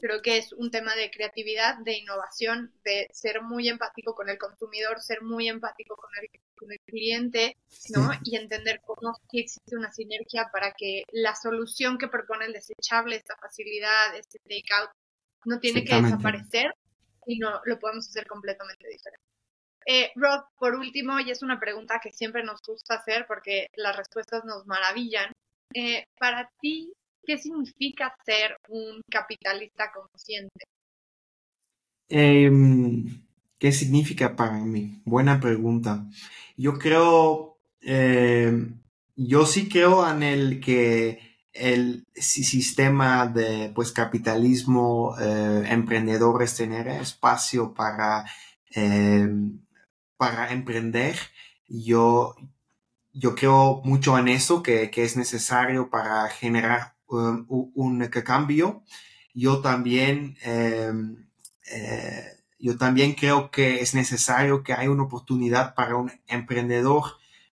Creo 0.00 0.22
que 0.22 0.38
es 0.38 0.52
un 0.52 0.70
tema 0.70 0.94
de 0.96 1.10
creatividad, 1.10 1.78
de 1.78 1.98
innovación, 1.98 2.72
de 2.84 3.08
ser 3.12 3.42
muy 3.42 3.68
empático 3.68 4.14
con 4.14 4.28
el 4.28 4.38
consumidor, 4.38 5.00
ser 5.00 5.22
muy 5.22 5.48
empático 5.48 5.94
con 5.96 6.10
el, 6.20 6.40
con 6.56 6.72
el 6.72 6.80
cliente, 6.86 7.56
¿no? 7.90 8.10
Y 8.24 8.36
entender 8.36 8.80
cómo 8.84 9.14
existe 9.32 9.76
una 9.76 9.92
sinergia 9.92 10.48
para 10.52 10.72
que 10.72 11.02
la 11.12 11.34
solución 11.34 11.98
que 11.98 12.08
propone 12.08 12.46
el 12.46 12.52
desechable, 12.52 13.16
esta 13.16 13.36
facilidad, 13.36 14.16
este 14.16 14.38
takeout, 14.38 14.90
no 15.44 15.58
tiene 15.58 15.84
que 15.84 16.00
desaparecer 16.00 16.74
y 17.26 17.38
no 17.38 17.60
lo 17.64 17.78
podemos 17.78 18.08
hacer 18.08 18.26
completamente 18.26 18.88
diferente. 18.88 19.24
Eh, 19.86 20.12
Rob, 20.14 20.44
por 20.58 20.74
último, 20.74 21.18
y 21.20 21.30
es 21.30 21.42
una 21.42 21.58
pregunta 21.58 22.00
que 22.02 22.12
siempre 22.12 22.42
nos 22.42 22.60
gusta 22.62 22.94
hacer 22.94 23.26
porque 23.26 23.68
las 23.74 23.96
respuestas 23.96 24.44
nos 24.44 24.66
maravillan. 24.66 25.32
Eh, 25.74 26.04
para 26.18 26.50
ti, 26.60 26.92
¿Qué 27.22 27.38
significa 27.38 28.14
ser 28.24 28.56
un 28.68 29.00
capitalista 29.10 29.90
consciente? 29.92 30.64
Em, 32.08 33.22
¿Qué 33.58 33.72
significa 33.72 34.34
para 34.36 34.58
mí? 34.58 35.02
Buena 35.04 35.38
pregunta. 35.38 36.06
Yo 36.56 36.78
creo, 36.78 37.58
em, 37.82 38.80
yo 39.16 39.46
sí 39.46 39.68
creo 39.68 40.08
en 40.10 40.22
el 40.22 40.60
que 40.60 41.20
el 41.52 42.06
sistema 42.14 43.26
de 43.26 43.70
pues 43.74 43.92
capitalismo 43.92 45.16
eh, 45.20 45.64
emprendedores 45.68 46.56
tener 46.56 46.88
espacio 46.88 47.74
para 47.74 48.24
em, 48.70 49.60
para 50.16 50.52
emprender 50.52 51.16
yo 51.68 52.34
yo 53.12 53.34
creo 53.34 53.82
mucho 53.84 54.16
en 54.18 54.28
eso 54.28 54.62
que, 54.62 54.90
que 54.90 55.04
es 55.04 55.16
necesario 55.16 55.90
para 55.90 56.28
generar 56.28 56.94
Um, 57.10 57.44
un, 57.74 58.06
cambio. 58.24 58.84
Yo 59.34 59.60
también, 59.60 60.36
em, 60.42 61.26
eh, 61.72 62.24
yo 62.60 62.76
también 62.76 63.14
creo 63.14 63.50
que 63.50 63.80
es 63.80 63.94
necesario 63.94 64.62
que 64.62 64.74
haya 64.74 64.90
una 64.90 65.04
oportunidad 65.04 65.74
para 65.74 65.96
un 65.96 66.12
emprendedor 66.28 67.02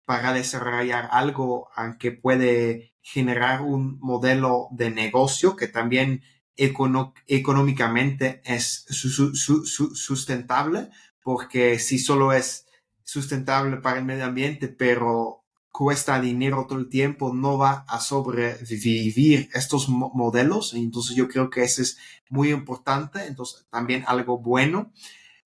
para 0.06 0.32
desarrollar 0.32 1.08
algo 1.12 1.68
que 1.98 2.12
puede 2.12 2.92
generar 3.02 3.60
un 3.60 3.98
modelo 4.00 4.68
de 4.70 4.90
negocio 4.90 5.54
que 5.54 5.68
también 5.68 6.22
económicamente 6.56 8.40
es 8.44 8.86
sustentable, 8.88 10.88
porque 11.22 11.78
si 11.78 11.98
solo 11.98 12.32
es 12.32 12.66
sustentable 13.04 13.76
para 13.78 13.98
el 13.98 14.04
medio 14.06 14.24
ambiente, 14.24 14.68
pero 14.68 15.41
cuesta 15.72 16.20
dinero 16.20 16.66
todo 16.68 16.78
el 16.78 16.88
tiempo, 16.88 17.34
no 17.34 17.56
va 17.58 17.84
a 17.88 17.98
sobrevivir 17.98 19.48
estos 19.54 19.88
modelos. 19.88 20.74
Entonces 20.74 21.16
yo 21.16 21.26
creo 21.26 21.50
que 21.50 21.62
eso 21.62 21.82
es 21.82 21.98
muy 22.28 22.50
importante. 22.50 23.26
Entonces 23.26 23.66
también 23.70 24.04
algo 24.06 24.38
bueno. 24.38 24.92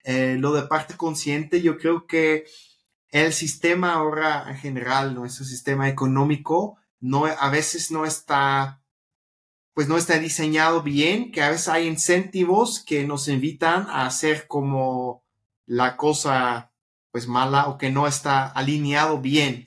Eh, 0.02 0.36
lo 0.38 0.52
de 0.52 0.62
parte 0.62 0.96
consciente, 0.96 1.62
yo 1.62 1.78
creo 1.78 2.06
que 2.06 2.44
el 3.10 3.32
sistema 3.32 3.94
ahora 3.94 4.44
en 4.48 4.56
general, 4.56 5.14
nuestro 5.14 5.44
sistema 5.44 5.88
económico, 5.88 6.76
no, 7.00 7.26
a 7.26 7.50
veces 7.50 7.90
no 7.90 8.04
está, 8.04 8.82
pues 9.74 9.88
no 9.88 9.96
está 9.96 10.18
diseñado 10.18 10.82
bien, 10.82 11.30
que 11.30 11.42
a 11.42 11.50
veces 11.50 11.68
hay 11.68 11.86
incentivos 11.86 12.84
que 12.84 13.04
nos 13.04 13.28
invitan 13.28 13.86
a 13.88 14.06
hacer 14.06 14.46
como 14.48 15.24
la 15.66 15.96
cosa 15.96 16.72
pues 17.10 17.28
mala 17.28 17.68
o 17.68 17.78
que 17.78 17.90
no 17.90 18.06
está 18.06 18.46
alineado 18.46 19.20
bien. 19.20 19.66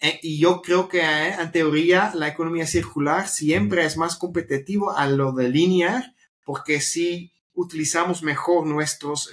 Eh, 0.00 0.18
y 0.22 0.38
yo 0.38 0.62
creo 0.62 0.88
que 0.88 1.00
eh, 1.00 1.34
en 1.38 1.52
teoría 1.52 2.12
la 2.14 2.28
economía 2.28 2.66
circular 2.66 3.28
siempre 3.28 3.84
es 3.84 3.96
más 3.96 4.16
competitivo 4.16 4.96
a 4.96 5.06
lo 5.06 5.32
de 5.32 5.50
lineal, 5.50 6.16
porque 6.44 6.80
si 6.80 7.32
utilizamos 7.52 8.22
mejor 8.22 8.66
nuestros 8.66 9.30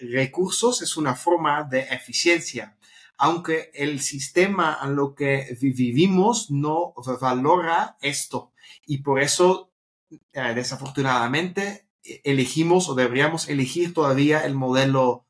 recursos, 0.00 0.82
es 0.82 0.96
una 0.96 1.14
forma 1.14 1.62
de 1.64 1.80
eficiencia. 1.80 2.76
Aunque 3.16 3.70
el 3.74 4.00
sistema 4.00 4.78
en 4.82 4.96
lo 4.96 5.14
que 5.14 5.56
vivimos 5.60 6.50
no 6.50 6.94
valora 7.20 7.96
esto. 8.00 8.52
Y 8.84 8.98
por 8.98 9.20
eso, 9.20 9.70
eh, 10.10 10.52
desafortunadamente, 10.54 11.86
elegimos 12.02 12.88
o 12.88 12.94
deberíamos 12.94 13.48
elegir 13.48 13.94
todavía 13.94 14.44
el 14.44 14.54
modelo 14.54 15.26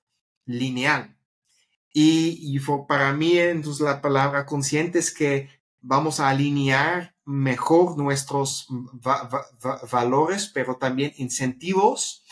lineal. 0.46 1.16
Y, 1.92 2.58
para 2.88 3.12
mí, 3.12 3.38
entonces, 3.38 3.82
la 3.82 4.00
palabra 4.00 4.46
consciente 4.46 4.98
es 4.98 5.12
que 5.12 5.50
vamos 5.80 6.20
a 6.20 6.28
alinear 6.30 7.14
mejor 7.24 7.98
nuestros 7.98 8.66
valores, 9.90 10.50
pero 10.52 10.76
también 10.76 11.12
incentivos, 11.16 12.24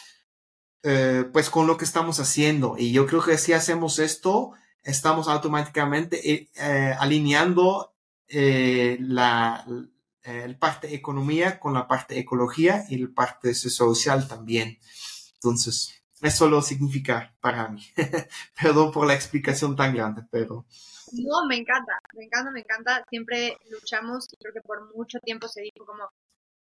eh, 0.83 1.25
pues 1.33 1.51
con 1.51 1.67
lo 1.67 1.77
que 1.77 1.85
estamos 1.85 2.21
haciendo. 2.21 2.77
Y 2.79 2.93
yo 2.93 3.07
creo 3.07 3.23
que 3.23 3.37
si 3.37 3.53
hacemos 3.53 3.99
esto, 3.99 4.53
estamos 4.83 5.29
automáticamente 5.29 6.33
eh, 6.33 6.51
eh, 6.57 6.95
alineando 6.99 7.95
la, 8.33 9.67
el 10.23 10.57
parte 10.57 10.95
economía 10.95 11.59
con 11.59 11.75
la 11.75 11.89
parte 11.89 12.19
ecología 12.19 12.85
y 12.89 12.99
la 12.99 13.09
parte 13.13 13.55
social 13.55 14.29
también. 14.29 14.79
Entonces, 15.35 16.00
eso 16.23 16.49
lo 16.49 16.63
significa 16.63 17.35
para 17.41 17.69
mí. 17.69 17.83
Perdón 18.61 18.93
por 18.93 19.07
la 19.07 19.15
explicación 19.15 19.77
tan 19.77 19.95
grande, 19.95 20.23
pero... 20.31 20.67
No, 21.13 21.47
me 21.49 21.57
encanta, 21.57 21.99
me 22.15 22.25
encanta, 22.25 22.51
me 22.53 22.61
encanta. 22.61 23.05
Siempre 23.09 23.57
luchamos 23.71 24.27
y 24.33 24.37
creo 24.37 24.53
que 24.55 24.61
por 24.61 24.95
mucho 24.95 25.19
tiempo 25.21 25.49
se 25.49 25.63
dijo 25.63 25.85
como 25.85 26.09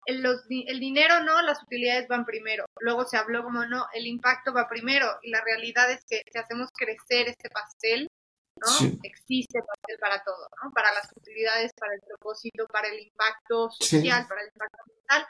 el, 0.07 0.23
los, 0.23 0.43
el 0.49 0.81
dinero 0.81 1.23
no, 1.23 1.41
las 1.43 1.63
utilidades 1.63 2.09
van 2.09 2.25
primero. 2.25 2.65
Luego 2.81 3.05
se 3.05 3.17
habló 3.17 3.43
como 3.45 3.65
no, 3.67 3.87
el 3.93 4.07
impacto 4.07 4.53
va 4.53 4.69
primero. 4.69 5.07
Y 5.23 5.31
la 5.31 5.43
realidad 5.43 5.91
es 5.91 6.05
que 6.05 6.23
si 6.31 6.39
hacemos 6.39 6.71
crecer 6.73 7.29
este 7.29 7.49
pastel, 7.51 8.09
¿no? 8.57 8.99
Existe 9.03 9.61
pastel 9.61 9.99
para 9.99 10.23
todo, 10.23 10.49
¿no? 10.63 10.71
Para 10.73 10.93
las 10.93 11.11
utilidades, 11.17 11.73
para 11.79 11.95
el 11.95 12.01
propósito, 12.03 12.67
para 12.69 12.89
el 12.89 13.01
impacto 13.01 13.71
social, 13.71 14.27
para 14.29 14.43
el 14.43 14.49
impacto 14.49 14.79
ambiental. 14.83 15.27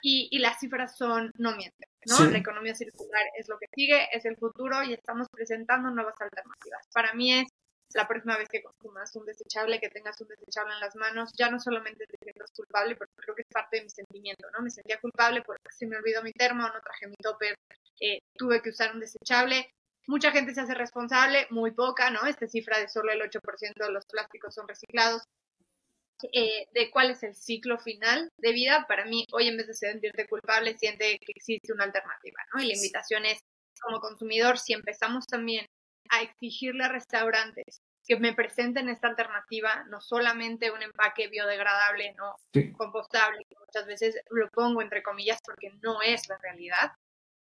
Y, 0.00 0.28
y, 0.30 0.38
las 0.38 0.60
cifras 0.60 0.96
son, 0.96 1.32
no 1.38 1.56
mienten, 1.56 1.88
¿no? 2.06 2.30
La 2.30 2.38
economía 2.38 2.74
circular 2.74 3.22
es 3.36 3.48
lo 3.48 3.58
que 3.58 3.66
sigue, 3.74 4.08
es 4.12 4.24
el 4.24 4.36
futuro 4.36 4.82
y 4.84 4.92
estamos 4.92 5.26
presentando 5.30 5.90
nuevas 5.90 6.14
alternativas. 6.20 6.86
Para 6.92 7.14
mí 7.14 7.34
es 7.34 7.48
la 7.94 8.06
próxima 8.06 8.36
vez 8.36 8.48
que 8.48 8.62
consumas 8.62 9.14
un 9.16 9.24
desechable, 9.24 9.80
que 9.80 9.88
tengas 9.88 10.20
un 10.20 10.28
desechable 10.28 10.74
en 10.74 10.80
las 10.80 10.94
manos, 10.96 11.30
ya 11.36 11.50
no 11.50 11.58
solamente 11.58 12.04
te 12.06 12.18
sientas 12.22 12.50
culpable, 12.52 12.96
porque 12.96 13.14
creo 13.16 13.34
que 13.34 13.42
es 13.42 13.48
parte 13.52 13.78
de 13.78 13.84
mi 13.84 13.90
sentimiento, 13.90 14.46
¿no? 14.52 14.62
Me 14.62 14.70
sentía 14.70 15.00
culpable 15.00 15.42
porque 15.42 15.68
se 15.70 15.86
me 15.86 15.96
olvidó 15.96 16.22
mi 16.22 16.32
termo, 16.32 16.62
no 16.62 16.80
traje 16.80 17.06
mi 17.06 17.16
topper, 17.16 17.54
eh, 18.00 18.20
tuve 18.34 18.60
que 18.62 18.70
usar 18.70 18.94
un 18.94 19.00
desechable. 19.00 19.70
Mucha 20.06 20.30
gente 20.30 20.54
se 20.54 20.60
hace 20.60 20.74
responsable, 20.74 21.46
muy 21.50 21.72
poca, 21.72 22.10
¿no? 22.10 22.24
Esta 22.26 22.46
cifra 22.46 22.78
de 22.78 22.88
solo 22.88 23.12
el 23.12 23.20
8% 23.20 23.86
de 23.86 23.92
los 23.92 24.04
plásticos 24.06 24.54
son 24.54 24.68
reciclados. 24.68 25.22
Eh, 26.32 26.66
de 26.72 26.90
cuál 26.90 27.10
es 27.10 27.22
el 27.22 27.34
ciclo 27.36 27.78
final 27.78 28.30
de 28.38 28.52
vida, 28.52 28.86
para 28.88 29.04
mí 29.04 29.24
hoy 29.32 29.48
en 29.48 29.56
vez 29.56 29.68
de 29.68 29.74
sentirte 29.74 30.26
culpable, 30.26 30.76
siente 30.76 31.18
que 31.18 31.32
existe 31.34 31.72
una 31.72 31.84
alternativa, 31.84 32.38
¿no? 32.52 32.62
Y 32.62 32.66
la 32.66 32.74
invitación 32.74 33.24
es, 33.24 33.38
como 33.80 34.00
consumidor, 34.00 34.58
si 34.58 34.72
empezamos 34.72 35.26
también 35.26 35.66
a 36.10 36.22
exigirle 36.22 36.84
a 36.84 36.88
restaurantes 36.88 37.82
que 38.08 38.16
me 38.16 38.32
presenten 38.32 38.88
esta 38.88 39.06
alternativa, 39.06 39.84
no 39.90 40.00
solamente 40.00 40.70
un 40.70 40.82
empaque 40.82 41.28
biodegradable, 41.28 42.14
no 42.14 42.36
compostable, 42.76 43.46
muchas 43.60 43.86
veces 43.86 44.16
lo 44.30 44.48
pongo 44.48 44.80
entre 44.80 45.02
comillas 45.02 45.38
porque 45.44 45.70
no 45.82 46.00
es 46.00 46.26
la 46.28 46.38
realidad. 46.38 46.92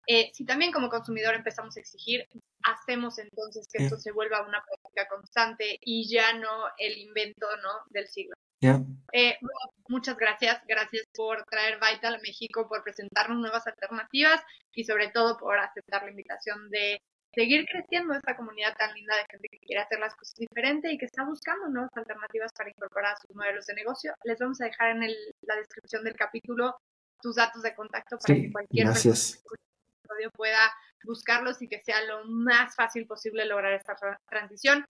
Eh, 0.07 0.31
si 0.35 0.45
también 0.45 0.72
como 0.72 0.89
consumidor 0.89 1.35
empezamos 1.35 1.77
a 1.77 1.81
exigir, 1.81 2.27
hacemos 2.62 3.18
entonces 3.18 3.66
que 3.70 3.85
esto 3.85 3.99
se 3.99 4.12
vuelva 4.12 4.47
una 4.47 4.64
práctica 4.64 5.07
constante 5.09 5.79
y 5.83 6.09
ya 6.09 6.33
no 6.33 6.64
el 6.79 6.97
invento 6.97 7.47
¿no? 7.62 7.70
del 7.91 8.09
siglo. 8.09 8.35
Eh, 9.13 9.39
muchas 9.89 10.17
gracias, 10.17 10.63
gracias 10.67 11.05
por 11.15 11.45
traer 11.45 11.79
Vital 11.79 12.15
a 12.15 12.19
México, 12.19 12.67
por 12.69 12.83
presentarnos 12.83 13.39
nuevas 13.39 13.67
alternativas 13.67 14.41
y 14.73 14.85
sobre 14.85 15.09
todo 15.09 15.37
por 15.37 15.59
aceptar 15.59 16.03
la 16.05 16.11
invitación 16.11 16.71
de 16.71 17.01
seguir 17.35 17.67
creciendo 17.67 18.15
esta 18.15 18.37
comunidad 18.37 18.75
tan 18.77 18.95
linda 18.95 19.17
de 19.17 19.25
gente 19.31 19.49
que 19.51 19.59
quiere 19.59 19.83
hacer 19.83 19.99
las 19.99 20.15
cosas 20.15 20.35
diferente 20.37 20.91
y 20.93 20.99
que 20.99 21.07
está 21.07 21.25
buscando 21.25 21.69
nuevas 21.69 21.91
alternativas 21.97 22.53
para 22.57 22.71
incorporar 22.71 23.13
a 23.13 23.17
sus 23.17 23.35
modelos 23.35 23.67
de 23.67 23.75
negocio. 23.75 24.15
Les 24.25 24.39
vamos 24.39 24.61
a 24.61 24.67
dejar 24.67 24.91
en 24.91 25.01
la 25.43 25.57
descripción 25.57 26.05
del 26.05 26.15
capítulo 26.15 26.77
tus 27.21 27.37
datos 27.37 27.63
de 27.63 27.75
contacto 27.75 28.19
para 28.19 28.35
que 28.35 28.53
cualquier 28.53 28.87
gracias. 28.87 29.43
persona 29.43 30.31
pueda 30.35 30.73
buscarlos 31.05 31.61
y 31.63 31.69
que 31.69 31.81
sea 31.81 32.03
lo 32.05 32.25
más 32.27 32.75
fácil 32.75 33.07
posible 33.07 33.45
lograr 33.45 33.73
esta 33.73 33.95
transición. 34.29 34.85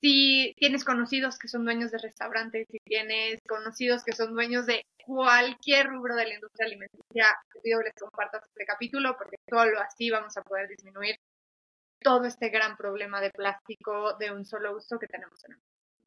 Si 0.00 0.54
tienes 0.56 0.84
conocidos 0.84 1.38
que 1.38 1.48
son 1.48 1.64
dueños 1.64 1.90
de 1.90 1.98
restaurantes, 1.98 2.66
si 2.70 2.78
tienes 2.84 3.38
conocidos 3.46 4.02
que 4.02 4.12
son 4.12 4.32
dueños 4.32 4.66
de 4.66 4.82
cualquier 5.04 5.88
rubro 5.88 6.16
de 6.16 6.26
la 6.26 6.34
industria 6.34 6.66
alimenticia, 6.66 7.26
te 7.52 7.60
pido 7.60 7.80
que 7.80 7.84
les 7.86 7.94
compartas 7.94 8.42
este 8.46 8.64
capítulo 8.64 9.14
porque 9.18 9.36
solo 9.48 9.78
así 9.80 10.08
vamos 10.10 10.36
a 10.36 10.42
poder 10.42 10.68
disminuir 10.68 11.16
todo 12.00 12.24
este 12.24 12.48
gran 12.48 12.76
problema 12.76 13.20
de 13.20 13.30
plástico 13.30 14.16
de 14.18 14.32
un 14.32 14.46
solo 14.46 14.74
uso 14.76 14.98
que 14.98 15.06
tenemos 15.06 15.44
en 15.44 15.52
el 15.52 15.58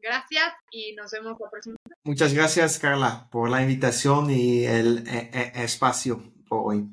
Gracias 0.04 0.54
y 0.70 0.94
nos 0.96 1.12
vemos 1.12 1.38
la 1.40 1.50
próxima. 1.50 1.78
Muchas 2.04 2.34
gracias, 2.34 2.78
Carla, 2.78 3.30
por 3.32 3.50
la 3.50 3.62
invitación 3.62 4.30
y 4.30 4.66
el 4.66 5.08
eh, 5.08 5.54
espacio 5.56 6.22
por 6.50 6.74
hoy. 6.74 6.90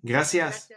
gracias. 0.00 0.68